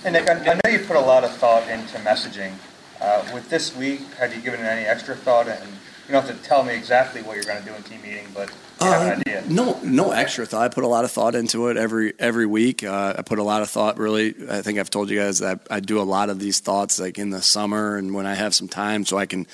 And 0.05 0.15
Nick, 0.15 0.31
I, 0.31 0.53
I 0.53 0.55
know 0.55 0.71
you 0.71 0.79
put 0.87 0.97
a 0.97 1.01
lot 1.01 1.25
of 1.25 1.37
thought 1.37 1.69
into 1.69 1.99
messaging 1.99 2.55
Uh, 3.01 3.27
with 3.33 3.49
this 3.51 3.77
week, 3.77 4.01
had 4.15 4.33
you 4.33 4.41
given 4.41 4.61
it 4.61 4.65
any 4.65 4.87
extra 4.87 5.15
thought? 5.15 5.49
And 5.49 5.69
you 6.07 6.13
don't 6.13 6.25
have 6.25 6.37
to 6.37 6.43
tell 6.43 6.63
me 6.63 6.75
exactly 6.75 7.23
what 7.23 7.37
you're 7.37 7.45
going 7.45 7.63
to 7.63 7.69
do 7.69 7.75
in 7.75 7.83
team 7.83 8.01
meeting, 8.03 8.27
but 8.35 8.49
you 8.49 8.55
have 8.55 8.55
an 8.55 8.70
Uh, 8.81 9.17
idea. 9.21 9.45
No, 9.49 9.79
no 9.83 10.11
extra 10.13 10.47
thought. 10.47 10.63
I 10.63 10.69
put 10.69 10.85
a 10.85 10.89
lot 10.89 11.05
of 11.05 11.11
thought 11.11 11.35
into 11.35 11.69
it 11.69 11.77
every 11.77 12.15
every 12.19 12.47
week. 12.47 12.83
Uh, 12.83 13.15
I 13.19 13.23
put 13.23 13.39
a 13.39 13.43
lot 13.43 13.63
of 13.63 13.71
thought. 13.71 13.99
Really, 13.99 14.35
I 14.49 14.63
think 14.63 14.79
I've 14.79 14.91
told 14.91 15.11
you 15.11 15.19
guys 15.19 15.41
that 15.41 15.67
I 15.71 15.81
do 15.81 16.01
a 16.01 16.03
lot 16.03 16.31
of 16.31 16.39
these 16.39 16.61
thoughts 16.61 16.99
like 16.99 17.19
in 17.19 17.31
the 17.31 17.43
summer 17.43 17.97
and 17.97 18.15
when 18.15 18.27
I 18.27 18.35
have 18.35 18.55
some 18.55 18.69
time, 18.69 19.05
so 19.05 19.19
I 19.19 19.27
can 19.27 19.47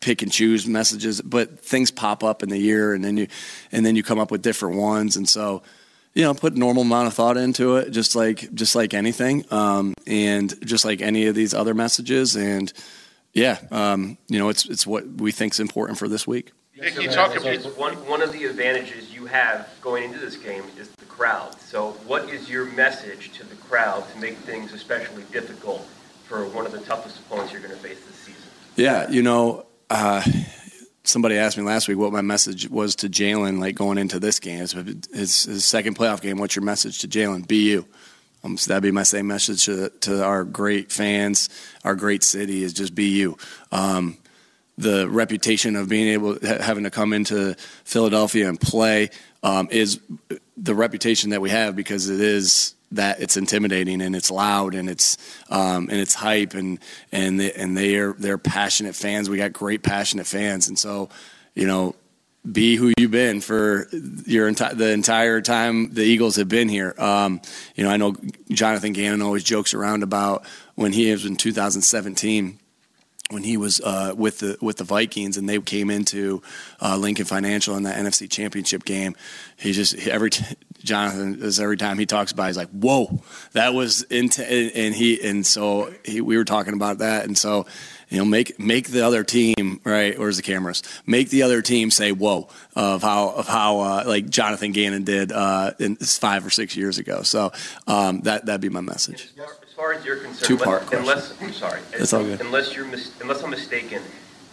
pick 0.00 0.22
and 0.22 0.30
choose 0.30 0.66
messages. 0.66 1.22
But 1.22 1.60
things 1.60 1.90
pop 1.90 2.22
up 2.22 2.42
in 2.42 2.50
the 2.50 2.58
year, 2.58 2.92
and 2.92 3.02
then 3.02 3.16
you 3.16 3.28
and 3.72 3.86
then 3.86 3.96
you 3.96 4.02
come 4.02 4.18
up 4.18 4.30
with 4.30 4.42
different 4.42 4.76
ones, 4.76 5.16
and 5.16 5.28
so. 5.28 5.62
You 6.16 6.22
know, 6.22 6.32
put 6.32 6.54
normal 6.54 6.84
amount 6.84 7.08
of 7.08 7.14
thought 7.14 7.36
into 7.36 7.74
it, 7.74 7.90
just 7.90 8.14
like 8.14 8.54
just 8.54 8.76
like 8.76 8.94
anything, 8.94 9.44
um, 9.50 9.94
and 10.06 10.54
just 10.64 10.84
like 10.84 11.02
any 11.02 11.26
of 11.26 11.34
these 11.34 11.52
other 11.52 11.74
messages, 11.74 12.36
and 12.36 12.72
yeah, 13.32 13.58
um, 13.72 14.16
you 14.28 14.38
know, 14.38 14.48
it's 14.48 14.64
it's 14.64 14.86
what 14.86 15.04
we 15.08 15.32
think 15.32 15.54
is 15.54 15.58
important 15.58 15.98
for 15.98 16.06
this 16.06 16.24
week. 16.24 16.52
Nick, 16.76 17.00
you 17.00 17.08
talk 17.08 17.36
about 17.36 17.64
one, 17.78 17.94
one 18.08 18.20
of 18.20 18.32
the 18.32 18.46
advantages 18.46 19.14
you 19.14 19.26
have 19.26 19.68
going 19.80 20.04
into 20.04 20.18
this 20.18 20.36
game 20.36 20.64
is 20.76 20.88
the 20.90 21.04
crowd. 21.04 21.58
So 21.60 21.92
what 22.06 22.28
is 22.28 22.50
your 22.50 22.64
message 22.64 23.32
to 23.38 23.44
the 23.44 23.54
crowd 23.54 24.04
to 24.12 24.18
make 24.18 24.36
things 24.38 24.72
especially 24.72 25.22
difficult 25.30 25.86
for 26.24 26.46
one 26.48 26.66
of 26.66 26.72
the 26.72 26.80
toughest 26.80 27.20
opponents 27.20 27.52
you're 27.52 27.62
going 27.62 27.74
to 27.74 27.80
face 27.80 28.04
this 28.04 28.16
season? 28.16 28.42
Yeah, 28.74 29.08
you 29.08 29.22
know, 29.22 29.66
uh, 29.88 30.24
somebody 31.04 31.36
asked 31.36 31.56
me 31.56 31.62
last 31.62 31.86
week 31.86 31.96
what 31.96 32.12
my 32.12 32.22
message 32.22 32.68
was 32.68 32.96
to 32.96 33.08
Jalen, 33.08 33.60
like 33.60 33.76
going 33.76 33.96
into 33.96 34.18
this 34.18 34.40
game. 34.40 34.60
It's 34.60 34.72
his, 34.72 35.44
his 35.44 35.64
second 35.64 35.96
playoff 35.96 36.22
game. 36.22 36.38
What's 36.38 36.56
your 36.56 36.64
message 36.64 36.98
to 37.00 37.08
Jalen? 37.08 37.46
Be 37.46 37.70
you. 37.70 37.86
Um, 38.42 38.58
so 38.58 38.70
that'd 38.70 38.82
be 38.82 38.90
my 38.90 39.04
same 39.04 39.28
message 39.28 39.66
to, 39.66 39.90
to 40.00 40.24
our 40.24 40.42
great 40.42 40.90
fans, 40.90 41.48
our 41.84 41.94
great 41.94 42.24
city 42.24 42.64
is 42.64 42.72
just 42.72 42.96
be 42.96 43.10
you. 43.10 43.38
Um, 43.70 44.18
the 44.76 45.08
reputation 45.08 45.76
of 45.76 45.88
being 45.88 46.08
able 46.08 46.38
having 46.42 46.84
to 46.84 46.90
come 46.90 47.12
into 47.12 47.54
Philadelphia 47.84 48.48
and 48.48 48.60
play 48.60 49.10
um, 49.42 49.68
is 49.70 50.00
the 50.56 50.74
reputation 50.74 51.30
that 51.30 51.40
we 51.40 51.50
have 51.50 51.76
because 51.76 52.08
it 52.08 52.20
is 52.20 52.74
that 52.92 53.20
it's 53.20 53.36
intimidating 53.36 54.00
and 54.00 54.14
it's 54.14 54.30
loud 54.30 54.74
and 54.74 54.88
it's 54.88 55.16
um, 55.50 55.88
and 55.90 56.00
it's 56.00 56.14
hype 56.14 56.54
and 56.54 56.78
and 57.12 57.40
they, 57.40 57.52
and 57.52 57.76
they 57.76 57.96
are 57.96 58.12
they're 58.14 58.38
passionate 58.38 58.94
fans. 58.94 59.28
We 59.28 59.36
got 59.36 59.52
great 59.52 59.82
passionate 59.82 60.26
fans, 60.26 60.68
and 60.68 60.78
so 60.78 61.08
you 61.54 61.66
know 61.66 61.94
be 62.50 62.76
who 62.76 62.92
you've 62.98 63.10
been 63.10 63.40
for 63.40 63.88
your 64.26 64.50
enti- 64.50 64.76
the 64.76 64.90
entire 64.90 65.40
time 65.40 65.92
the 65.94 66.02
Eagles 66.02 66.36
have 66.36 66.48
been 66.48 66.68
here. 66.68 66.94
Um, 66.98 67.40
you 67.74 67.84
know, 67.84 67.90
I 67.90 67.96
know 67.96 68.14
Jonathan 68.50 68.92
Gannon 68.92 69.22
always 69.22 69.44
jokes 69.44 69.72
around 69.72 70.02
about 70.02 70.44
when 70.74 70.92
he 70.92 71.10
was 71.10 71.24
in 71.24 71.36
2017 71.36 72.58
when 73.34 73.42
he 73.42 73.56
was 73.58 73.80
uh, 73.80 74.14
with 74.16 74.38
the 74.38 74.56
with 74.62 74.78
the 74.78 74.84
Vikings 74.84 75.36
and 75.36 75.48
they 75.48 75.60
came 75.60 75.90
into 75.90 76.40
uh, 76.80 76.96
Lincoln 76.96 77.26
Financial 77.26 77.76
in 77.76 77.82
the 77.82 77.90
NFC 77.90 78.30
Championship 78.30 78.84
game. 78.84 79.14
He 79.56 79.72
just 79.72 79.94
every 80.06 80.30
t- 80.30 80.56
Jonathan 80.82 81.42
is 81.42 81.58
every 81.58 81.76
time 81.76 81.98
he 81.98 82.06
talks 82.06 82.32
about, 82.32 82.44
it, 82.44 82.46
he's 82.48 82.56
like, 82.56 82.70
"Whoa, 82.70 83.20
that 83.52 83.74
was 83.74 84.02
into," 84.02 84.42
and 84.44 84.94
he 84.94 85.20
and 85.26 85.44
so 85.44 85.92
he, 86.04 86.20
we 86.20 86.36
were 86.36 86.44
talking 86.44 86.74
about 86.74 86.98
that, 86.98 87.24
and 87.24 87.36
so 87.36 87.66
you 88.08 88.18
know 88.18 88.24
make 88.24 88.58
make 88.58 88.88
the 88.88 89.02
other 89.02 89.24
team 89.24 89.80
right. 89.84 90.18
Where's 90.18 90.36
the 90.36 90.42
cameras? 90.42 90.82
Make 91.06 91.30
the 91.30 91.42
other 91.42 91.60
team 91.60 91.90
say 91.90 92.12
"Whoa" 92.12 92.48
of 92.76 93.02
how 93.02 93.30
of 93.30 93.48
how 93.48 93.80
uh, 93.80 94.04
like 94.06 94.28
Jonathan 94.28 94.72
Gannon 94.72 95.04
did 95.04 95.32
uh, 95.32 95.72
in 95.80 95.96
five 95.96 96.46
or 96.46 96.50
six 96.50 96.76
years 96.76 96.98
ago. 96.98 97.22
So 97.22 97.52
um, 97.86 98.20
that 98.22 98.46
that'd 98.46 98.60
be 98.60 98.68
my 98.68 98.80
message. 98.80 99.28
As 99.74 99.78
far 99.78 99.92
as 99.92 100.04
you're 100.04 100.18
concerned, 100.18 100.46
Two-part 100.46 100.82
unless, 100.92 101.32
unless 101.32 101.42
I'm 101.42 101.52
sorry, 101.52 101.80
That's 101.90 102.12
all 102.12 102.22
good. 102.22 102.40
Unless 102.40 102.76
you're 102.76 102.84
mis- 102.84 103.10
unless 103.20 103.42
I'm 103.42 103.50
mistaken, 103.50 104.00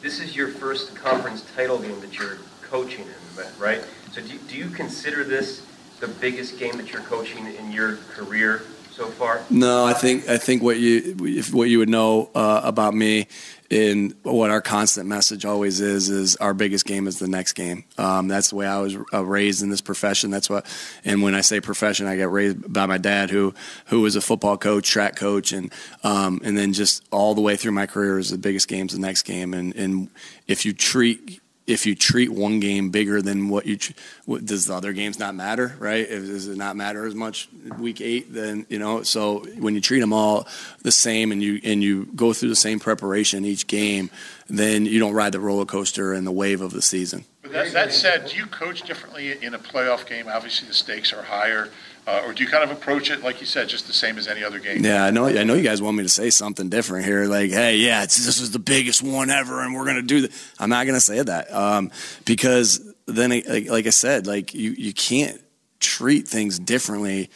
this 0.01 0.19
is 0.19 0.35
your 0.35 0.47
first 0.47 0.95
conference 0.95 1.45
title 1.55 1.77
game 1.77 2.01
that 2.01 2.17
you're 2.17 2.39
coaching 2.63 3.05
in, 3.05 3.45
right? 3.59 3.85
So 4.13 4.21
do 4.23 4.27
you, 4.29 4.39
do 4.49 4.57
you 4.57 4.71
consider 4.71 5.23
this 5.23 5.63
the 5.99 6.07
biggest 6.07 6.57
game 6.57 6.75
that 6.77 6.91
you're 6.91 7.03
coaching 7.03 7.45
in 7.45 7.71
your 7.71 7.97
career 8.15 8.63
so 8.89 9.09
far? 9.09 9.43
No, 9.51 9.85
I 9.85 9.93
think 9.93 10.27
I 10.27 10.39
think 10.39 10.63
what 10.63 10.79
you 10.79 11.15
if 11.19 11.53
what 11.53 11.69
you 11.69 11.77
would 11.77 11.89
know 11.89 12.31
uh, 12.33 12.61
about 12.63 12.95
me 12.95 13.27
and 13.71 14.13
what 14.23 14.51
our 14.51 14.61
constant 14.61 15.07
message 15.07 15.45
always 15.45 15.79
is 15.79 16.09
is 16.09 16.35
our 16.35 16.53
biggest 16.53 16.85
game 16.85 17.07
is 17.07 17.19
the 17.19 17.27
next 17.27 17.53
game. 17.53 17.85
Um, 17.97 18.27
that's 18.27 18.49
the 18.49 18.57
way 18.57 18.67
I 18.67 18.79
was 18.79 18.97
uh, 19.13 19.25
raised 19.25 19.63
in 19.63 19.69
this 19.69 19.79
profession. 19.79 20.29
That's 20.29 20.49
what, 20.49 20.65
and 21.05 21.23
when 21.23 21.33
I 21.33 21.41
say 21.41 21.61
profession, 21.61 22.05
I 22.05 22.17
got 22.17 22.31
raised 22.31 22.71
by 22.71 22.85
my 22.85 22.97
dad, 22.97 23.29
who 23.29 23.53
who 23.85 24.01
was 24.01 24.17
a 24.17 24.21
football 24.21 24.57
coach, 24.57 24.89
track 24.89 25.15
coach, 25.15 25.53
and 25.53 25.71
um, 26.03 26.41
and 26.43 26.57
then 26.57 26.73
just 26.73 27.03
all 27.11 27.33
the 27.33 27.41
way 27.41 27.55
through 27.55 27.71
my 27.71 27.85
career 27.87 28.19
is 28.19 28.29
the 28.29 28.37
biggest 28.37 28.67
game's 28.67 28.93
the 28.93 28.99
next 28.99 29.23
game. 29.23 29.53
And 29.53 29.73
and 29.75 30.09
if 30.47 30.65
you 30.65 30.73
treat 30.73 31.40
if 31.71 31.85
you 31.85 31.95
treat 31.95 32.29
one 32.29 32.59
game 32.59 32.89
bigger 32.89 33.21
than 33.21 33.47
what 33.49 33.65
you 33.65 33.77
what, 34.25 34.45
does 34.45 34.65
the 34.65 34.73
other 34.73 34.93
games 34.93 35.17
not 35.17 35.33
matter 35.33 35.75
right 35.79 36.07
If- 36.09 36.25
does 36.27 36.47
it 36.47 36.57
not 36.57 36.75
matter 36.75 37.05
as 37.05 37.15
much 37.15 37.47
week 37.79 38.01
eight 38.01 38.33
then 38.33 38.65
you 38.69 38.77
know 38.77 39.03
so 39.03 39.39
when 39.57 39.73
you 39.75 39.81
treat 39.81 40.01
them 40.01 40.13
all 40.13 40.47
the 40.81 40.91
same 40.91 41.31
and 41.31 41.41
you 41.41 41.59
and 41.63 41.81
you 41.81 42.05
go 42.15 42.33
through 42.33 42.49
the 42.49 42.55
same 42.55 42.79
preparation 42.79 43.45
each 43.45 43.67
game 43.67 44.09
then 44.49 44.85
you 44.85 44.99
don't 44.99 45.13
ride 45.13 45.31
the 45.31 45.39
roller 45.39 45.65
coaster 45.65 46.13
and 46.13 46.27
the 46.27 46.31
wave 46.31 46.61
of 46.61 46.71
the 46.73 46.81
season 46.81 47.23
But 47.41 47.53
that, 47.53 47.71
that 47.73 47.93
said, 47.93 48.27
do 48.27 48.35
you 48.37 48.45
coach 48.47 48.81
differently 48.83 49.41
in 49.41 49.53
a 49.53 49.59
playoff 49.59 50.05
game? 50.05 50.27
Obviously, 50.27 50.67
the 50.67 50.73
stakes 50.73 51.11
are 51.13 51.23
higher. 51.23 51.69
Uh, 52.07 52.23
or 52.25 52.33
do 52.33 52.43
you 52.43 52.49
kind 52.49 52.63
of 52.63 52.71
approach 52.71 53.11
it, 53.11 53.23
like 53.23 53.39
you 53.41 53.45
said, 53.45 53.69
just 53.69 53.85
the 53.85 53.93
same 53.93 54.17
as 54.17 54.27
any 54.27 54.43
other 54.43 54.57
game? 54.57 54.83
Yeah, 54.83 55.05
I 55.05 55.11
know. 55.11 55.27
I 55.27 55.43
know 55.43 55.53
you 55.53 55.61
guys 55.61 55.81
want 55.81 55.97
me 55.97 56.03
to 56.03 56.09
say 56.09 56.31
something 56.31 56.67
different 56.67 57.05
here. 57.05 57.25
Like, 57.25 57.51
hey, 57.51 57.77
yeah, 57.77 58.01
this 58.01 58.39
is 58.41 58.51
the 58.51 58.59
biggest 58.59 59.03
one 59.03 59.29
ever, 59.29 59.61
and 59.61 59.75
we're 59.75 59.85
gonna 59.85 60.01
do 60.01 60.21
that. 60.21 60.31
I'm 60.59 60.69
not 60.69 60.87
gonna 60.87 60.99
say 60.99 61.21
that 61.21 61.53
um, 61.53 61.91
because 62.25 62.81
then, 63.05 63.29
like, 63.29 63.69
like 63.69 63.85
I 63.85 63.91
said, 63.91 64.25
like 64.25 64.53
you 64.55 64.71
you 64.71 64.93
can't 64.93 65.39
treat 65.79 66.27
things 66.27 66.57
differently. 66.57 67.29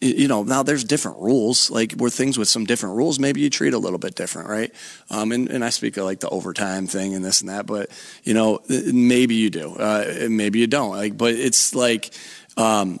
You 0.00 0.28
know, 0.28 0.42
now 0.42 0.64
there's 0.64 0.84
different 0.84 1.18
rules. 1.18 1.70
Like, 1.70 1.92
where 1.92 2.10
things 2.10 2.36
with 2.36 2.48
some 2.48 2.64
different 2.64 2.96
rules, 2.96 3.20
maybe 3.20 3.40
you 3.40 3.48
treat 3.48 3.74
a 3.74 3.78
little 3.78 3.98
bit 3.98 4.16
different, 4.16 4.48
right? 4.48 4.74
Um, 5.08 5.30
and, 5.30 5.48
and 5.48 5.64
I 5.64 5.70
speak 5.70 5.96
of 5.96 6.04
like 6.04 6.20
the 6.20 6.28
overtime 6.28 6.88
thing 6.88 7.14
and 7.14 7.24
this 7.24 7.40
and 7.40 7.48
that, 7.48 7.64
but 7.64 7.88
you 8.24 8.34
know, 8.34 8.60
maybe 8.68 9.36
you 9.36 9.50
do, 9.50 9.76
uh, 9.76 10.26
maybe 10.28 10.58
you 10.58 10.66
don't. 10.66 10.90
Like, 10.90 11.16
but 11.16 11.34
it's 11.34 11.76
like. 11.76 12.10
Um, 12.56 12.98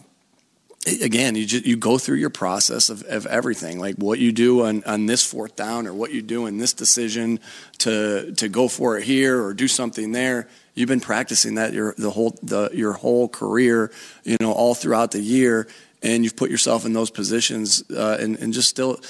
again, 0.86 1.34
you 1.34 1.44
just, 1.44 1.66
you 1.66 1.76
go 1.76 1.98
through 1.98 2.16
your 2.16 2.30
process 2.30 2.88
of, 2.88 3.02
of 3.02 3.26
everything, 3.26 3.78
like 3.78 3.96
what 3.96 4.18
you 4.18 4.32
do 4.32 4.64
on, 4.64 4.82
on 4.84 5.06
this 5.06 5.24
fourth 5.24 5.56
down 5.56 5.86
or 5.86 5.92
what 5.92 6.12
you 6.12 6.22
do 6.22 6.46
in 6.46 6.58
this 6.58 6.72
decision 6.72 7.38
to 7.78 8.32
to 8.32 8.48
go 8.48 8.68
for 8.68 8.96
it 8.96 9.04
here 9.04 9.42
or 9.42 9.52
do 9.52 9.68
something 9.68 10.12
there. 10.12 10.48
You've 10.74 10.88
been 10.88 11.00
practicing 11.00 11.56
that 11.56 11.72
your 11.72 11.94
the 11.98 12.10
whole 12.10 12.38
the 12.42 12.70
your 12.72 12.94
whole 12.94 13.28
career, 13.28 13.92
you 14.24 14.38
know, 14.40 14.52
all 14.52 14.74
throughout 14.74 15.10
the 15.10 15.20
year, 15.20 15.68
and 16.02 16.24
you've 16.24 16.36
put 16.36 16.50
yourself 16.50 16.86
in 16.86 16.94
those 16.94 17.10
positions, 17.10 17.84
uh, 17.90 18.16
and 18.18 18.38
and 18.38 18.52
just 18.52 18.68
still. 18.68 19.00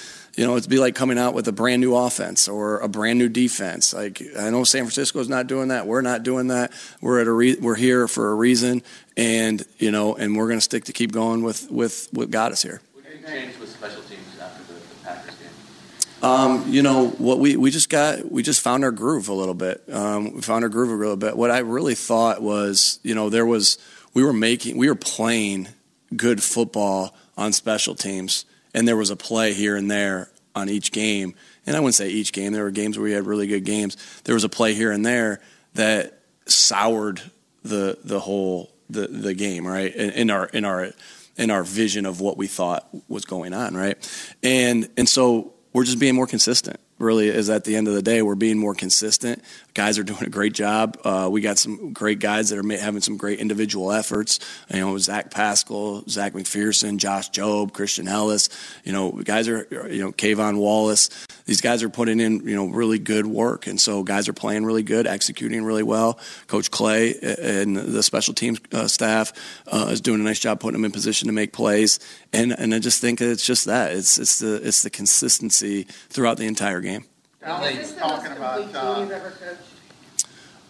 You 0.40 0.46
know, 0.46 0.56
it'd 0.56 0.70
be 0.70 0.78
like 0.78 0.94
coming 0.94 1.18
out 1.18 1.34
with 1.34 1.48
a 1.48 1.52
brand 1.52 1.82
new 1.82 1.94
offense 1.94 2.48
or 2.48 2.78
a 2.78 2.88
brand 2.88 3.18
new 3.18 3.28
defense. 3.28 3.92
Like 3.92 4.22
I 4.38 4.48
know 4.48 4.64
San 4.64 4.84
Francisco's 4.84 5.28
not 5.28 5.48
doing 5.48 5.68
that. 5.68 5.86
We're 5.86 6.00
not 6.00 6.22
doing 6.22 6.46
that. 6.46 6.72
We're 7.02 7.20
at 7.20 7.26
a 7.26 7.30
re- 7.30 7.58
we're 7.60 7.74
here 7.74 8.08
for 8.08 8.30
a 8.30 8.34
reason, 8.34 8.82
and 9.18 9.62
you 9.76 9.90
know, 9.90 10.14
and 10.14 10.34
we're 10.34 10.46
going 10.46 10.56
to 10.56 10.62
stick 10.62 10.84
to 10.84 10.94
keep 10.94 11.12
going 11.12 11.42
with 11.42 11.70
with 11.70 12.08
what 12.12 12.30
got 12.30 12.52
us 12.52 12.62
here. 12.62 12.80
What 12.94 13.04
did 13.04 13.20
you 13.20 13.26
change 13.26 13.58
with 13.58 13.68
special 13.68 14.00
teams 14.04 14.38
after 14.40 14.62
the, 14.62 14.80
the 14.80 15.04
Packers 15.04 15.34
game? 15.34 16.24
Um, 16.24 16.64
you 16.72 16.80
know 16.80 17.08
what 17.08 17.38
we 17.38 17.58
we 17.58 17.70
just 17.70 17.90
got 17.90 18.32
we 18.32 18.42
just 18.42 18.62
found 18.62 18.82
our 18.82 18.92
groove 18.92 19.28
a 19.28 19.34
little 19.34 19.52
bit. 19.52 19.82
Um, 19.92 20.36
we 20.36 20.40
found 20.40 20.64
our 20.64 20.70
groove 20.70 20.88
a 20.88 20.94
little 20.94 21.18
bit. 21.18 21.36
What 21.36 21.50
I 21.50 21.58
really 21.58 21.94
thought 21.94 22.40
was, 22.40 22.98
you 23.02 23.14
know, 23.14 23.28
there 23.28 23.44
was 23.44 23.76
we 24.14 24.24
were 24.24 24.32
making 24.32 24.78
we 24.78 24.88
were 24.88 24.94
playing 24.94 25.68
good 26.16 26.42
football 26.42 27.14
on 27.36 27.52
special 27.52 27.94
teams, 27.94 28.46
and 28.72 28.88
there 28.88 28.96
was 28.96 29.10
a 29.10 29.16
play 29.16 29.52
here 29.52 29.76
and 29.76 29.90
there 29.90 30.29
on 30.54 30.68
each 30.68 30.92
game. 30.92 31.34
And 31.66 31.76
I 31.76 31.80
wouldn't 31.80 31.94
say 31.94 32.08
each 32.08 32.32
game. 32.32 32.52
There 32.52 32.64
were 32.64 32.70
games 32.70 32.98
where 32.98 33.04
we 33.04 33.12
had 33.12 33.26
really 33.26 33.46
good 33.46 33.64
games. 33.64 33.96
There 34.24 34.34
was 34.34 34.44
a 34.44 34.48
play 34.48 34.74
here 34.74 34.90
and 34.90 35.04
there 35.04 35.40
that 35.74 36.20
soured 36.46 37.22
the 37.62 37.98
the 38.04 38.20
whole 38.20 38.70
the 38.88 39.06
the 39.06 39.34
game 39.34 39.66
right 39.66 39.94
in, 39.94 40.10
in 40.10 40.30
our 40.30 40.46
in 40.46 40.64
our 40.64 40.90
in 41.36 41.50
our 41.50 41.62
vision 41.62 42.06
of 42.06 42.20
what 42.20 42.36
we 42.36 42.46
thought 42.46 42.88
was 43.08 43.24
going 43.24 43.52
on 43.52 43.74
right 43.74 43.96
and 44.42 44.88
and 44.96 45.08
so 45.08 45.52
we're 45.72 45.84
just 45.84 45.98
being 45.98 46.14
more 46.14 46.26
consistent 46.26 46.80
really 46.98 47.28
is 47.28 47.48
at 47.48 47.64
the 47.64 47.76
end 47.76 47.86
of 47.86 47.94
the 47.94 48.02
day 48.02 48.22
we're 48.22 48.34
being 48.34 48.58
more 48.58 48.74
consistent 48.74 49.42
guys 49.74 49.98
are 49.98 50.02
doing 50.02 50.22
a 50.22 50.30
great 50.30 50.52
job. 50.52 50.98
Uh, 51.04 51.28
we 51.30 51.40
got 51.40 51.58
some 51.58 51.92
great 51.92 52.18
guys 52.18 52.50
that 52.50 52.58
are 52.58 52.78
having 52.78 53.00
some 53.00 53.16
great 53.16 53.38
individual 53.38 53.92
efforts. 53.92 54.38
You 54.72 54.80
know 54.80 54.98
zach 54.98 55.30
pascal 55.30 56.04
Zech 56.08 56.32
McPhearson 56.32 56.98
Josh 56.98 57.30
Jobe 57.30 57.72
Christian 57.72 58.08
Elliss. 58.08 58.48
You 58.84 58.92
know 58.92 59.12
guys 59.12 59.48
are 59.48 59.66
you 59.90 60.02
know 60.02 60.12
Kayvon 60.12 60.58
wallace. 60.58 61.08
These 61.46 61.60
guys 61.60 61.82
are 61.82 61.88
putting 61.88 62.20
in 62.20 62.46
you 62.46 62.56
know 62.56 62.66
really 62.66 62.98
good 62.98 63.26
work. 63.26 63.66
And 63.66 63.80
so 63.80 64.02
guys 64.02 64.28
are 64.28 64.32
playing 64.32 64.64
really 64.64 64.82
good 64.82 65.06
executing 65.06 65.64
really 65.64 65.82
well. 65.82 66.18
Coach 66.46 66.70
clay 66.70 67.14
and 67.20 67.76
the 67.76 68.02
special 68.02 68.34
teams 68.34 68.60
uh, 68.72 68.88
staff 68.88 69.32
uh, 69.66 69.88
is 69.90 70.00
doing 70.00 70.20
a 70.20 70.24
nice 70.24 70.40
job 70.40 70.60
putting 70.60 70.80
them 70.80 70.84
in 70.84 70.92
position 70.92 71.26
to 71.26 71.32
make 71.32 71.52
plays. 71.52 71.98
And 72.32 72.52
and 72.52 72.74
I 72.74 72.78
just 72.78 73.00
think 73.00 73.20
it's 73.20 73.44
just 73.44 73.66
that. 73.66 73.92
It's 73.92 74.18
it's 74.18 74.38
the 74.38 74.60
it's 74.66 74.82
the 74.82 74.90
consistency 74.90 75.84
throughout 76.08 76.36
the 76.36 76.46
entire 76.46 76.80
game 76.80 77.06
Alex 77.42 77.78
was 77.78 77.94
talking 77.94 78.32
about. 78.32 78.74
Uh, 78.74 79.06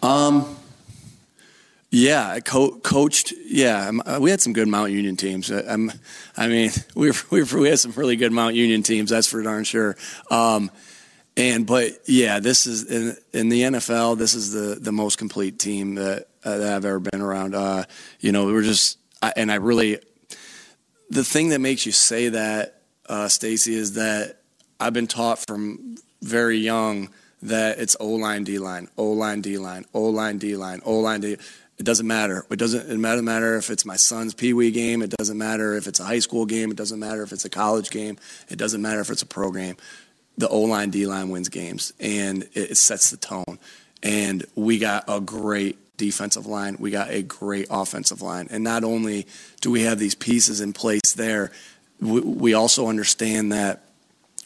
Um, 0.01 0.55
yeah, 1.89 2.29
I 2.29 2.39
co- 2.39 2.79
coached. 2.79 3.33
Yeah, 3.45 3.89
um, 3.89 4.01
uh, 4.05 4.19
we 4.21 4.29
had 4.31 4.39
some 4.39 4.53
good 4.53 4.67
Mount 4.69 4.91
Union 4.91 5.17
teams. 5.17 5.51
Uh, 5.51 5.65
um, 5.67 5.91
I 6.37 6.47
mean, 6.47 6.71
we 6.95 7.09
were, 7.11 7.15
we, 7.29 7.43
were, 7.43 7.59
we 7.59 7.69
had 7.69 7.79
some 7.79 7.91
really 7.91 8.15
good 8.15 8.31
Mount 8.31 8.55
Union 8.55 8.83
teams. 8.83 9.09
That's 9.09 9.27
for 9.27 9.43
darn 9.43 9.65
sure. 9.65 9.97
Um, 10.29 10.71
and 11.35 11.67
but 11.67 11.91
yeah, 12.07 12.39
this 12.39 12.65
is 12.65 12.89
in, 12.89 13.17
in 13.33 13.49
the 13.49 13.61
NFL. 13.63 14.17
This 14.17 14.33
is 14.33 14.51
the 14.53 14.75
the 14.79 14.91
most 14.91 15.17
complete 15.17 15.59
team 15.59 15.95
that, 15.95 16.27
uh, 16.43 16.57
that 16.57 16.73
I've 16.73 16.85
ever 16.85 16.99
been 16.99 17.21
around. 17.21 17.53
Uh, 17.55 17.83
you 18.19 18.31
know, 18.31 18.45
we're 18.45 18.63
just, 18.63 18.97
I, 19.21 19.33
and 19.35 19.51
I 19.51 19.55
really, 19.55 19.99
the 21.09 21.23
thing 21.23 21.49
that 21.49 21.59
makes 21.59 21.85
you 21.85 21.91
say 21.91 22.29
that, 22.29 22.81
uh, 23.07 23.27
Stacy, 23.27 23.75
is 23.75 23.93
that 23.93 24.37
I've 24.79 24.93
been 24.93 25.07
taught 25.07 25.39
from 25.45 25.95
very 26.21 26.57
young 26.57 27.09
that 27.41 27.79
it's 27.79 27.95
O 27.99 28.09
line, 28.09 28.43
D 28.43 28.59
line, 28.59 28.87
O 28.97 29.11
line, 29.11 29.41
D 29.41 29.57
line, 29.57 29.85
O 29.93 30.03
line, 30.03 30.37
D 30.37 30.55
line, 30.55 30.81
O 30.85 30.99
line, 30.99 31.21
D. 31.21 31.33
It 31.33 31.85
doesn't 31.85 32.05
matter. 32.05 32.45
It 32.51 32.57
doesn't. 32.57 32.91
It 32.91 33.01
doesn't 33.01 33.25
matter 33.25 33.57
if 33.57 33.71
it's 33.71 33.85
my 33.85 33.95
son's 33.95 34.35
pee 34.35 34.53
wee 34.53 34.69
game. 34.69 35.01
It 35.01 35.09
doesn't 35.09 35.37
matter 35.37 35.75
if 35.75 35.87
it's 35.87 35.99
a 35.99 36.03
high 36.03 36.19
school 36.19 36.45
game. 36.45 36.69
It 36.69 36.77
doesn't 36.77 36.99
matter 36.99 37.23
if 37.23 37.31
it's 37.31 37.45
a 37.45 37.49
college 37.49 37.89
game. 37.89 38.17
It 38.49 38.57
doesn't 38.57 38.81
matter 38.81 38.99
if 38.99 39.09
it's 39.09 39.23
a 39.23 39.25
pro 39.25 39.51
game. 39.51 39.77
The 40.37 40.47
O 40.47 40.61
line, 40.61 40.91
D 40.91 41.07
line 41.07 41.29
wins 41.29 41.49
games, 41.49 41.93
and 41.99 42.43
it, 42.53 42.71
it 42.71 42.77
sets 42.77 43.09
the 43.09 43.17
tone. 43.17 43.57
And 44.03 44.45
we 44.55 44.77
got 44.77 45.05
a 45.07 45.19
great 45.19 45.77
defensive 45.97 46.45
line. 46.45 46.77
We 46.79 46.91
got 46.91 47.11
a 47.11 47.21
great 47.21 47.67
offensive 47.69 48.21
line. 48.21 48.47
And 48.49 48.63
not 48.63 48.83
only 48.83 49.27
do 49.61 49.71
we 49.71 49.81
have 49.81 49.99
these 49.99 50.15
pieces 50.15 50.61
in 50.61 50.73
place 50.73 51.13
there, 51.13 51.51
we, 51.99 52.21
we 52.21 52.53
also 52.53 52.87
understand 52.87 53.51
that 53.51 53.83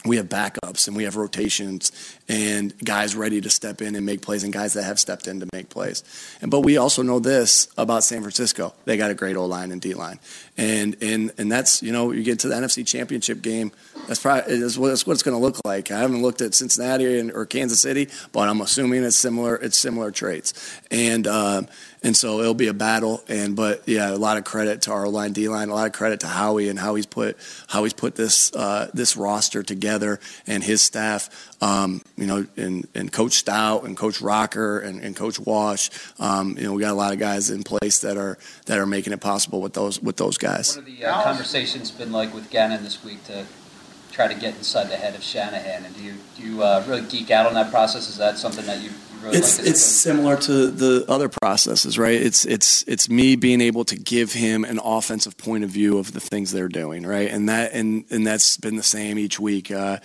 we 0.06 0.18
have 0.18 0.28
backups 0.28 0.88
and 0.88 0.95
we 0.95 1.03
have 1.03 1.16
rotations 1.16 1.91
and 2.28 2.78
guys 2.84 3.16
ready 3.16 3.41
to 3.41 3.49
step 3.49 3.82
in 3.82 3.95
and 3.95 4.06
make 4.06 4.22
plays 4.22 4.43
and 4.43 4.53
guys 4.53 4.74
that 4.74 4.84
have 4.84 4.99
stepped 4.99 5.28
in 5.28 5.39
to 5.39 5.47
make 5.53 5.70
plays. 5.70 6.03
And 6.41 6.51
but 6.51 6.62
we 6.62 6.78
also 6.78 7.01
know 7.01 7.20
this 7.20 7.68
about 7.78 8.03
San 8.03 8.22
Francisco. 8.22 8.74
They 8.86 8.97
got 8.97 9.12
a 9.12 9.16
great 9.16 9.36
O 9.36 9.45
line 9.45 9.72
and 9.72 9.82
D 9.82 9.93
line. 9.93 10.20
And 10.58 10.95
and 11.01 11.32
and 11.38 11.51
that's, 11.51 11.82
you 11.82 11.91
know, 11.91 12.12
you 12.12 12.24
get 12.24 12.39
to 12.39 12.47
the 12.47 12.56
NFC 12.56 12.86
championship 12.86 13.41
game, 13.41 13.72
that's 14.08 14.22
probably 14.22 14.60
that's 14.60 14.78
what, 14.78 14.89
that's 14.89 15.06
what 15.06 15.14
it's 15.14 15.24
going 15.24 15.36
to 15.38 15.41
look 15.41 15.58
like. 15.66 15.91
I 15.91 15.99
haven't 15.99 16.22
looked 16.22 16.41
at 16.41 16.53
Cincinnati 16.53 17.20
and, 17.20 17.32
or 17.32 17.45
Kansas 17.45 17.82
City, 17.82 18.10
but 18.32 18.47
I'm 18.47 18.62
assuming 18.62 19.03
it's 19.03 19.18
similar 19.18 19.56
it's 19.56 19.78
similar 19.78 20.12
traits. 20.12 20.80
And 20.91 21.28
um, 21.28 21.68
and 22.06 22.16
so 22.16 22.39
it'll 22.39 22.53
be 22.53 22.68
a 22.68 22.74
battle. 22.74 23.24
And 23.28 23.56
but 23.56 23.82
yeah, 23.88 24.12
a 24.12 24.16
lot 24.16 24.38
of 24.38 24.43
credit 24.43 24.84
to 24.84 24.91
our 24.91 25.08
line, 25.08 25.34
D 25.34 25.49
line, 25.49 25.70
a 25.70 25.74
lot 25.74 25.88
of 25.88 25.93
credit 25.93 26.20
to 26.20 26.28
Howie 26.28 26.70
and 26.70 26.78
how 26.78 26.93
he's 26.93 27.08
put 27.08 27.36
how 27.68 27.84
he's 27.84 27.93
put 27.93 28.16
this 28.16 28.53
uh, 28.56 28.91
this 28.93 29.18
roster 29.18 29.64
together 29.64 30.20
and 30.45 30.64
his 30.64 30.84
staff. 30.84 31.51
Um, 31.62 32.01
you 32.16 32.28
know, 32.28 32.45
and, 32.58 32.88
and 32.93 33.12
Coach 33.12 33.34
Stout 33.34 33.86
and 33.86 33.97
Coach 33.97 34.22
Rocker 34.22 34.80
and, 34.80 35.01
and 35.01 35.16
Coach 35.16 35.39
Wash. 35.39 35.89
Um, 36.20 36.56
you 36.58 36.66
know, 36.66 36.74
we 36.74 36.82
got 36.82 36.91
a 36.91 36.95
lot 36.95 37.12
of 37.12 37.18
guys 37.18 37.49
in 37.49 37.64
place 37.64 37.99
that 37.99 38.18
are 38.18 38.38
that 38.68 38.78
are 38.78 38.86
making 38.86 39.12
it 39.12 39.20
possible 39.20 39.60
with 39.60 39.74
those 39.74 39.99
with 39.99 40.18
those 40.18 40.38
guys. 40.38 40.76
What 40.78 40.86
have 40.88 40.97
the 40.97 41.06
uh, 41.06 41.24
conversations 41.24 41.89
been 41.89 42.12
like 42.12 42.36
with 42.36 42.51
Gannon 42.51 42.84
this 42.84 43.03
week 43.03 43.24
to 43.26 43.45
try 44.16 44.28
to 44.30 44.34
get 44.34 44.55
inside 44.55 44.86
the 44.86 44.95
head 44.95 45.13
of 45.13 45.22
Shanahan? 45.22 45.86
And 45.86 45.95
do 45.95 46.01
you 46.01 46.13
do 46.38 46.43
you 46.43 46.63
uh, 46.63 46.84
really 46.88 47.01
geek 47.01 47.32
out 47.32 47.45
on 47.45 47.53
that 47.55 47.70
process? 47.70 48.07
Is 48.07 48.18
that 48.18 48.38
something 48.38 48.66
that 48.66 48.82
you 48.82 48.91
Really 49.22 49.38
it's 49.38 49.57
like 49.57 49.70
it's 49.70 49.82
similar 49.82 50.38
to 50.38 50.70
the 50.70 51.03
other 51.09 51.30
processes, 51.30 51.97
right? 51.97 52.22
It's 52.22 52.45
it's 52.45 52.84
it's 52.84 53.09
me 53.09 53.36
being 53.36 53.59
able 53.59 53.84
to 53.86 53.95
give 53.95 54.34
him 54.34 54.63
an 54.63 54.80
offensive 54.84 55.36
point 55.38 55.63
of 55.63 55.72
view 55.72 55.97
of 55.97 56.13
the 56.13 56.20
things 56.20 56.51
they're 56.51 56.68
doing, 56.68 57.07
right? 57.07 57.30
And 57.32 57.49
that 57.49 57.74
and 57.74 58.05
and 58.11 58.28
that's 58.28 58.57
been 58.57 58.76
the 58.76 58.84
same 58.84 59.18
each 59.18 59.39
week. 59.39 59.72
Uh, 59.72 59.97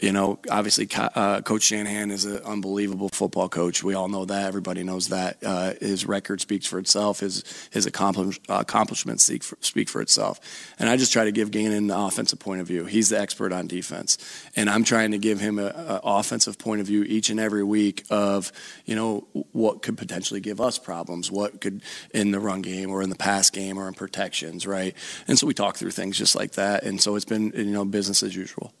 you 0.00 0.12
know, 0.12 0.38
obviously, 0.50 0.88
uh, 0.96 1.42
Coach 1.42 1.62
Shanahan 1.62 2.10
is 2.10 2.24
an 2.24 2.38
unbelievable 2.38 3.10
football 3.10 3.48
coach. 3.48 3.84
We 3.84 3.94
all 3.94 4.08
know 4.08 4.24
that. 4.24 4.46
Everybody 4.46 4.82
knows 4.82 5.08
that. 5.08 5.36
Uh, 5.44 5.74
his 5.80 6.06
record 6.06 6.40
speaks 6.40 6.66
for 6.66 6.78
itself. 6.78 7.20
His 7.20 7.44
his 7.70 7.84
accomplish, 7.84 8.40
accomplishments 8.48 9.24
speak 9.24 9.42
for, 9.42 9.58
speak 9.60 9.88
for 9.90 10.00
itself. 10.00 10.40
And 10.78 10.88
I 10.88 10.96
just 10.96 11.12
try 11.12 11.24
to 11.24 11.32
give 11.32 11.50
Gannon 11.50 11.90
an 11.90 11.96
offensive 11.96 12.38
point 12.38 12.62
of 12.62 12.66
view. 12.66 12.86
He's 12.86 13.10
the 13.10 13.20
expert 13.20 13.52
on 13.52 13.66
defense, 13.66 14.16
and 14.56 14.70
I'm 14.70 14.84
trying 14.84 15.10
to 15.10 15.18
give 15.18 15.40
him 15.40 15.58
an 15.58 15.72
offensive 15.74 16.58
point 16.58 16.80
of 16.80 16.86
view 16.86 17.02
each 17.04 17.28
and 17.28 17.38
every 17.38 17.64
week 17.64 18.04
of 18.08 18.52
you 18.86 18.96
know 18.96 19.26
what 19.52 19.82
could 19.82 19.98
potentially 19.98 20.40
give 20.40 20.60
us 20.60 20.78
problems, 20.78 21.30
what 21.30 21.60
could 21.60 21.82
in 22.12 22.30
the 22.30 22.40
run 22.40 22.62
game 22.62 22.90
or 22.90 23.02
in 23.02 23.10
the 23.10 23.16
pass 23.16 23.50
game 23.50 23.78
or 23.78 23.86
in 23.86 23.94
protections, 23.94 24.66
right? 24.66 24.96
And 25.28 25.38
so 25.38 25.46
we 25.46 25.52
talk 25.52 25.76
through 25.76 25.90
things 25.90 26.16
just 26.16 26.34
like 26.34 26.52
that. 26.52 26.84
And 26.84 27.02
so 27.02 27.16
it's 27.16 27.26
been 27.26 27.52
you 27.54 27.64
know 27.64 27.84
business 27.84 28.22
as 28.22 28.34
usual. 28.34 28.72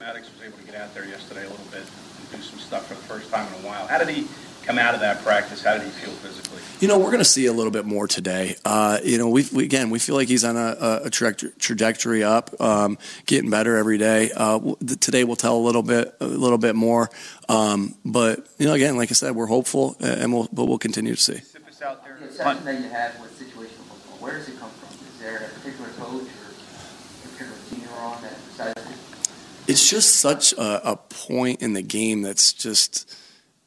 Maddox 0.00 0.30
was 0.32 0.46
able 0.46 0.58
to 0.58 0.64
get 0.64 0.74
out 0.74 0.94
there 0.94 1.06
yesterday 1.06 1.46
a 1.46 1.50
little 1.50 1.64
bit 1.66 1.82
and 1.82 2.30
do 2.30 2.42
some 2.42 2.58
stuff 2.58 2.86
for 2.88 2.94
the 2.94 3.00
first 3.00 3.30
time 3.30 3.46
in 3.54 3.64
a 3.64 3.66
while. 3.66 3.86
How 3.86 3.98
did 3.98 4.08
he 4.08 4.26
come 4.64 4.78
out 4.78 4.94
of 4.94 5.00
that 5.00 5.22
practice? 5.22 5.64
How 5.64 5.74
did 5.74 5.84
he 5.84 5.90
feel 5.90 6.10
physically? 6.10 6.60
You 6.80 6.88
know, 6.88 6.98
we're 6.98 7.06
going 7.06 7.18
to 7.18 7.24
see 7.24 7.46
a 7.46 7.52
little 7.52 7.70
bit 7.72 7.86
more 7.86 8.06
today. 8.06 8.56
Uh, 8.64 8.98
you 9.02 9.18
know, 9.18 9.28
we, 9.28 9.46
we, 9.52 9.64
again 9.64 9.90
we 9.90 9.98
feel 9.98 10.14
like 10.14 10.28
he's 10.28 10.44
on 10.44 10.56
a, 10.56 11.02
a 11.04 11.10
trajectory 11.10 12.22
up, 12.22 12.60
um, 12.60 12.98
getting 13.26 13.50
better 13.50 13.76
every 13.76 13.98
day. 13.98 14.30
Uh, 14.34 14.74
today 15.00 15.24
we'll 15.24 15.36
tell 15.36 15.56
a 15.56 15.64
little 15.64 15.82
bit 15.82 16.14
a 16.20 16.26
little 16.26 16.58
bit 16.58 16.74
more, 16.74 17.10
um, 17.48 17.94
but 18.04 18.46
you 18.58 18.66
know, 18.66 18.74
again, 18.74 18.96
like 18.96 19.10
I 19.10 19.14
said, 19.14 19.34
we're 19.34 19.46
hopeful, 19.46 19.96
and 20.00 20.32
we'll 20.32 20.48
but 20.52 20.66
we'll 20.66 20.78
continue 20.78 21.14
to 21.14 21.20
see. 21.20 21.40
Out 21.80 22.04
there. 22.04 22.18
The 22.20 22.26
assessment 22.26 22.64
that 22.64 22.82
you 22.82 22.88
have 22.88 23.20
with 23.20 23.38
situational 23.38 23.86
football, 23.86 24.18
where 24.18 24.36
does 24.36 24.48
it 24.48 24.58
come 24.58 24.68
from? 24.68 24.90
Is 24.98 25.20
there 25.20 25.46
a 25.46 25.48
particular 25.60 25.88
coach 25.90 26.26
or 26.26 26.50
a 26.50 27.28
particular 27.30 27.54
team 27.70 27.82
you're 27.86 28.02
on 28.02 28.20
that 28.22 28.34
decides 28.50 28.82
it? 28.82 28.98
It's 29.68 29.88
just 29.88 30.16
such 30.16 30.52
a, 30.54 30.92
a, 30.92 30.96
point 30.96 31.60
in 31.60 31.74
the 31.74 31.82
game 31.82 32.22
that's 32.22 32.54
just 32.54 33.14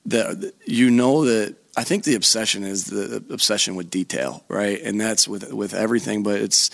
that 0.08 0.52
you 0.66 0.90
know 0.90 1.26
that 1.26 1.56
I 1.78 1.84
think 1.84 2.04
the 2.04 2.16
obsession 2.16 2.64
is 2.64 2.86
the 2.86 3.24
obsession 3.30 3.76
with 3.76 3.92
detail, 3.92 4.44
right? 4.48 4.82
And 4.82 5.00
that's 5.00 5.28
with 5.28 5.54
with 5.54 5.74
everything, 5.74 6.24
but 6.24 6.42
it's 6.42 6.72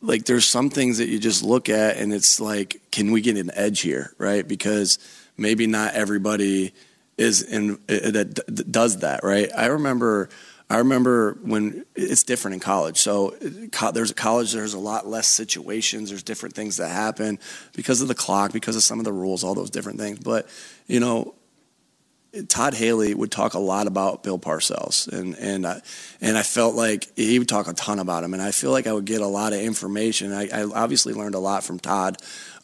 like 0.00 0.24
there's 0.24 0.48
some 0.48 0.70
things 0.70 0.98
that 0.98 1.08
you 1.08 1.18
just 1.18 1.42
look 1.42 1.68
at 1.68 1.96
and 1.96 2.12
it's 2.14 2.40
like, 2.40 2.80
can 2.92 3.10
we 3.10 3.20
get 3.20 3.36
an 3.36 3.50
edge 3.52 3.80
here, 3.80 4.14
right? 4.16 4.46
Because 4.46 4.98
maybe 5.36 5.66
not 5.66 5.94
everybody 5.94 6.72
is 7.18 7.42
in 7.42 7.78
that 7.88 8.70
does 8.70 8.98
that, 8.98 9.24
right? 9.24 9.50
I 9.56 9.66
remember 9.66 10.28
I 10.68 10.78
remember 10.78 11.38
when 11.42 11.84
it's 11.94 12.24
different 12.24 12.54
in 12.54 12.60
college. 12.60 12.98
So 12.98 13.36
there's 13.92 14.10
a 14.10 14.14
college, 14.14 14.52
there's 14.52 14.74
a 14.74 14.78
lot 14.78 15.06
less 15.06 15.28
situations. 15.28 16.08
There's 16.08 16.24
different 16.24 16.56
things 16.56 16.78
that 16.78 16.88
happen 16.88 17.38
because 17.74 18.00
of 18.00 18.08
the 18.08 18.16
clock, 18.16 18.52
because 18.52 18.74
of 18.74 18.82
some 18.82 18.98
of 18.98 19.04
the 19.04 19.12
rules, 19.12 19.44
all 19.44 19.54
those 19.54 19.70
different 19.70 20.00
things. 20.00 20.18
But 20.18 20.48
you 20.88 20.98
know, 20.98 21.34
Todd 22.48 22.74
Haley 22.74 23.14
would 23.14 23.30
talk 23.30 23.54
a 23.54 23.58
lot 23.58 23.86
about 23.86 24.22
Bill 24.22 24.38
Parcells, 24.38 25.08
and 25.08 25.36
and 25.36 25.66
I, 25.66 25.80
and 26.20 26.36
I 26.36 26.42
felt 26.42 26.74
like 26.74 27.06
he 27.16 27.38
would 27.38 27.48
talk 27.48 27.68
a 27.68 27.72
ton 27.72 27.98
about 27.98 28.24
him, 28.24 28.34
and 28.34 28.42
I 28.42 28.50
feel 28.50 28.72
like 28.72 28.86
I 28.86 28.92
would 28.92 29.04
get 29.04 29.20
a 29.20 29.26
lot 29.26 29.52
of 29.52 29.60
information. 29.60 30.32
I, 30.32 30.48
I 30.52 30.64
obviously 30.64 31.14
learned 31.14 31.34
a 31.34 31.38
lot 31.38 31.64
from 31.64 31.78
Todd, 31.78 32.18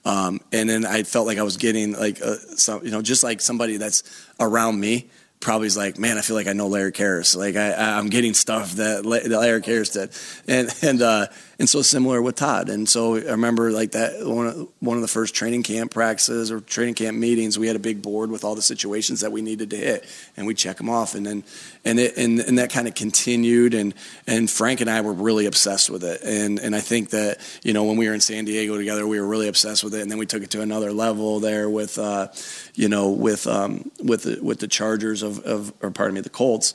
um, 0.04 0.40
and 0.52 0.68
then 0.68 0.84
I 0.84 1.04
felt 1.04 1.26
like 1.26 1.38
I 1.38 1.42
was 1.42 1.56
getting 1.56 1.92
like 1.92 2.20
a, 2.20 2.36
some, 2.58 2.84
you 2.84 2.90
know, 2.90 3.00
just 3.00 3.22
like 3.22 3.40
somebody 3.40 3.76
that's 3.76 4.02
around 4.40 4.78
me 4.78 5.08
probably 5.42 5.66
is 5.66 5.76
like, 5.76 5.98
man, 5.98 6.16
I 6.16 6.22
feel 6.22 6.36
like 6.36 6.46
I 6.46 6.54
know 6.54 6.68
Larry 6.68 6.92
Karras. 6.92 7.36
Like 7.36 7.56
I, 7.56 7.98
I'm 7.98 8.08
getting 8.08 8.32
stuff 8.32 8.72
that 8.72 9.04
Larry 9.04 9.60
Karras 9.60 9.92
did, 9.92 10.10
and 10.48 10.70
and 10.82 11.02
uh, 11.02 11.26
and 11.62 11.70
so 11.70 11.80
similar 11.80 12.20
with 12.20 12.34
Todd. 12.34 12.68
And 12.68 12.88
so 12.88 13.14
I 13.14 13.30
remember 13.30 13.70
like 13.70 13.92
that 13.92 14.26
one 14.26 14.48
of, 14.48 14.68
one 14.80 14.96
of 14.96 15.00
the 15.00 15.06
first 15.06 15.32
training 15.32 15.62
camp 15.62 15.92
practices 15.92 16.50
or 16.50 16.60
training 16.60 16.94
camp 16.94 17.16
meetings, 17.16 17.56
we 17.56 17.68
had 17.68 17.76
a 17.76 17.78
big 17.78 18.02
board 18.02 18.32
with 18.32 18.42
all 18.42 18.56
the 18.56 18.62
situations 18.62 19.20
that 19.20 19.30
we 19.30 19.42
needed 19.42 19.70
to 19.70 19.76
hit, 19.76 20.04
and 20.36 20.44
we 20.44 20.54
check 20.54 20.78
them 20.78 20.90
off, 20.90 21.14
and 21.14 21.24
then 21.24 21.44
and 21.84 22.00
it 22.00 22.16
and, 22.16 22.40
and 22.40 22.58
that 22.58 22.72
kind 22.72 22.88
of 22.88 22.96
continued, 22.96 23.74
and 23.74 23.94
and 24.26 24.50
Frank 24.50 24.80
and 24.80 24.90
I 24.90 25.02
were 25.02 25.12
really 25.12 25.46
obsessed 25.46 25.88
with 25.88 26.02
it, 26.02 26.20
and 26.24 26.58
and 26.58 26.74
I 26.74 26.80
think 26.80 27.10
that 27.10 27.38
you 27.62 27.72
know 27.72 27.84
when 27.84 27.96
we 27.96 28.08
were 28.08 28.14
in 28.14 28.20
San 28.20 28.44
Diego 28.44 28.76
together, 28.76 29.06
we 29.06 29.20
were 29.20 29.28
really 29.28 29.46
obsessed 29.46 29.84
with 29.84 29.94
it, 29.94 30.02
and 30.02 30.10
then 30.10 30.18
we 30.18 30.26
took 30.26 30.42
it 30.42 30.50
to 30.50 30.62
another 30.62 30.90
level 30.90 31.38
there 31.38 31.70
with, 31.70 31.96
uh, 31.96 32.26
you 32.74 32.88
know, 32.88 33.10
with 33.10 33.46
um, 33.46 33.88
with 34.02 34.24
the, 34.24 34.40
with 34.42 34.58
the 34.58 34.66
Chargers 34.66 35.22
of, 35.22 35.38
of 35.44 35.72
or 35.80 35.92
pardon 35.92 36.16
me, 36.16 36.22
the 36.22 36.28
Colts, 36.28 36.74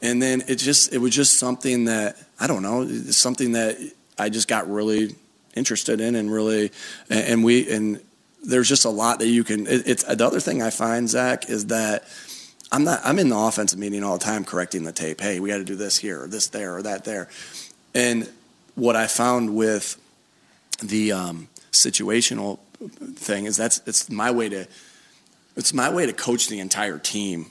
and 0.00 0.22
then 0.22 0.44
it 0.46 0.60
just 0.60 0.94
it 0.94 0.98
was 0.98 1.12
just 1.12 1.40
something 1.40 1.86
that 1.86 2.16
I 2.38 2.46
don't 2.46 2.62
know, 2.62 2.86
something 3.10 3.50
that 3.52 3.76
I 4.18 4.28
just 4.28 4.48
got 4.48 4.70
really 4.70 5.14
interested 5.54 6.00
in, 6.00 6.14
and 6.14 6.30
really, 6.30 6.72
and 7.10 7.44
we 7.44 7.70
and 7.70 8.00
there's 8.44 8.68
just 8.68 8.84
a 8.84 8.90
lot 8.90 9.18
that 9.18 9.28
you 9.28 9.44
can. 9.44 9.66
It, 9.66 9.86
it's 9.86 10.04
the 10.04 10.26
other 10.26 10.40
thing 10.40 10.62
I 10.62 10.70
find 10.70 11.08
Zach 11.08 11.48
is 11.48 11.66
that 11.66 12.04
I'm 12.70 12.84
not. 12.84 13.00
I'm 13.04 13.18
in 13.18 13.28
the 13.28 13.36
offensive 13.36 13.78
meeting 13.78 14.02
all 14.04 14.18
the 14.18 14.24
time, 14.24 14.44
correcting 14.44 14.84
the 14.84 14.92
tape. 14.92 15.20
Hey, 15.20 15.40
we 15.40 15.48
got 15.48 15.58
to 15.58 15.64
do 15.64 15.76
this 15.76 15.98
here, 15.98 16.22
or 16.22 16.26
this 16.26 16.48
there, 16.48 16.76
or 16.76 16.82
that 16.82 17.04
there. 17.04 17.28
And 17.94 18.28
what 18.74 18.96
I 18.96 19.06
found 19.06 19.54
with 19.54 20.00
the 20.82 21.12
um, 21.12 21.48
situational 21.72 22.58
thing 23.16 23.46
is 23.46 23.56
that's 23.56 23.82
it's 23.86 24.08
my 24.08 24.30
way 24.30 24.48
to 24.48 24.66
it's 25.56 25.74
my 25.74 25.92
way 25.92 26.06
to 26.06 26.12
coach 26.12 26.48
the 26.48 26.60
entire 26.60 26.98
team 26.98 27.50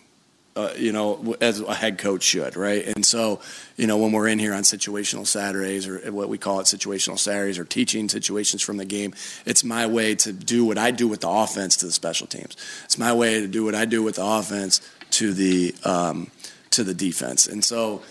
uh, 0.58 0.74
you 0.76 0.92
know, 0.92 1.36
as 1.40 1.60
a 1.62 1.74
head 1.74 2.00
coach 2.00 2.24
should, 2.24 2.56
right? 2.56 2.84
And 2.88 3.06
so, 3.06 3.40
you 3.76 3.86
know, 3.86 3.98
when 3.98 4.12
we're 4.12 4.28
in 4.28 4.40
here 4.40 4.56
on 4.56 4.64
situational 4.64 5.28
Saturdays 5.28 5.88
or 5.88 6.00
what 6.12 6.30
we 6.30 6.40
call 6.40 6.60
it 6.60 6.64
situational 6.64 7.20
Saturdays 7.20 7.60
or 7.60 7.64
teaching 7.64 8.10
situations 8.10 8.64
from 8.64 8.78
the 8.78 8.86
game, 8.86 9.14
it's 9.46 9.64
my 9.64 9.86
way 9.86 10.16
to 10.16 10.34
do 10.34 10.66
what 10.66 10.80
I 10.80 10.90
do 10.90 11.08
with 11.08 11.22
the 11.22 11.30
offense 11.30 11.78
to 11.78 11.86
the 11.86 11.92
special 11.92 12.26
teams. 12.26 12.58
It's 12.86 12.98
my 12.98 13.14
way 13.14 13.40
to 13.40 13.48
do 13.48 13.64
what 13.66 13.76
I 13.76 13.86
do 13.86 14.02
with 14.02 14.16
the 14.16 14.26
offense 14.26 14.82
to 15.12 15.32
the 15.32 15.76
um, 15.84 16.32
to 16.72 16.84
the 16.84 16.96
defense. 16.96 17.46
And 17.46 17.64
so, 17.64 18.02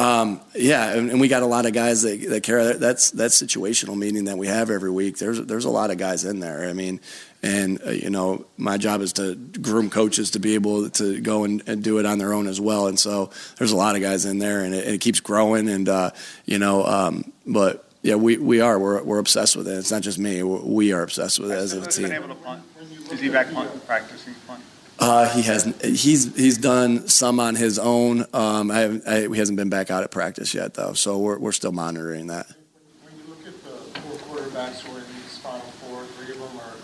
um, 0.00 0.40
yeah, 0.54 0.94
and, 0.94 1.10
and, 1.10 1.20
we 1.20 1.28
got 1.28 1.42
a 1.42 1.46
lot 1.46 1.66
of 1.66 1.74
guys 1.74 2.00
that, 2.02 2.26
that 2.30 2.42
care. 2.42 2.72
That's 2.72 3.10
that 3.12 3.32
situational 3.32 3.98
meeting 3.98 4.24
that 4.24 4.38
we 4.38 4.46
have 4.46 4.70
every 4.70 4.90
week. 4.90 5.18
There's 5.18 5.38
there's 5.42 5.66
a 5.66 5.70
lot 5.70 5.90
of 5.90 5.98
guys 5.98 6.24
in 6.24 6.40
there. 6.40 6.66
I 6.66 6.72
mean, 6.72 7.00
and 7.42 7.78
uh, 7.86 7.90
you 7.90 8.08
know, 8.08 8.46
my 8.56 8.78
job 8.78 9.02
is 9.02 9.12
to 9.14 9.34
groom 9.34 9.90
coaches 9.90 10.30
to 10.30 10.38
be 10.38 10.54
able 10.54 10.88
to 10.88 11.20
go 11.20 11.44
and, 11.44 11.62
and, 11.66 11.84
do 11.84 11.98
it 11.98 12.06
on 12.06 12.16
their 12.16 12.32
own 12.32 12.46
as 12.46 12.58
well. 12.58 12.86
And 12.86 12.98
so 12.98 13.28
there's 13.58 13.72
a 13.72 13.76
lot 13.76 13.94
of 13.94 14.00
guys 14.00 14.24
in 14.24 14.38
there, 14.38 14.64
and 14.64 14.74
it, 14.74 14.88
it 14.88 15.00
keeps 15.02 15.20
growing. 15.20 15.68
And 15.68 15.86
uh, 15.86 16.12
you 16.46 16.58
know, 16.58 16.86
um, 16.86 17.30
but 17.46 17.86
yeah, 18.00 18.14
we, 18.14 18.38
we 18.38 18.62
are 18.62 18.78
we're, 18.78 19.02
we're 19.02 19.18
obsessed 19.18 19.54
with 19.54 19.68
it. 19.68 19.76
It's 19.76 19.90
not 19.90 20.00
just 20.00 20.18
me. 20.18 20.42
We 20.42 20.94
are 20.94 21.02
obsessed 21.02 21.38
with 21.38 21.50
it 21.52 21.58
as 21.58 21.74
a 21.74 21.86
team. 21.86 22.04
Been 22.08 22.16
able 22.16 22.28
to 22.28 22.34
punt. 22.36 22.62
Is 23.12 23.20
he 23.20 23.28
back 23.28 23.52
punt, 23.52 23.86
practicing 23.86 24.34
punt? 24.46 24.62
Uh, 25.00 25.26
he 25.30 25.40
has 25.42 25.64
he's 25.82 26.36
he's 26.36 26.58
done 26.58 27.08
some 27.08 27.40
on 27.40 27.54
his 27.54 27.78
own. 27.78 28.26
Um, 28.34 28.70
I, 28.70 29.00
I, 29.06 29.28
he 29.28 29.38
hasn't 29.38 29.56
been 29.56 29.70
back 29.70 29.90
out 29.90 30.02
at 30.02 30.10
practice 30.10 30.52
yet 30.52 30.74
though, 30.74 30.92
so 30.92 31.18
we're 31.18 31.38
we're 31.38 31.52
still 31.52 31.72
monitoring 31.72 32.26
that. 32.26 32.46
When 33.02 33.16
you 33.16 33.24
look 33.30 33.46
at 33.46 33.54
the 33.64 34.00
four 34.00 34.36
quarterbacks 34.36 34.80
who 34.80 34.94
are 34.94 34.98
in 35.00 35.06
these 35.14 35.38
final 35.38 35.60
four, 35.80 36.04
three 36.04 36.34
of 36.34 36.38
them 36.38 36.60
are 36.60 36.76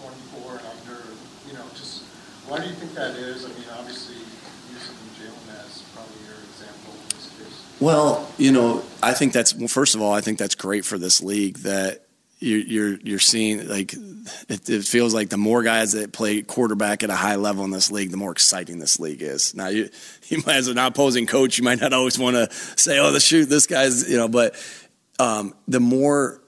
24 0.00 0.56
and 0.56 0.66
under. 0.66 1.02
You 1.46 1.52
know, 1.52 1.64
just 1.74 2.04
why 2.48 2.60
do 2.60 2.68
you 2.68 2.74
think 2.74 2.94
that 2.94 3.16
is? 3.16 3.44
I 3.44 3.48
mean, 3.48 3.68
obviously 3.78 4.16
using 4.72 4.96
Jalen 5.20 5.66
as 5.66 5.82
probably 5.94 6.24
your 6.24 6.40
example 6.48 6.94
in 6.94 7.08
this 7.16 7.28
case. 7.36 7.64
Well, 7.80 8.32
you 8.38 8.50
know, 8.50 8.82
I 9.02 9.12
think 9.12 9.34
that's 9.34 9.54
well, 9.54 9.68
first 9.68 9.94
of 9.94 10.00
all, 10.00 10.14
I 10.14 10.22
think 10.22 10.38
that's 10.38 10.54
great 10.54 10.86
for 10.86 10.96
this 10.96 11.22
league 11.22 11.58
that 11.58 12.07
you're 12.38 12.60
you're, 12.60 13.00
you're 13.00 13.18
seeing 13.18 13.68
like 13.68 13.94
it, 14.48 14.68
it, 14.68 14.84
feels 14.84 15.12
like 15.12 15.28
the 15.28 15.36
more 15.36 15.62
guys 15.62 15.92
that 15.92 16.12
play 16.12 16.42
quarterback 16.42 17.02
at 17.02 17.10
a 17.10 17.14
high 17.14 17.36
level 17.36 17.64
in 17.64 17.70
this 17.70 17.90
league, 17.90 18.10
the 18.10 18.16
more 18.16 18.30
exciting 18.30 18.78
this 18.78 19.00
league 19.00 19.22
is. 19.22 19.54
Now, 19.54 19.68
you 19.68 19.90
you 20.28 20.42
might 20.46 20.56
as 20.56 20.68
an 20.68 20.78
opposing 20.78 21.26
coach, 21.26 21.58
you 21.58 21.64
might 21.64 21.80
not 21.80 21.92
always 21.92 22.18
want 22.18 22.36
to 22.36 22.54
say, 22.76 22.98
"Oh, 22.98 23.10
the 23.10 23.20
shoot, 23.20 23.46
this 23.46 23.66
guy's," 23.66 24.08
you 24.08 24.16
know, 24.16 24.28
but 24.28 24.54
um, 25.18 25.54
the 25.66 25.80
more 25.80 26.40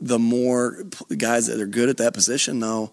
the 0.00 0.18
more 0.18 0.84
guys 1.16 1.46
that 1.46 1.60
are 1.60 1.66
good 1.66 1.88
at 1.88 1.98
that 1.98 2.14
position, 2.14 2.60
though 2.60 2.92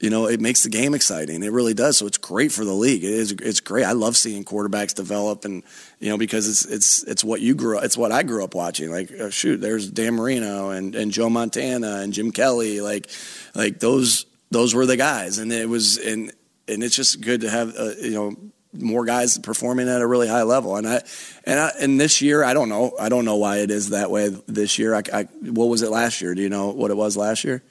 you 0.00 0.08
know, 0.08 0.26
it 0.26 0.40
makes 0.40 0.62
the 0.62 0.70
game 0.70 0.94
exciting. 0.94 1.42
It 1.42 1.52
really 1.52 1.74
does. 1.74 1.98
So 1.98 2.06
it's 2.06 2.16
great 2.16 2.52
for 2.52 2.64
the 2.64 2.72
league. 2.72 3.04
It 3.04 3.12
is. 3.12 3.32
It's 3.32 3.60
great. 3.60 3.84
I 3.84 3.92
love 3.92 4.16
seeing 4.16 4.44
quarterbacks 4.44 4.94
develop, 4.94 5.44
and 5.44 5.62
you 5.98 6.08
know, 6.08 6.16
because 6.16 6.48
it's 6.48 6.64
it's 6.64 7.02
it's 7.04 7.22
what 7.22 7.42
you 7.42 7.54
grew. 7.54 7.76
up 7.76 7.84
It's 7.84 7.98
what 7.98 8.10
I 8.10 8.22
grew 8.22 8.42
up 8.42 8.54
watching. 8.54 8.90
Like, 8.90 9.12
oh, 9.20 9.28
shoot, 9.28 9.60
there's 9.60 9.90
Dan 9.90 10.14
Marino 10.14 10.70
and 10.70 10.94
and 10.94 11.12
Joe 11.12 11.28
Montana 11.28 11.98
and 11.98 12.14
Jim 12.14 12.32
Kelly. 12.32 12.80
Like, 12.80 13.10
like 13.54 13.78
those 13.78 14.24
those 14.50 14.74
were 14.74 14.86
the 14.86 14.96
guys, 14.96 15.36
and 15.36 15.52
it 15.52 15.68
was 15.68 15.98
and 15.98 16.32
and 16.66 16.82
it's 16.82 16.96
just 16.96 17.20
good 17.20 17.42
to 17.42 17.50
have 17.50 17.76
uh, 17.76 17.92
you 18.00 18.12
know 18.12 18.36
more 18.72 19.04
guys 19.04 19.36
performing 19.36 19.88
at 19.88 20.00
a 20.00 20.06
really 20.06 20.28
high 20.28 20.44
level. 20.44 20.76
And 20.76 20.88
I 20.88 21.02
and 21.44 21.60
I, 21.60 21.72
and 21.78 22.00
this 22.00 22.22
year, 22.22 22.42
I 22.42 22.54
don't 22.54 22.70
know. 22.70 22.94
I 22.98 23.10
don't 23.10 23.26
know 23.26 23.36
why 23.36 23.58
it 23.58 23.70
is 23.70 23.90
that 23.90 24.10
way 24.10 24.28
this 24.46 24.78
year. 24.78 24.94
I, 24.94 25.02
I 25.12 25.22
what 25.42 25.66
was 25.66 25.82
it 25.82 25.90
last 25.90 26.22
year? 26.22 26.34
Do 26.34 26.40
you 26.40 26.48
know 26.48 26.70
what 26.70 26.90
it 26.90 26.96
was 26.96 27.18
last 27.18 27.44
year? 27.44 27.62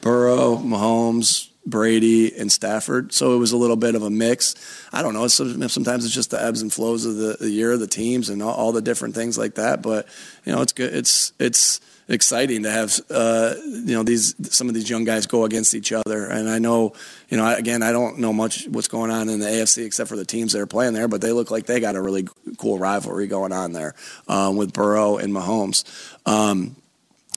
Burrow, 0.00 0.56
Mahomes, 0.56 1.48
Brady, 1.68 2.34
and 2.36 2.50
Stafford. 2.50 3.12
So 3.12 3.34
it 3.34 3.38
was 3.38 3.52
a 3.52 3.56
little 3.56 3.76
bit 3.76 3.94
of 3.94 4.02
a 4.02 4.10
mix. 4.10 4.54
I 4.92 5.02
don't 5.02 5.14
know. 5.14 5.26
Sometimes 5.28 6.04
it's 6.04 6.14
just 6.14 6.30
the 6.30 6.42
ebbs 6.42 6.62
and 6.62 6.72
flows 6.72 7.04
of 7.04 7.16
the, 7.16 7.36
the 7.38 7.50
year, 7.50 7.76
the 7.76 7.86
teams, 7.86 8.30
and 8.30 8.42
all, 8.42 8.54
all, 8.54 8.72
the 8.72 8.80
different 8.80 9.14
things 9.14 9.36
like 9.36 9.56
that. 9.56 9.82
But 9.82 10.08
you 10.44 10.52
know, 10.52 10.62
it's 10.62 10.72
good. 10.72 10.94
It's 10.94 11.32
it's 11.38 11.80
exciting 12.08 12.62
to 12.62 12.70
have 12.70 12.98
uh, 13.10 13.54
you 13.64 13.94
know 13.94 14.02
these 14.02 14.34
some 14.54 14.68
of 14.68 14.74
these 14.74 14.88
young 14.88 15.04
guys 15.04 15.26
go 15.26 15.44
against 15.44 15.74
each 15.74 15.92
other. 15.92 16.26
And 16.26 16.48
I 16.48 16.58
know 16.58 16.94
you 17.28 17.36
know 17.36 17.54
again 17.54 17.82
I 17.82 17.92
don't 17.92 18.18
know 18.18 18.32
much 18.32 18.66
what's 18.68 18.88
going 18.88 19.10
on 19.10 19.28
in 19.28 19.40
the 19.40 19.46
AFC 19.46 19.84
except 19.84 20.08
for 20.08 20.16
the 20.16 20.24
teams 20.24 20.52
that 20.52 20.60
are 20.60 20.66
playing 20.66 20.94
there, 20.94 21.08
but 21.08 21.20
they 21.20 21.32
look 21.32 21.50
like 21.50 21.66
they 21.66 21.80
got 21.80 21.96
a 21.96 22.00
really 22.00 22.26
cool 22.56 22.78
rivalry 22.78 23.26
going 23.26 23.52
on 23.52 23.72
there 23.72 23.94
um, 24.26 24.56
with 24.56 24.72
Burrow 24.72 25.18
and 25.18 25.34
Mahomes. 25.34 25.84
Um, 26.24 26.76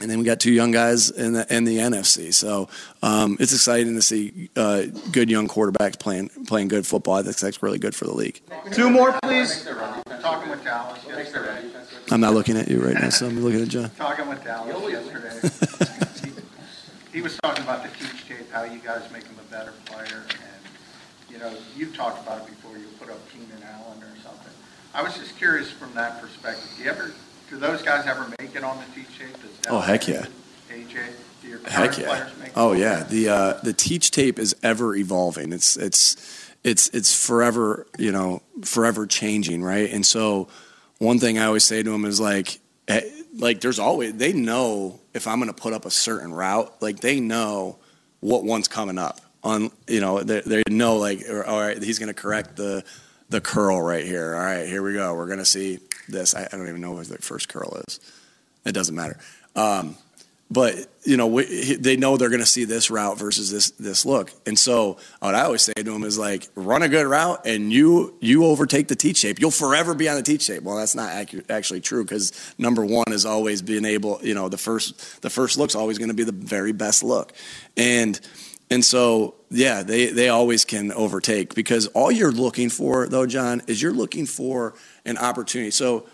and 0.01 0.09
then 0.09 0.19
we 0.19 0.25
got 0.25 0.39
two 0.39 0.51
young 0.51 0.71
guys 0.71 1.09
in 1.09 1.33
the 1.33 1.55
in 1.55 1.63
the 1.63 1.77
NFC. 1.77 2.33
So 2.33 2.67
um, 3.03 3.37
it's 3.39 3.53
exciting 3.53 3.95
to 3.95 4.01
see 4.01 4.49
uh, 4.55 4.83
good 5.11 5.29
young 5.29 5.47
quarterbacks 5.47 5.99
playing 5.99 6.29
playing 6.47 6.67
good 6.67 6.85
football. 6.85 7.15
I 7.15 7.23
think 7.23 7.37
that's 7.37 7.61
really 7.61 7.79
good 7.79 7.95
for 7.95 8.05
the 8.05 8.13
league. 8.13 8.41
Two 8.71 8.89
more, 8.89 9.17
please. 9.23 9.67
Talking 10.21 10.49
with 10.49 10.63
Dallas 10.63 10.99
yesterday. 11.07 11.63
I'm 12.11 12.19
not 12.19 12.33
looking 12.33 12.57
at 12.57 12.67
you 12.67 12.83
right 12.83 12.95
now, 12.95 13.09
so 13.09 13.27
I'm 13.27 13.39
looking 13.39 13.61
at 13.61 13.69
John. 13.69 13.89
Talking 13.91 14.27
with 14.27 14.43
Dallas 14.43 14.91
yesterday. 14.91 16.29
he, 17.11 17.13
he 17.17 17.21
was 17.21 17.37
talking 17.41 17.63
about 17.63 17.83
the 17.83 17.89
teach 17.89 18.27
tape, 18.27 18.51
how 18.51 18.63
you 18.63 18.79
guys 18.79 19.09
make 19.11 19.23
him 19.23 19.35
a 19.39 19.51
better 19.51 19.73
player, 19.85 20.23
and 20.29 20.61
you 21.29 21.37
know 21.37 21.55
you've 21.75 21.95
talked 21.95 22.21
about 22.25 22.41
it 22.41 22.47
before. 22.47 22.77
You 22.77 22.87
put 22.99 23.09
up 23.09 23.19
Keenan 23.31 23.63
Allen 23.63 24.03
or 24.03 24.15
something. 24.23 24.51
I 24.93 25.01
was 25.01 25.17
just 25.17 25.37
curious 25.37 25.71
from 25.71 25.93
that 25.93 26.21
perspective. 26.21 26.69
Do 26.77 26.83
you 26.83 26.89
ever 26.89 27.13
do 27.51 27.57
those 27.57 27.81
guys 27.81 28.07
ever 28.07 28.27
make 28.39 28.55
it 28.55 28.63
on 28.63 28.77
the 28.77 28.85
teach 28.95 29.19
tape? 29.19 29.35
Oh 29.69 29.81
heck 29.81 30.07
yeah. 30.07 30.25
AJ, 30.69 31.67
heck 31.67 31.97
yeah. 31.97 32.29
Oh 32.55 32.71
yeah. 32.71 33.03
The 33.03 33.29
uh, 33.29 33.53
the 33.61 33.73
teach 33.73 34.09
tape 34.09 34.39
is 34.39 34.55
ever 34.63 34.95
evolving. 34.95 35.51
It's 35.51 35.75
it's 35.75 36.15
it's 36.63 36.87
it's 36.89 37.13
forever 37.13 37.85
you 37.99 38.11
know 38.11 38.41
forever 38.63 39.05
changing, 39.05 39.63
right? 39.63 39.91
And 39.91 40.05
so 40.05 40.47
one 40.99 41.19
thing 41.19 41.37
I 41.37 41.45
always 41.45 41.65
say 41.65 41.83
to 41.83 41.89
them 41.89 42.05
is 42.05 42.21
like 42.21 42.59
eh, 42.87 43.01
like 43.37 43.59
there's 43.59 43.79
always 43.79 44.13
they 44.13 44.31
know 44.31 45.01
if 45.13 45.27
I'm 45.27 45.39
going 45.39 45.53
to 45.53 45.61
put 45.61 45.73
up 45.73 45.85
a 45.85 45.91
certain 45.91 46.33
route, 46.33 46.73
like 46.81 47.01
they 47.01 47.19
know 47.19 47.77
what 48.21 48.45
one's 48.45 48.69
coming 48.69 48.97
up 48.97 49.19
on 49.43 49.71
you 49.87 49.99
know 49.99 50.21
they, 50.21 50.39
they 50.41 50.63
know 50.69 50.95
like 50.97 51.23
all 51.29 51.59
right 51.59 51.81
he's 51.81 51.99
going 51.99 52.07
to 52.07 52.13
correct 52.13 52.55
the 52.55 52.83
the 53.31 53.41
curl 53.41 53.81
right 53.81 54.05
here. 54.05 54.35
All 54.35 54.41
right, 54.41 54.67
here 54.67 54.83
we 54.83 54.93
go. 54.93 55.15
We're 55.15 55.25
going 55.25 55.39
to 55.39 55.45
see 55.45 55.79
this. 56.07 56.35
I, 56.35 56.43
I, 56.43 56.57
don't 56.57 56.67
even 56.67 56.81
know 56.81 56.91
what 56.91 57.07
the 57.07 57.17
first 57.17 57.49
curl 57.49 57.81
is. 57.87 57.99
It 58.65 58.73
doesn't 58.73 58.93
matter. 58.93 59.17
Um, 59.55 59.95
but 60.51 60.75
you 61.05 61.15
know, 61.15 61.27
we, 61.27 61.75
they 61.75 61.95
know 61.95 62.17
they're 62.17 62.29
going 62.29 62.41
to 62.41 62.45
see 62.45 62.65
this 62.65 62.91
route 62.91 63.17
versus 63.17 63.49
this 63.49 63.71
this 63.71 64.05
look. 64.05 64.31
And 64.45 64.59
so, 64.59 64.97
what 65.19 65.33
I 65.33 65.43
always 65.43 65.61
say 65.61 65.71
to 65.73 65.83
them 65.83 66.03
is 66.03 66.17
like, 66.17 66.49
run 66.55 66.83
a 66.83 66.89
good 66.89 67.07
route, 67.07 67.45
and 67.45 67.71
you 67.71 68.17
you 68.19 68.45
overtake 68.45 68.89
the 68.89 68.95
teach 68.97 69.21
tape 69.21 69.39
You'll 69.39 69.49
forever 69.49 69.95
be 69.95 70.09
on 70.09 70.17
the 70.17 70.23
teach 70.23 70.45
tape 70.45 70.63
Well, 70.63 70.75
that's 70.75 70.93
not 70.93 71.09
actually 71.49 71.79
true 71.79 72.03
because 72.03 72.53
number 72.57 72.85
one 72.85 73.13
is 73.13 73.25
always 73.25 73.61
being 73.61 73.85
able. 73.85 74.19
You 74.21 74.33
know, 74.33 74.49
the 74.49 74.57
first 74.57 75.21
the 75.21 75.29
first 75.29 75.57
look's 75.57 75.73
always 75.73 75.97
going 75.97 76.09
to 76.09 76.13
be 76.13 76.25
the 76.25 76.33
very 76.33 76.73
best 76.73 77.01
look, 77.01 77.31
and 77.77 78.19
and 78.71 78.83
so 78.85 79.35
yeah, 79.51 79.83
they 79.83 80.07
they 80.07 80.29
always 80.29 80.63
can 80.63 80.93
overtake 80.93 81.53
because 81.53 81.87
all 81.87 82.09
you're 82.09 82.31
looking 82.31 82.69
for 82.69 83.07
though, 83.07 83.25
John, 83.27 83.61
is 83.67 83.81
you're 83.81 83.91
looking 83.91 84.25
for 84.25 84.73
an 85.05 85.17
opportunity. 85.17 85.71
So 85.71 86.07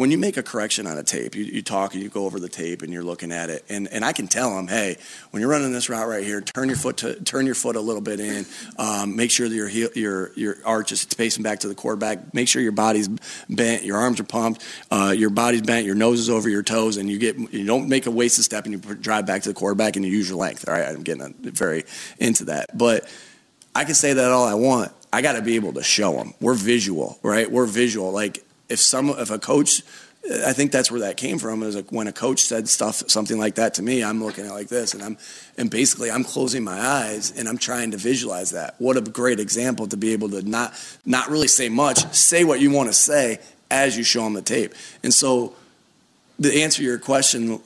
when 0.00 0.10
you 0.10 0.16
make 0.16 0.38
a 0.38 0.42
correction 0.42 0.86
on 0.86 0.96
a 0.96 1.02
tape, 1.02 1.34
you, 1.34 1.44
you 1.44 1.60
talk 1.60 1.92
and 1.92 2.02
you 2.02 2.08
go 2.08 2.24
over 2.24 2.40
the 2.40 2.48
tape 2.48 2.80
and 2.80 2.90
you're 2.90 3.02
looking 3.02 3.30
at 3.30 3.50
it, 3.50 3.66
and, 3.68 3.86
and 3.88 4.02
I 4.02 4.14
can 4.14 4.28
tell 4.28 4.56
them, 4.56 4.66
hey, 4.66 4.96
when 5.30 5.42
you're 5.42 5.50
running 5.50 5.72
this 5.72 5.90
route 5.90 6.08
right 6.08 6.24
here, 6.24 6.40
turn 6.40 6.68
your 6.68 6.78
foot 6.78 6.96
to 6.98 7.22
turn 7.22 7.44
your 7.44 7.54
foot 7.54 7.76
a 7.76 7.82
little 7.82 8.00
bit 8.00 8.18
in, 8.18 8.46
um, 8.78 9.14
make 9.14 9.30
sure 9.30 9.46
that 9.46 9.54
your 9.54 9.68
heel, 9.68 9.90
your 9.94 10.32
your 10.36 10.56
arch 10.64 10.90
is 10.90 11.04
facing 11.04 11.42
back 11.42 11.58
to 11.60 11.68
the 11.68 11.74
quarterback, 11.74 12.32
make 12.32 12.48
sure 12.48 12.62
your 12.62 12.72
body's 12.72 13.08
bent, 13.50 13.84
your 13.84 13.98
arms 13.98 14.18
are 14.20 14.24
pumped, 14.24 14.64
uh, 14.90 15.14
your 15.14 15.28
body's 15.28 15.60
bent, 15.60 15.84
your 15.84 15.94
nose 15.94 16.18
is 16.18 16.30
over 16.30 16.48
your 16.48 16.62
toes, 16.62 16.96
and 16.96 17.10
you 17.10 17.18
get 17.18 17.36
you 17.52 17.66
don't 17.66 17.86
make 17.86 18.06
a 18.06 18.10
wasted 18.10 18.42
step 18.42 18.64
and 18.64 18.72
you 18.72 18.94
drive 18.94 19.26
back 19.26 19.42
to 19.42 19.50
the 19.50 19.54
quarterback 19.54 19.96
and 19.96 20.04
you 20.06 20.10
use 20.10 20.30
your 20.30 20.38
length. 20.38 20.66
All 20.66 20.72
right, 20.72 20.88
I'm 20.88 21.02
getting 21.02 21.34
very 21.34 21.84
into 22.18 22.46
that, 22.46 22.78
but 22.78 23.06
I 23.74 23.84
can 23.84 23.94
say 23.94 24.14
that 24.14 24.30
all 24.30 24.44
I 24.44 24.54
want. 24.54 24.92
I 25.12 25.20
got 25.20 25.32
to 25.32 25.42
be 25.42 25.56
able 25.56 25.74
to 25.74 25.82
show 25.82 26.12
them. 26.12 26.32
We're 26.40 26.54
visual, 26.54 27.18
right? 27.22 27.50
We're 27.50 27.66
visual. 27.66 28.12
Like 28.12 28.44
if 28.70 28.80
some 28.80 29.10
if 29.10 29.30
a 29.30 29.38
coach 29.38 29.82
I 30.28 30.52
think 30.52 30.70
that's 30.70 30.90
where 30.90 31.00
that 31.00 31.16
came 31.16 31.38
from. 31.38 31.62
Is 31.62 31.74
like 31.74 31.90
when 31.90 32.06
a 32.06 32.12
coach 32.12 32.42
said 32.42 32.68
stuff, 32.68 33.02
something 33.08 33.38
like 33.38 33.54
that 33.54 33.74
to 33.74 33.82
me, 33.82 34.04
I'm 34.04 34.22
looking 34.22 34.44
at 34.44 34.52
like 34.52 34.68
this, 34.68 34.92
and 34.92 35.02
I'm, 35.02 35.16
and 35.56 35.70
basically 35.70 36.10
I'm 36.10 36.24
closing 36.24 36.62
my 36.62 36.78
eyes 36.78 37.36
and 37.36 37.48
I'm 37.48 37.58
trying 37.58 37.92
to 37.92 37.96
visualize 37.96 38.50
that. 38.50 38.74
What 38.78 38.96
a 38.96 39.00
great 39.00 39.40
example 39.40 39.86
to 39.88 39.96
be 39.96 40.12
able 40.12 40.28
to 40.30 40.42
not, 40.42 40.74
not 41.06 41.30
really 41.30 41.48
say 41.48 41.68
much, 41.68 42.12
say 42.14 42.44
what 42.44 42.60
you 42.60 42.70
want 42.70 42.88
to 42.90 42.92
say 42.92 43.38
as 43.70 43.96
you 43.96 44.04
show 44.04 44.22
them 44.24 44.34
the 44.34 44.42
tape. 44.42 44.74
And 45.02 45.12
so, 45.12 45.54
to 46.42 46.60
answer 46.60 46.82
your 46.82 46.98
question, 46.98 47.58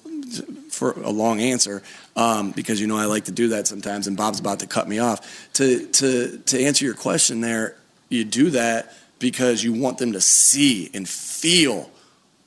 for 0.71 0.93
a 0.93 1.11
long 1.11 1.41
answer, 1.41 1.83
um, 2.17 2.51
because 2.53 2.81
you 2.81 2.87
know 2.87 2.97
I 2.97 3.05
like 3.05 3.27
to 3.27 3.33
do 3.33 3.49
that 3.49 3.67
sometimes, 3.67 4.07
and 4.07 4.17
Bob's 4.17 4.41
about 4.41 4.61
to 4.61 4.67
cut 4.67 4.89
me 4.89 4.99
off. 4.99 5.53
To 5.55 5.87
to 5.87 6.39
to 6.39 6.61
answer 6.61 6.85
your 6.85 6.95
question, 6.95 7.41
there, 7.41 7.77
you 8.09 8.25
do 8.25 8.51
that 8.51 8.93
because 9.25 9.65
you 9.65 9.73
want 9.73 9.97
them 9.97 10.13
to 10.13 10.21
see 10.21 10.91
and 10.93 11.09
feel 11.09 11.91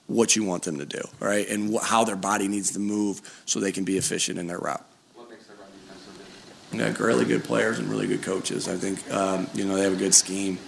what 0.06 0.36
you 0.36 0.44
want 0.44 0.62
them 0.62 0.78
to 0.78 0.86
do, 0.86 1.02
right? 1.20 1.50
And 1.50 1.74
wh- 1.74 1.84
how 1.84 2.04
their 2.04 2.16
body 2.16 2.48
needs 2.48 2.74
to 2.74 2.80
move 2.80 3.20
so 3.48 3.60
they 3.60 3.72
can 3.72 3.84
be 3.84 3.98
efficient 3.98 4.38
in 4.38 4.46
their 4.46 4.60
route. 4.60 4.86
What 5.16 5.28
makes 5.28 5.48
their 5.48 5.58
so 5.58 6.78
good? 6.78 6.96
Got 6.96 7.04
really 7.04 7.26
good 7.26 7.44
players 7.44 7.80
and 7.80 7.90
really 7.90 8.06
good 8.06 8.22
coaches. 8.22 8.68
I 8.68 8.76
think 8.76 9.12
um, 9.12 9.48
you 9.56 9.66
know 9.66 9.76
they 9.76 9.82
have 9.82 9.94
a 9.94 9.96
good 9.96 10.14
scheme. 10.14 10.60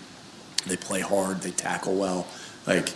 They 0.66 0.78
play 0.78 1.00
hard. 1.00 1.42
They 1.42 1.52
tackle 1.52 1.94
well. 1.94 2.26
Like 2.66 2.92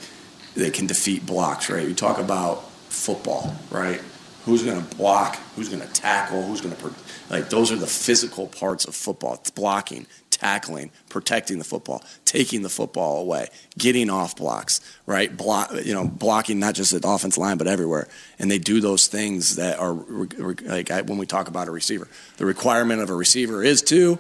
they 0.56 0.72
can 0.72 0.88
defeat 0.88 1.24
blocks. 1.24 1.70
Right. 1.70 1.88
You 1.88 1.94
talk 1.94 2.18
about 2.18 2.68
football. 2.90 3.56
Right. 3.70 4.02
Who's 4.46 4.64
going 4.64 4.84
to 4.84 4.96
block? 4.96 5.36
Who's 5.56 5.70
going 5.70 5.84
to 5.84 5.94
tackle? 5.94 6.42
Who's 6.42 6.62
going 6.62 6.76
to 6.76 6.92
like? 7.30 7.52
Those 7.52 7.72
are 7.72 7.78
the 7.78 7.86
physical 7.86 8.48
parts 8.48 8.86
of 8.86 8.96
football. 8.96 9.36
It's 9.36 9.52
blocking, 9.52 10.08
tackling, 10.44 10.92
protecting 11.08 11.58
the 11.58 11.64
football, 11.64 12.04
taking 12.26 12.64
the 12.64 12.70
football 12.70 13.22
away, 13.22 13.48
getting 13.78 14.10
off 14.10 14.36
blocks, 14.36 14.82
right? 15.06 15.36
Block, 15.36 15.72
you 15.86 15.94
know, 15.94 16.06
blocking 16.06 16.60
not 16.60 16.76
just 16.76 16.92
at 16.92 17.02
the 17.02 17.08
offense 17.08 17.38
line 17.38 17.58
but 17.58 17.66
everywhere. 17.66 18.10
And 18.40 18.52
they 18.52 18.60
do 18.60 18.82
those 18.82 19.08
things 19.08 19.56
that 19.56 19.80
are 19.80 19.94
like 19.94 20.90
when 21.08 21.18
we 21.18 21.26
talk 21.26 21.48
about 21.48 21.70
a 21.70 21.72
receiver, 21.72 22.10
the 22.38 22.46
requirement 22.46 23.02
of 23.02 23.10
a 23.10 23.16
receiver 23.16 23.64
is 23.64 23.82
to 23.84 24.20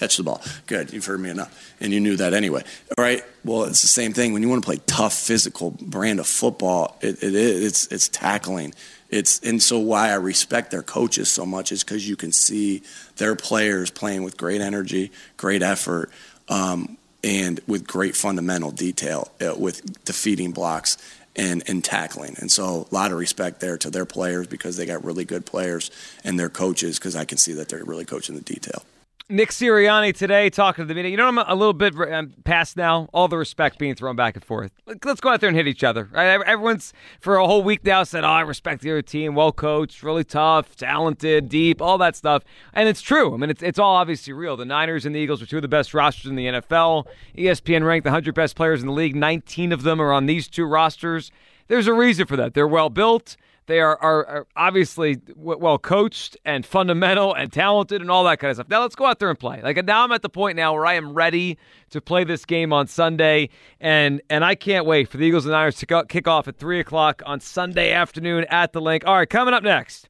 catch 0.00 0.16
the 0.16 0.22
ball. 0.22 0.40
Good, 0.66 0.92
you've 0.92 1.04
heard 1.04 1.20
me 1.20 1.30
enough, 1.30 1.74
and 1.80 1.92
you 1.92 2.00
knew 2.00 2.16
that 2.16 2.34
anyway. 2.34 2.64
All 2.96 3.04
right. 3.04 3.22
Well, 3.44 3.64
it's 3.64 3.82
the 3.82 3.88
same 3.88 4.12
thing 4.12 4.32
when 4.32 4.42
you 4.42 4.48
want 4.48 4.62
to 4.62 4.66
play 4.66 4.80
tough, 4.86 5.12
physical 5.12 5.70
brand 5.70 6.20
of 6.20 6.26
football. 6.26 6.96
It, 7.00 7.18
it's 7.22 7.86
it's 7.88 8.08
tackling. 8.08 8.74
It's 9.10 9.40
and 9.40 9.62
so 9.62 9.78
why 9.78 10.10
I 10.10 10.14
respect 10.14 10.70
their 10.70 10.82
coaches 10.82 11.30
so 11.30 11.44
much 11.44 11.70
is 11.72 11.84
because 11.84 12.08
you 12.08 12.16
can 12.16 12.32
see 12.32 12.82
their 13.16 13.36
players 13.36 13.90
playing 13.90 14.22
with 14.22 14.36
great 14.36 14.60
energy, 14.60 15.12
great 15.36 15.62
effort, 15.62 16.10
um, 16.48 16.96
and 17.22 17.60
with 17.66 17.86
great 17.86 18.16
fundamental 18.16 18.70
detail, 18.70 19.30
uh, 19.40 19.54
with 19.56 20.04
defeating 20.04 20.52
blocks 20.52 20.96
and, 21.36 21.62
and 21.68 21.84
tackling. 21.84 22.36
And 22.38 22.50
so 22.50 22.86
a 22.90 22.94
lot 22.94 23.12
of 23.12 23.18
respect 23.18 23.60
there 23.60 23.78
to 23.78 23.90
their 23.90 24.06
players 24.06 24.46
because 24.46 24.76
they 24.76 24.86
got 24.86 25.04
really 25.04 25.24
good 25.24 25.46
players 25.46 25.90
and 26.24 26.38
their 26.38 26.48
coaches 26.48 26.98
because 26.98 27.16
I 27.16 27.24
can 27.24 27.38
see 27.38 27.52
that 27.54 27.68
they're 27.68 27.84
really 27.84 28.04
coaching 28.04 28.34
the 28.34 28.42
detail. 28.42 28.82
Nick 29.30 29.50
Sirianni 29.50 30.12
today 30.12 30.50
talking 30.50 30.82
to 30.82 30.86
the 30.86 30.94
media. 30.94 31.12
You 31.12 31.16
know, 31.16 31.28
I'm 31.28 31.38
a 31.38 31.54
little 31.54 31.72
bit 31.72 31.94
I'm 31.96 32.34
past 32.42 32.76
now. 32.76 33.08
All 33.14 33.28
the 33.28 33.38
respect 33.38 33.78
being 33.78 33.94
thrown 33.94 34.16
back 34.16 34.34
and 34.34 34.44
forth. 34.44 34.72
Let's 35.04 35.20
go 35.20 35.28
out 35.28 35.40
there 35.40 35.48
and 35.48 35.56
hit 35.56 35.68
each 35.68 35.84
other. 35.84 36.08
Right? 36.12 36.40
Everyone's 36.44 36.92
for 37.20 37.36
a 37.36 37.46
whole 37.46 37.62
week 37.62 37.84
now 37.84 38.02
said, 38.02 38.24
"Oh, 38.24 38.28
I 38.28 38.40
respect 38.40 38.82
the 38.82 38.90
other 38.90 39.02
team. 39.02 39.36
Well 39.36 39.52
coached, 39.52 40.02
really 40.02 40.24
tough, 40.24 40.74
talented, 40.74 41.48
deep, 41.48 41.80
all 41.80 41.96
that 41.98 42.16
stuff." 42.16 42.42
And 42.74 42.88
it's 42.88 43.00
true. 43.00 43.32
I 43.32 43.36
mean, 43.36 43.50
it's 43.50 43.62
it's 43.62 43.78
all 43.78 43.94
obviously 43.94 44.32
real. 44.32 44.56
The 44.56 44.64
Niners 44.64 45.06
and 45.06 45.14
the 45.14 45.20
Eagles 45.20 45.40
are 45.40 45.46
two 45.46 45.56
of 45.56 45.62
the 45.62 45.68
best 45.68 45.94
rosters 45.94 46.28
in 46.28 46.34
the 46.34 46.46
NFL. 46.46 47.06
ESPN 47.38 47.86
ranked 47.86 48.04
the 48.04 48.10
100 48.10 48.34
best 48.34 48.56
players 48.56 48.80
in 48.80 48.88
the 48.88 48.92
league. 48.92 49.14
19 49.14 49.70
of 49.70 49.84
them 49.84 50.02
are 50.02 50.12
on 50.12 50.26
these 50.26 50.48
two 50.48 50.64
rosters. 50.64 51.30
There's 51.68 51.86
a 51.86 51.94
reason 51.94 52.26
for 52.26 52.36
that. 52.36 52.54
They're 52.54 52.66
well 52.66 52.90
built. 52.90 53.36
They 53.70 53.78
are, 53.78 53.96
are, 53.98 54.26
are 54.26 54.46
obviously 54.56 55.18
well 55.36 55.78
coached 55.78 56.36
and 56.44 56.66
fundamental 56.66 57.32
and 57.32 57.52
talented 57.52 58.00
and 58.00 58.10
all 58.10 58.24
that 58.24 58.40
kind 58.40 58.50
of 58.50 58.56
stuff. 58.56 58.68
Now 58.68 58.82
let's 58.82 58.96
go 58.96 59.06
out 59.06 59.20
there 59.20 59.30
and 59.30 59.38
play. 59.38 59.62
Like 59.62 59.82
now, 59.84 60.02
I'm 60.02 60.10
at 60.10 60.22
the 60.22 60.28
point 60.28 60.56
now 60.56 60.74
where 60.74 60.86
I 60.86 60.94
am 60.94 61.14
ready 61.14 61.56
to 61.90 62.00
play 62.00 62.24
this 62.24 62.44
game 62.44 62.72
on 62.72 62.88
Sunday, 62.88 63.48
and 63.80 64.20
and 64.28 64.44
I 64.44 64.56
can't 64.56 64.86
wait 64.86 65.08
for 65.08 65.18
the 65.18 65.24
Eagles 65.24 65.46
and 65.46 65.52
Niners 65.52 65.76
to 65.76 66.04
kick 66.08 66.26
off 66.26 66.48
at 66.48 66.56
three 66.56 66.80
o'clock 66.80 67.22
on 67.24 67.38
Sunday 67.38 67.92
afternoon 67.92 68.44
at 68.50 68.72
the 68.72 68.80
Linc. 68.80 69.06
All 69.06 69.14
right, 69.14 69.30
coming 69.30 69.54
up 69.54 69.62
next. 69.62 70.08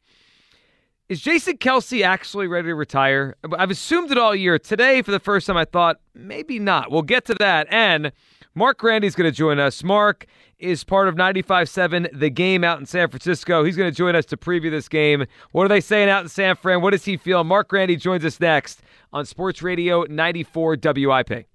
Is 1.11 1.21
Jason 1.21 1.59
Kelce 1.59 2.03
actually 2.03 2.47
ready 2.47 2.69
to 2.69 2.75
retire? 2.75 3.37
I've 3.59 3.71
assumed 3.71 4.11
it 4.11 4.17
all 4.17 4.35
year. 4.35 4.59
Today, 4.59 5.03
for 5.03 5.11
the 5.11 5.21
first 5.21 5.47
time, 5.47 5.59
I 5.59 5.67
thought 5.67 5.99
maybe 6.15 6.59
not. 6.59 6.91
We'll 6.91 7.03
get 7.03 7.27
to 7.27 7.35
that. 7.35 7.67
And 7.71 8.13
Mark 8.55 8.79
Grandy's 8.79 9.15
going 9.15 9.31
to 9.31 9.37
join 9.37 9.59
us. 9.59 9.85
Mark 9.85 10.27
is 10.61 10.85
part 10.85 11.09
of 11.09 11.15
95.7 11.17 12.19
The 12.19 12.31
Game 12.31 12.65
out 12.65 12.79
in 12.79 12.87
San 12.87 13.09
Francisco. 13.09 13.65
He's 13.65 13.77
going 13.77 13.91
to 13.91 13.97
join 13.97 14.15
us 14.15 14.27
to 14.27 14.37
preview 14.37 14.71
this 14.71 14.89
game. 14.89 15.27
What 15.53 15.65
are 15.65 15.69
they 15.69 15.81
saying 15.81 16.09
out 16.09 16.23
in 16.23 16.29
San 16.29 16.57
Fran? 16.57 16.83
What 16.83 16.91
does 16.91 17.05
he 17.05 17.17
feel? 17.17 17.45
Mark 17.45 17.69
Grandy 17.69 17.97
joins 17.97 18.25
us 18.25 18.39
next 18.41 18.83
on 19.13 19.27
Sports 19.27 19.63
Radio 19.63 20.05
94 20.09 20.77
WIP. 20.83 21.47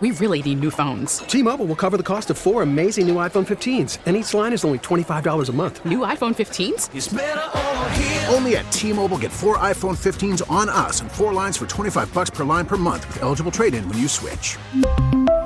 We 0.00 0.10
really 0.12 0.42
need 0.42 0.58
new 0.60 0.72
phones. 0.72 1.18
T-Mobile 1.18 1.66
will 1.66 1.76
cover 1.76 1.96
the 1.96 2.02
cost 2.02 2.30
of 2.30 2.38
four 2.38 2.62
amazing 2.62 3.06
new 3.06 3.16
iPhone 3.16 3.46
15s, 3.46 3.98
and 4.06 4.16
each 4.16 4.34
line 4.34 4.52
is 4.52 4.64
only 4.64 4.80
$25 4.80 5.48
a 5.48 5.52
month. 5.52 5.84
New 5.84 6.00
iPhone 6.00 6.34
15s? 6.34 8.32
Only 8.34 8.56
at 8.56 8.72
T-Mobile 8.72 9.18
get 9.18 9.30
four 9.30 9.58
iPhone 9.58 9.96
15s 9.96 10.50
on 10.50 10.68
us 10.68 11.02
and 11.02 11.12
four 11.12 11.32
lines 11.32 11.56
for 11.56 11.66
25 11.66 12.12
bucks 12.12 12.30
per 12.30 12.42
line 12.42 12.66
per 12.66 12.76
month 12.76 13.06
with 13.06 13.22
eligible 13.22 13.52
trade-in 13.52 13.88
when 13.88 13.98
you 13.98 14.08
switch. 14.08 14.56